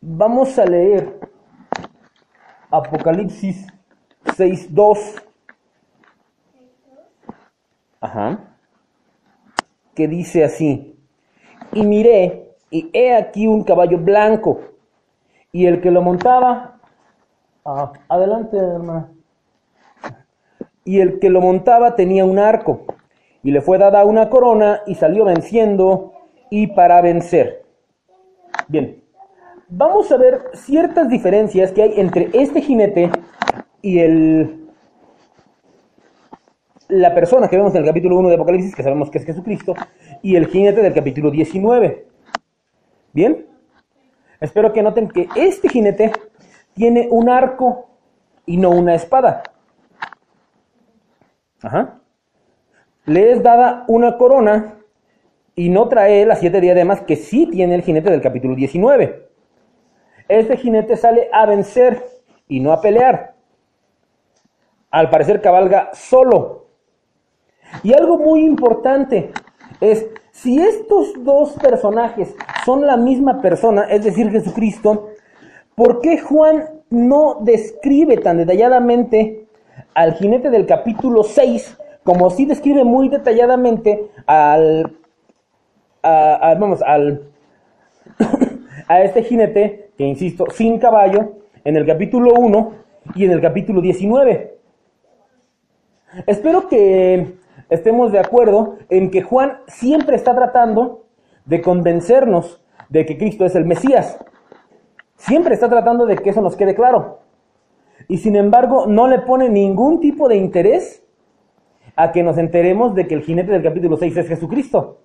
Vamos 0.00 0.58
a 0.58 0.64
leer 0.64 1.18
Apocalipsis 2.70 3.66
6.2. 4.24 5.22
Ajá. 8.00 8.54
Que 9.94 10.08
dice 10.08 10.44
así. 10.44 10.97
Y 11.78 11.86
miré, 11.86 12.56
y 12.72 12.90
he 12.92 13.14
aquí 13.14 13.46
un 13.46 13.62
caballo 13.62 13.98
blanco, 13.98 14.58
y 15.52 15.66
el 15.66 15.80
que 15.80 15.92
lo 15.92 16.02
montaba, 16.02 16.80
ah, 17.64 17.92
adelante 18.08 18.56
hermana, 18.56 19.12
y 20.84 20.98
el 20.98 21.20
que 21.20 21.30
lo 21.30 21.40
montaba 21.40 21.94
tenía 21.94 22.24
un 22.24 22.40
arco, 22.40 22.84
y 23.44 23.52
le 23.52 23.60
fue 23.60 23.78
dada 23.78 24.04
una 24.04 24.28
corona, 24.28 24.80
y 24.88 24.96
salió 24.96 25.24
venciendo, 25.24 26.14
y 26.50 26.66
para 26.66 27.00
vencer. 27.00 27.62
Bien, 28.66 29.00
vamos 29.68 30.10
a 30.10 30.16
ver 30.16 30.50
ciertas 30.54 31.08
diferencias 31.08 31.70
que 31.70 31.82
hay 31.82 32.00
entre 32.00 32.28
este 32.32 32.60
jinete 32.60 33.08
y 33.82 34.00
el 34.00 34.58
la 36.88 37.14
persona 37.14 37.48
que 37.48 37.56
vemos 37.56 37.74
en 37.74 37.82
el 37.82 37.86
capítulo 37.86 38.16
1 38.16 38.30
de 38.30 38.34
Apocalipsis, 38.34 38.74
que 38.74 38.82
sabemos 38.82 39.10
que 39.10 39.18
es 39.18 39.24
Jesucristo, 39.24 39.74
y 40.22 40.36
el 40.36 40.46
jinete 40.46 40.82
del 40.82 40.94
capítulo 40.94 41.30
19. 41.30 42.06
¿Bien? 43.12 43.46
Espero 44.40 44.72
que 44.72 44.82
noten 44.82 45.08
que 45.08 45.28
este 45.34 45.68
jinete 45.68 46.12
tiene 46.74 47.08
un 47.10 47.28
arco 47.28 47.88
y 48.46 48.56
no 48.56 48.70
una 48.70 48.94
espada. 48.94 49.42
Ajá. 51.62 52.00
Le 53.04 53.32
es 53.32 53.42
dada 53.42 53.84
una 53.88 54.16
corona 54.16 54.78
y 55.54 55.70
no 55.70 55.88
trae 55.88 56.24
las 56.24 56.38
siete 56.38 56.60
diademas 56.60 57.00
que 57.00 57.16
sí 57.16 57.46
tiene 57.46 57.74
el 57.74 57.82
jinete 57.82 58.10
del 58.10 58.20
capítulo 58.20 58.54
19. 58.54 59.28
Este 60.28 60.56
jinete 60.56 60.96
sale 60.96 61.28
a 61.32 61.46
vencer 61.46 62.04
y 62.46 62.60
no 62.60 62.72
a 62.72 62.80
pelear. 62.80 63.34
Al 64.90 65.10
parecer 65.10 65.40
cabalga 65.40 65.90
solo. 65.94 66.68
Y 67.82 67.92
algo 67.92 68.18
muy 68.18 68.44
importante 68.44 69.32
es, 69.80 70.06
si 70.32 70.60
estos 70.60 71.12
dos 71.24 71.52
personajes 71.52 72.34
son 72.64 72.86
la 72.86 72.96
misma 72.96 73.40
persona, 73.40 73.84
es 73.84 74.04
decir, 74.04 74.30
Jesucristo, 74.30 75.10
¿por 75.74 76.00
qué 76.00 76.18
Juan 76.18 76.64
no 76.90 77.38
describe 77.40 78.16
tan 78.18 78.38
detalladamente 78.38 79.46
al 79.94 80.14
jinete 80.14 80.50
del 80.50 80.66
capítulo 80.66 81.22
6 81.22 81.76
como 82.02 82.30
si 82.30 82.46
describe 82.46 82.84
muy 82.84 83.08
detalladamente 83.08 84.10
al, 84.26 84.96
vamos, 86.02 86.80
al, 86.82 87.24
a 88.88 89.02
este 89.02 89.22
jinete 89.22 89.90
que 89.98 90.04
insisto, 90.04 90.46
sin 90.50 90.78
caballo, 90.78 91.32
en 91.64 91.76
el 91.76 91.84
capítulo 91.84 92.32
1 92.34 92.72
y 93.16 93.24
en 93.24 93.32
el 93.32 93.40
capítulo 93.40 93.80
19. 93.80 94.56
Espero 96.26 96.68
que 96.68 97.34
estemos 97.70 98.12
de 98.12 98.18
acuerdo 98.18 98.76
en 98.88 99.10
que 99.10 99.22
Juan 99.22 99.58
siempre 99.66 100.16
está 100.16 100.34
tratando 100.34 101.06
de 101.44 101.62
convencernos 101.62 102.62
de 102.88 103.06
que 103.06 103.18
Cristo 103.18 103.44
es 103.44 103.54
el 103.54 103.64
Mesías. 103.64 104.18
Siempre 105.16 105.54
está 105.54 105.68
tratando 105.68 106.06
de 106.06 106.16
que 106.16 106.30
eso 106.30 106.40
nos 106.40 106.56
quede 106.56 106.74
claro. 106.74 107.20
Y 108.06 108.18
sin 108.18 108.36
embargo, 108.36 108.86
no 108.86 109.08
le 109.08 109.18
pone 109.20 109.48
ningún 109.48 110.00
tipo 110.00 110.28
de 110.28 110.36
interés 110.36 111.04
a 111.96 112.12
que 112.12 112.22
nos 112.22 112.38
enteremos 112.38 112.94
de 112.94 113.08
que 113.08 113.14
el 113.14 113.22
jinete 113.22 113.50
del 113.50 113.62
capítulo 113.62 113.96
6 113.96 114.16
es 114.16 114.28
Jesucristo. 114.28 115.00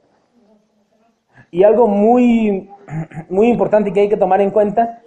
Y 1.49 1.63
algo 1.63 1.87
muy, 1.87 2.69
muy 3.29 3.47
importante 3.49 3.91
que 3.91 4.01
hay 4.01 4.09
que 4.09 4.17
tomar 4.17 4.41
en 4.41 4.51
cuenta 4.51 5.01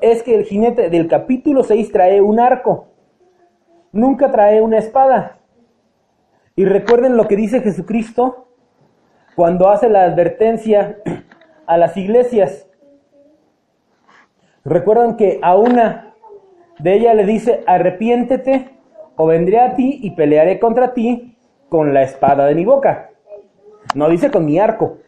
es 0.00 0.22
que 0.22 0.34
el 0.34 0.44
jinete 0.44 0.90
del 0.90 1.08
capítulo 1.08 1.62
6 1.62 1.92
trae 1.92 2.20
un 2.20 2.38
arco, 2.38 2.88
nunca 3.92 4.30
trae 4.30 4.60
una 4.60 4.78
espada. 4.78 5.38
Y 6.56 6.64
recuerden 6.64 7.16
lo 7.16 7.26
que 7.26 7.36
dice 7.36 7.60
Jesucristo 7.60 8.48
cuando 9.34 9.68
hace 9.68 9.88
la 9.88 10.04
advertencia 10.04 10.98
a 11.66 11.76
las 11.76 11.96
iglesias. 11.96 12.68
Recuerdan 14.64 15.16
que 15.16 15.40
a 15.42 15.56
una 15.56 16.14
de 16.78 16.94
ellas 16.94 17.16
le 17.16 17.26
dice, 17.26 17.64
arrepiéntete 17.66 18.70
o 19.16 19.26
vendré 19.26 19.60
a 19.60 19.74
ti 19.74 19.98
y 20.02 20.12
pelearé 20.12 20.58
contra 20.58 20.94
ti 20.94 21.36
con 21.68 21.92
la 21.92 22.02
espada 22.02 22.46
de 22.46 22.54
mi 22.54 22.64
boca. 22.64 23.10
No 23.94 24.08
dice 24.08 24.30
con 24.30 24.44
mi 24.44 24.58
arco. 24.58 24.98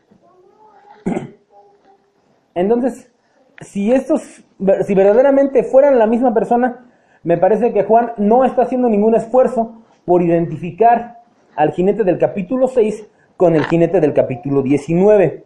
Entonces, 2.54 3.12
si 3.60 3.92
estos, 3.92 4.44
si 4.84 4.94
verdaderamente 4.94 5.62
fueran 5.62 5.98
la 5.98 6.06
misma 6.06 6.34
persona, 6.34 6.90
me 7.22 7.38
parece 7.38 7.72
que 7.72 7.84
Juan 7.84 8.12
no 8.16 8.44
está 8.44 8.62
haciendo 8.62 8.88
ningún 8.88 9.14
esfuerzo 9.14 9.82
por 10.04 10.22
identificar 10.22 11.15
al 11.56 11.72
jinete 11.72 12.04
del 12.04 12.18
capítulo 12.18 12.68
6 12.68 13.08
con 13.36 13.56
el 13.56 13.64
jinete 13.64 14.00
del 14.00 14.12
capítulo 14.12 14.62
19. 14.62 15.44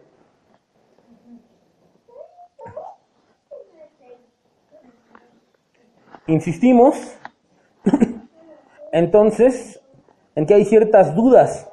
Insistimos, 6.27 7.17
entonces, 8.91 9.81
en 10.35 10.45
que 10.45 10.53
hay 10.53 10.65
ciertas 10.65 11.15
dudas 11.15 11.69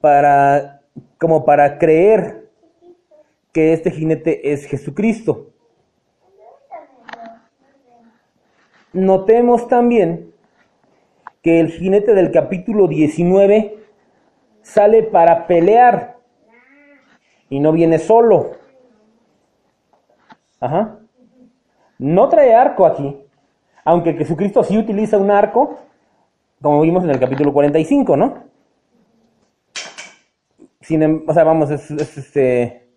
para, 0.00 0.82
como 1.18 1.44
para 1.44 1.78
creer 1.78 2.50
que 3.52 3.72
este 3.72 3.90
jinete 3.90 4.52
es 4.52 4.66
Jesucristo. 4.66 5.50
Notemos 8.92 9.68
también 9.68 10.32
que 11.46 11.60
el 11.60 11.70
jinete 11.70 12.12
del 12.12 12.32
capítulo 12.32 12.88
19 12.88 13.78
sale 14.62 15.04
para 15.04 15.46
pelear 15.46 16.16
y 17.48 17.60
no 17.60 17.70
viene 17.70 18.00
solo. 18.00 18.56
Ajá. 20.58 20.98
No 22.00 22.28
trae 22.28 22.52
arco 22.52 22.84
aquí, 22.84 23.16
aunque 23.84 24.14
Jesucristo 24.14 24.64
sí 24.64 24.76
utiliza 24.76 25.18
un 25.18 25.30
arco, 25.30 25.78
como 26.60 26.80
vimos 26.80 27.04
en 27.04 27.10
el 27.10 27.20
capítulo 27.20 27.52
45, 27.52 28.16
¿no? 28.16 28.42
Sin, 30.80 31.04
em, 31.04 31.22
o 31.28 31.32
sea, 31.32 31.44
vamos, 31.44 31.70
es 31.70 31.88
este 31.92 32.88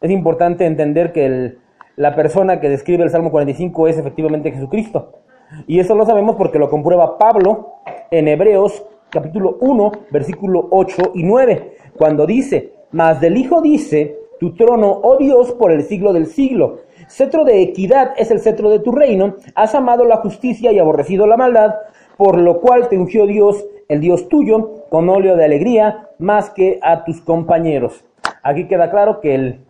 es 0.00 0.10
importante 0.12 0.64
entender 0.64 1.12
que 1.12 1.56
la 1.96 2.14
persona 2.14 2.60
que 2.60 2.68
describe 2.68 3.02
el 3.02 3.10
Salmo 3.10 3.32
45 3.32 3.88
es 3.88 3.98
efectivamente 3.98 4.52
Jesucristo. 4.52 5.19
Y 5.66 5.80
eso 5.80 5.94
lo 5.94 6.06
sabemos 6.06 6.36
porque 6.36 6.58
lo 6.58 6.70
comprueba 6.70 7.18
Pablo 7.18 7.74
en 8.10 8.28
Hebreos 8.28 8.84
capítulo 9.10 9.58
1, 9.60 9.92
versículo 10.10 10.68
8 10.70 11.12
y 11.14 11.24
9, 11.24 11.76
cuando 11.96 12.26
dice, 12.26 12.72
mas 12.92 13.20
del 13.20 13.36
Hijo 13.36 13.60
dice, 13.60 14.16
tu 14.38 14.54
trono, 14.54 15.00
oh 15.02 15.18
Dios, 15.18 15.52
por 15.52 15.70
el 15.70 15.82
siglo 15.82 16.12
del 16.12 16.26
siglo. 16.26 16.78
Cetro 17.08 17.44
de 17.44 17.60
equidad 17.60 18.12
es 18.16 18.30
el 18.30 18.40
cetro 18.40 18.70
de 18.70 18.78
tu 18.78 18.92
reino. 18.92 19.34
Has 19.54 19.74
amado 19.74 20.04
la 20.04 20.18
justicia 20.18 20.72
y 20.72 20.78
aborrecido 20.78 21.26
la 21.26 21.36
maldad, 21.36 21.74
por 22.16 22.38
lo 22.38 22.60
cual 22.60 22.88
te 22.88 22.96
ungió 22.96 23.26
Dios, 23.26 23.66
el 23.88 24.00
Dios 24.00 24.28
tuyo, 24.28 24.86
con 24.88 25.08
óleo 25.10 25.36
de 25.36 25.44
alegría, 25.44 26.08
más 26.18 26.50
que 26.50 26.78
a 26.82 27.04
tus 27.04 27.20
compañeros. 27.20 28.04
Aquí 28.42 28.66
queda 28.66 28.90
claro 28.90 29.20
que 29.20 29.34
el, 29.34 29.60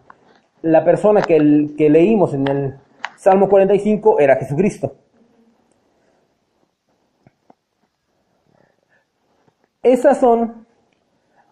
la 0.62 0.84
persona 0.84 1.22
que, 1.22 1.36
el, 1.36 1.74
que 1.76 1.90
leímos 1.90 2.34
en 2.34 2.46
el 2.46 2.74
Salmo 3.16 3.48
45 3.48 4.20
era 4.20 4.36
Jesucristo. 4.36 4.92
Esas 9.82 10.18
son 10.18 10.66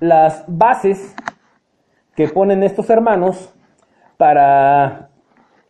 las 0.01 0.45
bases 0.47 1.15
que 2.15 2.29
ponen 2.29 2.63
estos 2.63 2.91
hermanos 2.91 3.55
para 4.19 5.09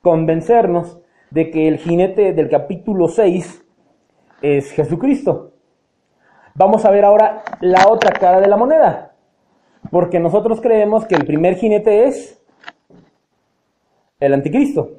convencernos 0.02 0.98
de 1.30 1.50
que 1.50 1.68
el 1.68 1.78
jinete 1.78 2.32
del 2.32 2.48
capítulo 2.48 3.06
6 3.06 3.64
es 4.42 4.72
Jesucristo. 4.72 5.52
Vamos 6.56 6.84
a 6.84 6.90
ver 6.90 7.04
ahora 7.04 7.44
la 7.61 7.86
otra 7.88 8.11
cara 8.11 8.40
de 8.40 8.48
la 8.48 8.56
moneda, 8.56 9.14
porque 9.92 10.18
nosotros 10.18 10.61
creemos 10.61 11.06
que 11.06 11.14
el 11.14 11.24
primer 11.24 11.54
jinete 11.54 12.09
es 12.09 12.42
el 14.18 14.34
anticristo. 14.34 14.94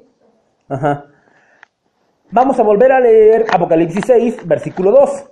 Vamos 2.31 2.57
a 2.57 2.63
volver 2.63 2.93
a 2.93 3.01
leer 3.01 3.47
Apocalipsis 3.51 4.05
6, 4.05 4.47
versículo 4.47 4.91
2. 4.91 5.29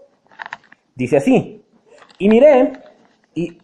Dice 0.93 1.17
así, 1.17 1.56
y 2.19 2.29
miré, 2.29 2.73
y, 3.35 3.57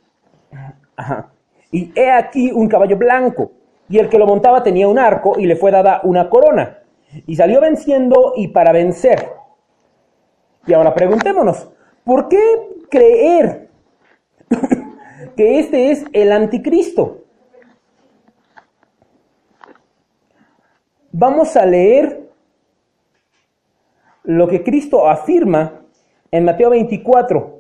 y 1.72 1.92
he 1.96 2.12
aquí 2.12 2.52
un 2.52 2.68
caballo 2.68 2.98
blanco, 2.98 3.52
y 3.90 4.00
el 4.00 4.10
que 4.10 4.18
lo 4.18 4.26
montaba 4.26 4.64
tenía 4.64 4.88
un 4.88 5.00
arco, 5.00 5.40
y 5.40 5.46
le 5.46 5.56
fue 5.56 5.72
dada 5.72 6.02
una 6.04 6.30
corona, 6.30 6.80
y 7.26 7.36
salió 7.36 7.62
venciendo 7.62 8.34
y 8.36 8.50
para 8.50 8.72
vencer. 8.72 9.30
Y 10.66 10.74
ahora 10.74 10.94
preguntémonos, 10.94 11.70
¿por 12.04 12.30
qué 12.30 12.40
creer 12.90 13.70
que 15.36 15.60
este 15.60 15.92
es 15.92 16.06
el 16.14 16.32
anticristo? 16.32 17.20
Vamos 21.12 21.56
a 21.56 21.66
leer 21.66 22.24
lo 24.24 24.48
que 24.48 24.64
Cristo 24.64 25.08
afirma 25.08 25.82
en 26.32 26.46
Mateo 26.46 26.72
24, 26.72 27.53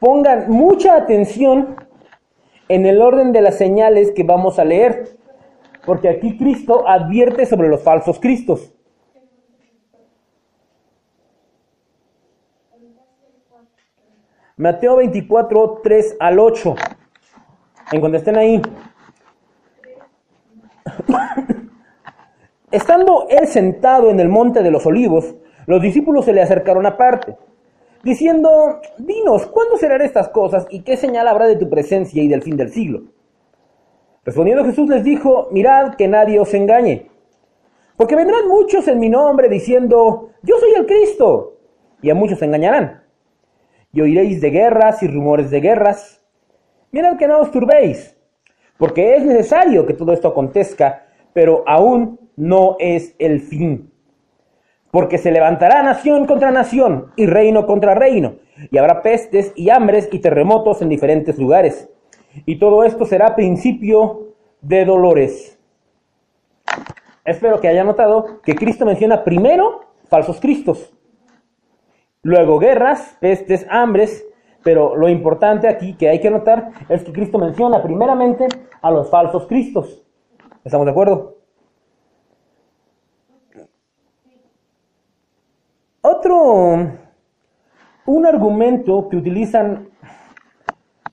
pongan 0.00 0.50
mucha 0.50 0.96
atención 0.96 1.76
en 2.68 2.86
el 2.86 3.00
orden 3.00 3.32
de 3.32 3.42
las 3.42 3.56
señales 3.56 4.10
que 4.10 4.24
vamos 4.24 4.58
a 4.58 4.64
leer, 4.64 5.16
porque 5.84 6.08
aquí 6.08 6.36
Cristo 6.36 6.88
advierte 6.88 7.46
sobre 7.46 7.68
los 7.68 7.82
falsos 7.82 8.18
cristos. 8.18 8.72
Mateo 14.58 14.96
24, 14.96 15.80
3 15.82 16.16
al 16.18 16.38
8. 16.38 16.74
En 17.92 18.00
cuando 18.00 18.16
estén 18.16 18.36
ahí. 18.36 18.62
Estando 22.70 23.26
él 23.28 23.46
sentado 23.46 24.10
en 24.10 24.18
el 24.18 24.30
monte 24.30 24.62
de 24.62 24.70
los 24.70 24.86
olivos, 24.86 25.34
los 25.66 25.82
discípulos 25.82 26.24
se 26.24 26.32
le 26.32 26.40
acercaron 26.42 26.86
aparte 26.86 27.36
diciendo, 28.06 28.80
dinos, 28.98 29.46
¿cuándo 29.46 29.76
serán 29.76 30.00
estas 30.00 30.28
cosas 30.28 30.66
y 30.70 30.82
qué 30.82 30.96
señal 30.96 31.26
habrá 31.26 31.48
de 31.48 31.56
tu 31.56 31.68
presencia 31.68 32.22
y 32.22 32.28
del 32.28 32.40
fin 32.40 32.56
del 32.56 32.70
siglo? 32.70 33.02
Respondiendo 34.24 34.64
Jesús 34.64 34.88
les 34.88 35.02
dijo, 35.02 35.48
mirad 35.50 35.96
que 35.96 36.06
nadie 36.06 36.38
os 36.38 36.54
engañe, 36.54 37.10
porque 37.96 38.14
vendrán 38.14 38.46
muchos 38.46 38.86
en 38.86 39.00
mi 39.00 39.08
nombre 39.08 39.48
diciendo, 39.48 40.30
yo 40.42 40.56
soy 40.58 40.74
el 40.76 40.86
Cristo, 40.86 41.58
y 42.00 42.10
a 42.10 42.14
muchos 42.14 42.40
engañarán. 42.42 43.02
Y 43.92 44.00
oiréis 44.00 44.40
de 44.40 44.50
guerras 44.50 45.02
y 45.02 45.08
rumores 45.08 45.50
de 45.50 45.60
guerras. 45.60 46.22
Mirad 46.92 47.16
que 47.16 47.26
no 47.26 47.40
os 47.40 47.50
turbéis, 47.50 48.16
porque 48.78 49.16
es 49.16 49.24
necesario 49.24 49.84
que 49.84 49.94
todo 49.94 50.12
esto 50.12 50.28
acontezca, 50.28 51.06
pero 51.32 51.64
aún 51.66 52.20
no 52.36 52.76
es 52.78 53.16
el 53.18 53.40
fin 53.40 53.90
porque 54.90 55.18
se 55.18 55.30
levantará 55.30 55.82
nación 55.82 56.26
contra 56.26 56.50
nación 56.50 57.12
y 57.16 57.26
reino 57.26 57.66
contra 57.66 57.94
reino, 57.94 58.36
y 58.70 58.78
habrá 58.78 59.02
pestes 59.02 59.52
y 59.56 59.70
hambres 59.70 60.08
y 60.12 60.20
terremotos 60.20 60.82
en 60.82 60.88
diferentes 60.88 61.38
lugares. 61.38 61.90
Y 62.44 62.58
todo 62.58 62.84
esto 62.84 63.04
será 63.04 63.34
principio 63.34 64.34
de 64.60 64.84
dolores. 64.84 65.58
Espero 67.24 67.60
que 67.60 67.68
haya 67.68 67.84
notado 67.84 68.40
que 68.42 68.54
Cristo 68.54 68.86
menciona 68.86 69.24
primero 69.24 69.80
falsos 70.08 70.40
cristos, 70.40 70.92
luego 72.22 72.58
guerras, 72.58 73.16
pestes, 73.20 73.66
hambres, 73.68 74.24
pero 74.62 74.96
lo 74.96 75.08
importante 75.08 75.68
aquí 75.68 75.94
que 75.94 76.08
hay 76.08 76.20
que 76.20 76.30
notar 76.30 76.70
es 76.88 77.02
que 77.04 77.12
Cristo 77.12 77.38
menciona 77.38 77.82
primeramente 77.82 78.46
a 78.82 78.90
los 78.90 79.10
falsos 79.10 79.46
cristos. 79.46 80.04
¿Estamos 80.64 80.86
de 80.86 80.90
acuerdo? 80.90 81.35
Otro, 86.08 86.88
un 88.06 88.26
argumento 88.26 89.08
que 89.08 89.16
utilizan 89.16 89.88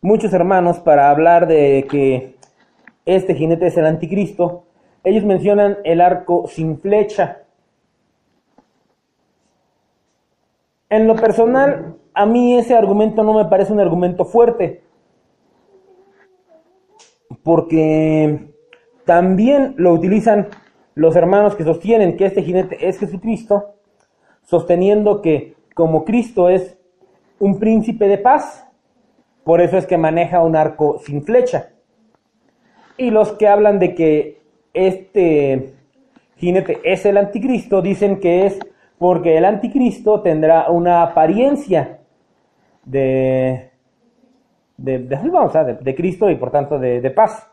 muchos 0.01 0.31
hermanos 0.33 0.77
para 0.81 1.09
hablar 1.09 1.47
de 1.47 1.87
que 1.89 2.35
este 3.03 3.33
jinete 3.33 3.65
es 3.65 3.77
el 3.77 3.87
anticristo, 3.87 4.65
ellos 5.03 5.25
mencionan 5.25 5.79
el 5.83 5.99
arco 5.99 6.45
sin 6.47 6.77
flecha. 6.77 7.39
En 10.89 11.07
lo 11.07 11.15
personal, 11.15 11.95
a 12.13 12.27
mí 12.27 12.59
ese 12.59 12.75
argumento 12.75 13.23
no 13.23 13.33
me 13.33 13.45
parece 13.45 13.73
un 13.73 13.79
argumento 13.79 14.25
fuerte, 14.25 14.83
porque 17.41 18.53
también 19.05 19.73
lo 19.75 19.91
utilizan 19.91 20.49
los 20.93 21.15
hermanos 21.15 21.55
que 21.55 21.63
sostienen 21.63 22.15
que 22.15 22.27
este 22.27 22.43
jinete 22.43 22.87
es 22.87 22.99
Jesucristo 22.99 23.73
sosteniendo 24.43 25.21
que 25.21 25.55
como 25.73 26.05
Cristo 26.05 26.49
es 26.49 26.77
un 27.39 27.59
príncipe 27.59 28.07
de 28.07 28.17
paz, 28.17 28.67
por 29.43 29.61
eso 29.61 29.77
es 29.77 29.85
que 29.85 29.97
maneja 29.97 30.41
un 30.41 30.55
arco 30.55 30.99
sin 30.99 31.23
flecha. 31.23 31.69
Y 32.97 33.09
los 33.09 33.33
que 33.33 33.47
hablan 33.47 33.79
de 33.79 33.95
que 33.95 34.41
este 34.73 35.73
jinete 36.37 36.79
es 36.83 37.05
el 37.05 37.17
anticristo, 37.17 37.81
dicen 37.81 38.19
que 38.19 38.45
es 38.45 38.59
porque 38.97 39.37
el 39.37 39.45
anticristo 39.45 40.21
tendrá 40.21 40.69
una 40.69 41.01
apariencia 41.01 41.99
de, 42.85 43.71
de, 44.77 44.99
de, 44.99 45.95
Cristo 45.95 46.29
y 46.29 46.35
por 46.35 46.51
tanto 46.51 46.79
de, 46.79 47.01
de 47.01 47.11
paz. 47.11 47.49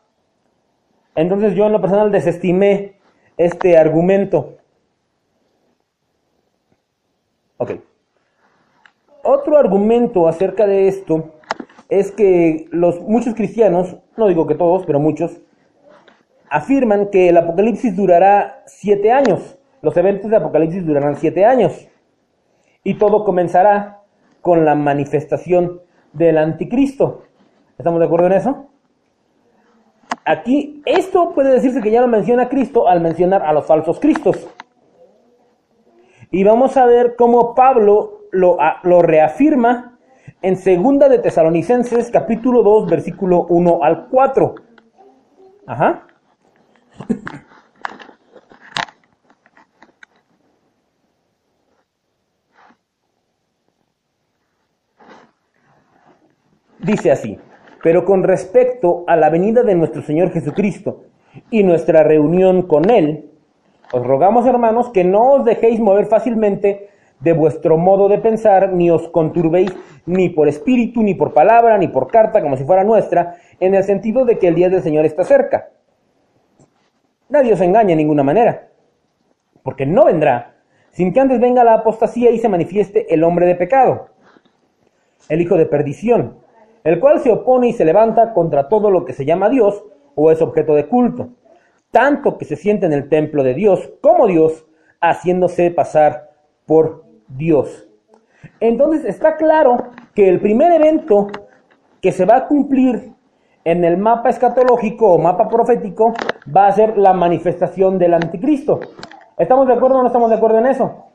Entonces 1.14 1.54
yo 1.54 1.66
en 1.66 1.72
lo 1.72 1.80
personal 1.80 2.12
desestimé 2.12 2.94
este 3.36 3.76
argumento 3.76 4.59
Ok. 7.60 7.72
Otro 9.22 9.58
argumento 9.58 10.26
acerca 10.26 10.66
de 10.66 10.88
esto 10.88 11.34
es 11.90 12.10
que 12.10 12.68
los 12.70 13.02
muchos 13.02 13.34
cristianos, 13.34 13.98
no 14.16 14.28
digo 14.28 14.46
que 14.46 14.54
todos, 14.54 14.86
pero 14.86 14.98
muchos, 14.98 15.42
afirman 16.48 17.10
que 17.10 17.28
el 17.28 17.36
Apocalipsis 17.36 17.94
durará 17.94 18.62
siete 18.64 19.12
años. 19.12 19.58
Los 19.82 19.94
eventos 19.98 20.30
de 20.30 20.38
Apocalipsis 20.38 20.86
durarán 20.86 21.16
siete 21.16 21.44
años. 21.44 21.86
Y 22.82 22.94
todo 22.94 23.24
comenzará 23.24 24.04
con 24.40 24.64
la 24.64 24.74
manifestación 24.74 25.82
del 26.14 26.38
anticristo. 26.38 27.24
¿Estamos 27.76 28.00
de 28.00 28.06
acuerdo 28.06 28.28
en 28.28 28.32
eso? 28.32 28.66
Aquí, 30.24 30.80
esto 30.86 31.34
puede 31.34 31.52
decirse 31.52 31.82
que 31.82 31.90
ya 31.90 32.00
lo 32.00 32.08
menciona 32.08 32.48
Cristo 32.48 32.88
al 32.88 33.02
mencionar 33.02 33.42
a 33.42 33.52
los 33.52 33.66
falsos 33.66 34.00
cristos. 34.00 34.48
Y 36.30 36.44
vamos 36.44 36.76
a 36.76 36.86
ver 36.86 37.16
cómo 37.16 37.54
Pablo 37.54 38.26
lo, 38.30 38.56
lo 38.84 39.02
reafirma 39.02 39.98
en 40.42 40.56
segunda 40.56 41.08
de 41.08 41.18
Tesalonicenses 41.18 42.10
capítulo 42.10 42.62
2 42.62 42.88
versículo 42.88 43.46
1 43.48 43.80
al 43.82 44.06
4. 44.08 44.54
Ajá. 45.66 46.06
Dice 56.78 57.10
así, 57.10 57.38
pero 57.82 58.04
con 58.04 58.22
respecto 58.22 59.04
a 59.06 59.16
la 59.16 59.30
venida 59.30 59.62
de 59.62 59.74
nuestro 59.74 60.02
Señor 60.02 60.30
Jesucristo 60.30 61.04
y 61.50 61.62
nuestra 61.62 62.04
reunión 62.04 62.62
con 62.62 62.88
Él, 62.88 63.29
os 63.92 64.06
rogamos, 64.06 64.46
hermanos, 64.46 64.90
que 64.90 65.04
no 65.04 65.32
os 65.32 65.44
dejéis 65.44 65.80
mover 65.80 66.06
fácilmente 66.06 66.88
de 67.20 67.32
vuestro 67.32 67.76
modo 67.76 68.08
de 68.08 68.18
pensar, 68.18 68.72
ni 68.72 68.90
os 68.90 69.08
conturbéis 69.08 69.70
ni 70.06 70.30
por 70.30 70.48
espíritu, 70.48 71.02
ni 71.02 71.14
por 71.14 71.34
palabra, 71.34 71.76
ni 71.76 71.88
por 71.88 72.08
carta, 72.08 72.40
como 72.40 72.56
si 72.56 72.64
fuera 72.64 72.84
nuestra, 72.84 73.36
en 73.58 73.74
el 73.74 73.84
sentido 73.84 74.24
de 74.24 74.38
que 74.38 74.48
el 74.48 74.54
día 74.54 74.70
del 74.70 74.82
Señor 74.82 75.04
está 75.04 75.24
cerca. 75.24 75.70
Nadie 77.28 77.52
os 77.52 77.60
engaña 77.60 77.92
en 77.92 77.98
ninguna 77.98 78.22
manera, 78.22 78.68
porque 79.62 79.86
no 79.86 80.06
vendrá 80.06 80.54
sin 80.92 81.12
que 81.12 81.20
antes 81.20 81.38
venga 81.38 81.62
la 81.62 81.74
apostasía 81.74 82.30
y 82.30 82.38
se 82.38 82.48
manifieste 82.48 83.14
el 83.14 83.22
hombre 83.22 83.46
de 83.46 83.54
pecado, 83.54 84.08
el 85.28 85.40
hijo 85.40 85.56
de 85.56 85.66
perdición, 85.66 86.38
el 86.84 86.98
cual 86.98 87.20
se 87.20 87.30
opone 87.30 87.68
y 87.68 87.72
se 87.72 87.84
levanta 87.84 88.32
contra 88.32 88.68
todo 88.68 88.90
lo 88.90 89.04
que 89.04 89.12
se 89.12 89.24
llama 89.24 89.48
Dios 89.48 89.84
o 90.14 90.30
es 90.30 90.42
objeto 90.42 90.74
de 90.74 90.86
culto, 90.86 91.28
tanto 91.90 92.38
que 92.38 92.44
se 92.44 92.56
siente 92.56 92.86
en 92.86 92.92
el 92.92 93.08
templo 93.08 93.42
de 93.42 93.54
Dios 93.54 93.90
como 94.00 94.26
Dios, 94.26 94.66
haciéndose 95.00 95.70
pasar 95.70 96.30
por 96.66 97.04
Dios. 97.28 97.88
Entonces 98.60 99.04
está 99.04 99.36
claro 99.36 99.90
que 100.14 100.28
el 100.28 100.40
primer 100.40 100.72
evento 100.72 101.28
que 102.00 102.12
se 102.12 102.24
va 102.24 102.36
a 102.36 102.46
cumplir 102.46 103.12
en 103.64 103.84
el 103.84 103.96
mapa 103.98 104.30
escatológico 104.30 105.12
o 105.12 105.18
mapa 105.18 105.48
profético 105.48 106.14
va 106.54 106.66
a 106.66 106.72
ser 106.72 106.96
la 106.96 107.12
manifestación 107.12 107.98
del 107.98 108.14
anticristo. 108.14 108.80
¿Estamos 109.38 109.66
de 109.66 109.74
acuerdo 109.74 109.98
o 109.98 110.02
no 110.02 110.06
estamos 110.06 110.30
de 110.30 110.36
acuerdo 110.36 110.58
en 110.58 110.66
eso? 110.66 111.06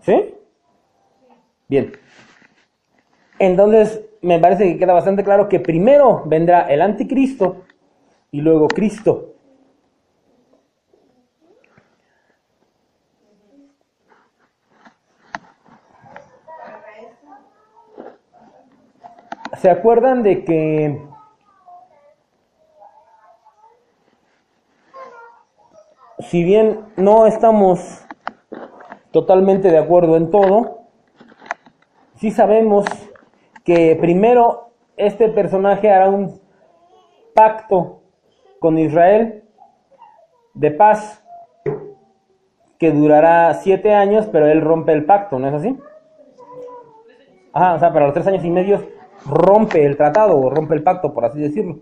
¿Sí? 0.00 0.34
Bien. 1.68 1.92
Entonces, 3.38 4.02
me 4.22 4.38
parece 4.38 4.64
que 4.64 4.78
queda 4.78 4.92
bastante 4.92 5.24
claro 5.24 5.48
que 5.48 5.60
primero 5.60 6.22
vendrá 6.26 6.62
el 6.62 6.80
anticristo 6.80 7.64
y 8.30 8.40
luego 8.40 8.68
Cristo. 8.68 9.32
¿Se 19.58 19.70
acuerdan 19.70 20.22
de 20.22 20.44
que 20.44 21.02
si 26.20 26.44
bien 26.44 26.84
no 26.96 27.26
estamos 27.26 28.04
totalmente 29.10 29.70
de 29.70 29.78
acuerdo 29.78 30.16
en 30.16 30.30
todo, 30.30 30.82
sí 32.16 32.30
sabemos 32.30 32.84
que 33.64 33.96
primero 34.00 34.70
este 34.96 35.28
personaje 35.28 35.90
hará 35.90 36.10
un 36.10 36.40
pacto 37.34 38.02
con 38.60 38.78
Israel 38.78 39.44
de 40.54 40.70
paz 40.70 41.22
que 42.78 42.90
durará 42.90 43.54
siete 43.54 43.94
años, 43.94 44.26
pero 44.30 44.46
él 44.46 44.60
rompe 44.60 44.92
el 44.92 45.04
pacto, 45.04 45.38
¿no 45.38 45.48
es 45.48 45.54
así? 45.54 45.78
Ajá, 47.52 47.74
o 47.74 47.78
sea, 47.78 47.92
para 47.92 48.06
los 48.06 48.14
tres 48.14 48.26
años 48.26 48.44
y 48.44 48.50
medio 48.50 48.82
rompe 49.24 49.84
el 49.84 49.96
tratado 49.96 50.38
o 50.38 50.50
rompe 50.50 50.74
el 50.74 50.82
pacto, 50.82 51.14
por 51.14 51.24
así 51.24 51.40
decirlo. 51.40 51.78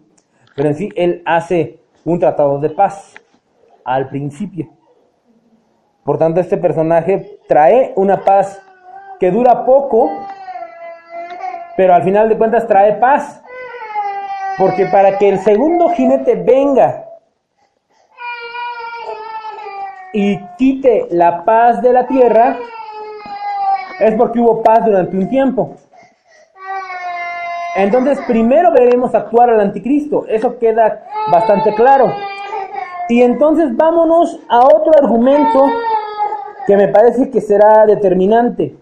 Pero 0.54 0.68
en 0.68 0.74
sí, 0.76 0.88
él 0.94 1.22
hace 1.26 1.80
un 2.04 2.18
tratado 2.20 2.60
de 2.60 2.70
paz 2.70 3.14
al 3.84 4.08
principio. 4.08 4.68
Por 6.04 6.18
tanto, 6.18 6.40
este 6.40 6.56
personaje 6.56 7.40
trae 7.48 7.92
una 7.96 8.20
paz 8.22 8.62
que 9.18 9.30
dura 9.30 9.64
poco, 9.64 10.10
pero 11.76 11.94
al 11.94 12.02
final 12.02 12.28
de 12.28 12.36
cuentas 12.36 12.66
trae 12.66 12.94
paz. 12.94 13.42
Porque 14.58 14.86
para 14.86 15.18
que 15.18 15.28
el 15.28 15.38
segundo 15.40 15.90
jinete 15.90 16.36
venga 16.36 17.04
y 20.12 20.38
quite 20.56 21.08
la 21.10 21.44
paz 21.44 21.82
de 21.82 21.92
la 21.92 22.06
tierra, 22.06 22.56
es 23.98 24.14
porque 24.14 24.38
hubo 24.38 24.62
paz 24.62 24.84
durante 24.84 25.16
un 25.16 25.28
tiempo. 25.28 25.74
Entonces, 27.76 28.20
primero 28.26 28.70
veremos 28.70 29.14
actuar 29.14 29.50
al 29.50 29.60
anticristo. 29.60 30.24
Eso 30.28 30.58
queda 30.58 31.04
bastante 31.32 31.74
claro. 31.74 32.12
Y 33.08 33.22
entonces 33.22 33.76
vámonos 33.76 34.38
a 34.48 34.60
otro 34.60 34.92
argumento 34.96 35.66
que 36.66 36.76
me 36.76 36.88
parece 36.88 37.30
que 37.30 37.40
será 37.40 37.84
determinante. 37.86 38.76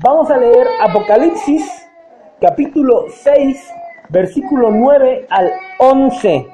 Vamos 0.00 0.30
a 0.30 0.36
leer 0.36 0.66
Apocalipsis 0.82 1.88
capítulo 2.40 3.06
6, 3.08 3.72
versículo 4.08 4.70
9 4.70 5.26
al 5.30 5.52
11. 5.78 6.50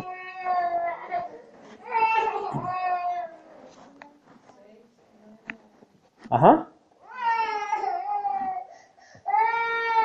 Ajá. 6.31 6.69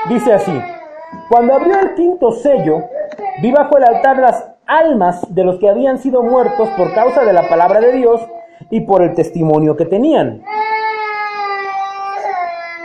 Dice 0.10 0.34
así, 0.34 0.62
cuando 1.30 1.56
abrió 1.56 1.80
el 1.80 1.96
quinto 1.96 2.32
sello, 2.32 2.84
vi 3.42 3.52
bajo 3.52 3.78
el 3.78 3.84
altar 3.84 4.18
las 4.18 4.52
almas 4.68 5.22
de 5.34 5.44
los 5.44 5.60
que 5.60 5.70
habían 5.70 5.98
sido 5.98 6.24
muertos 6.24 6.70
por 6.78 6.94
causa 6.94 7.24
de 7.24 7.34
la 7.34 7.48
palabra 7.48 7.80
de 7.80 7.92
Dios 7.92 8.22
y 8.70 8.82
por 8.82 9.02
el 9.02 9.14
testimonio 9.14 9.76
que 9.76 9.86
tenían. 9.86 10.44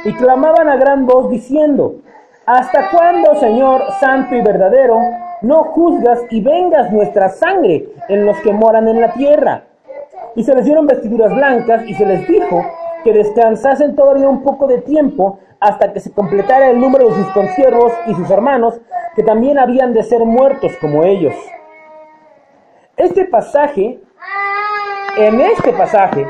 Y 0.05 0.13
clamaban 0.15 0.69
a 0.69 0.77
gran 0.77 1.07
voz 1.07 1.31
diciendo, 1.31 1.97
¿Hasta 2.53 2.91
cuándo, 2.91 3.37
Señor 3.37 3.81
Santo 4.01 4.35
y 4.35 4.43
verdadero, 4.43 4.99
no 5.41 5.63
juzgas 5.67 6.19
y 6.31 6.41
vengas 6.41 6.91
nuestra 6.91 7.29
sangre 7.29 7.91
en 8.09 8.27
los 8.27 8.37
que 8.39 8.53
moran 8.53 8.89
en 8.89 9.01
la 9.01 9.13
tierra? 9.13 9.63
Y 10.35 10.43
se 10.43 10.53
les 10.57 10.65
dieron 10.65 10.89
vestiduras 10.89 11.33
blancas 11.33 11.87
y 11.87 11.95
se 11.95 12.05
les 12.05 12.27
dijo 12.27 12.67
que 13.05 13.13
descansasen 13.13 13.95
todavía 13.95 14.29
un 14.29 14.43
poco 14.43 14.67
de 14.67 14.79
tiempo 14.79 15.39
hasta 15.61 15.93
que 15.93 16.01
se 16.01 16.11
completara 16.11 16.71
el 16.71 16.81
número 16.81 17.11
de 17.11 17.15
sus 17.15 17.29
consiervos 17.29 17.93
y 18.09 18.15
sus 18.15 18.29
hermanos, 18.29 18.81
que 19.15 19.23
también 19.23 19.57
habían 19.57 19.93
de 19.93 20.03
ser 20.03 20.25
muertos 20.25 20.73
como 20.81 21.05
ellos. 21.05 21.35
Este 22.97 23.27
pasaje, 23.27 24.01
en 25.17 25.41
este 25.41 25.73
pasaje, 25.73 26.27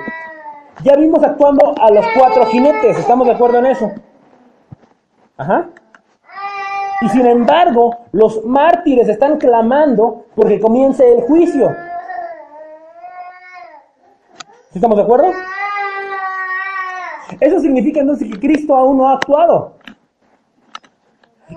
ya 0.82 0.96
vimos 0.96 1.24
actuando 1.24 1.72
a 1.80 1.90
los 1.90 2.04
cuatro 2.14 2.44
jinetes, 2.44 2.98
¿estamos 2.98 3.26
de 3.26 3.32
acuerdo 3.32 3.60
en 3.60 3.64
eso? 3.64 3.90
Ajá. 5.38 5.70
Y 7.02 7.08
sin 7.08 7.26
embargo, 7.26 7.96
los 8.12 8.44
mártires 8.44 9.08
están 9.08 9.38
clamando 9.38 10.26
porque 10.34 10.60
comience 10.60 11.10
el 11.10 11.22
juicio. 11.22 11.74
¿Estamos 14.74 14.96
de 14.96 15.02
acuerdo? 15.02 15.32
Eso 17.40 17.60
significa 17.60 18.00
entonces 18.00 18.30
que 18.30 18.38
Cristo 18.38 18.76
aún 18.76 18.98
no 18.98 19.08
ha 19.08 19.14
actuado. 19.14 19.74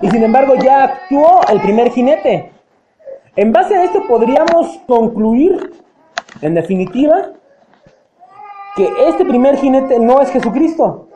Y 0.01 0.09
sin 0.09 0.23
embargo 0.23 0.55
ya 0.55 0.83
actuó 0.85 1.41
el 1.49 1.61
primer 1.61 1.91
jinete. 1.91 2.51
En 3.35 3.51
base 3.51 3.75
a 3.75 3.83
esto 3.83 4.07
podríamos 4.07 4.79
concluir, 4.87 5.73
en 6.41 6.53
definitiva, 6.53 7.31
que 8.75 8.89
este 9.07 9.25
primer 9.25 9.57
jinete 9.57 9.99
no 9.99 10.21
es 10.21 10.29
Jesucristo. 10.31 11.09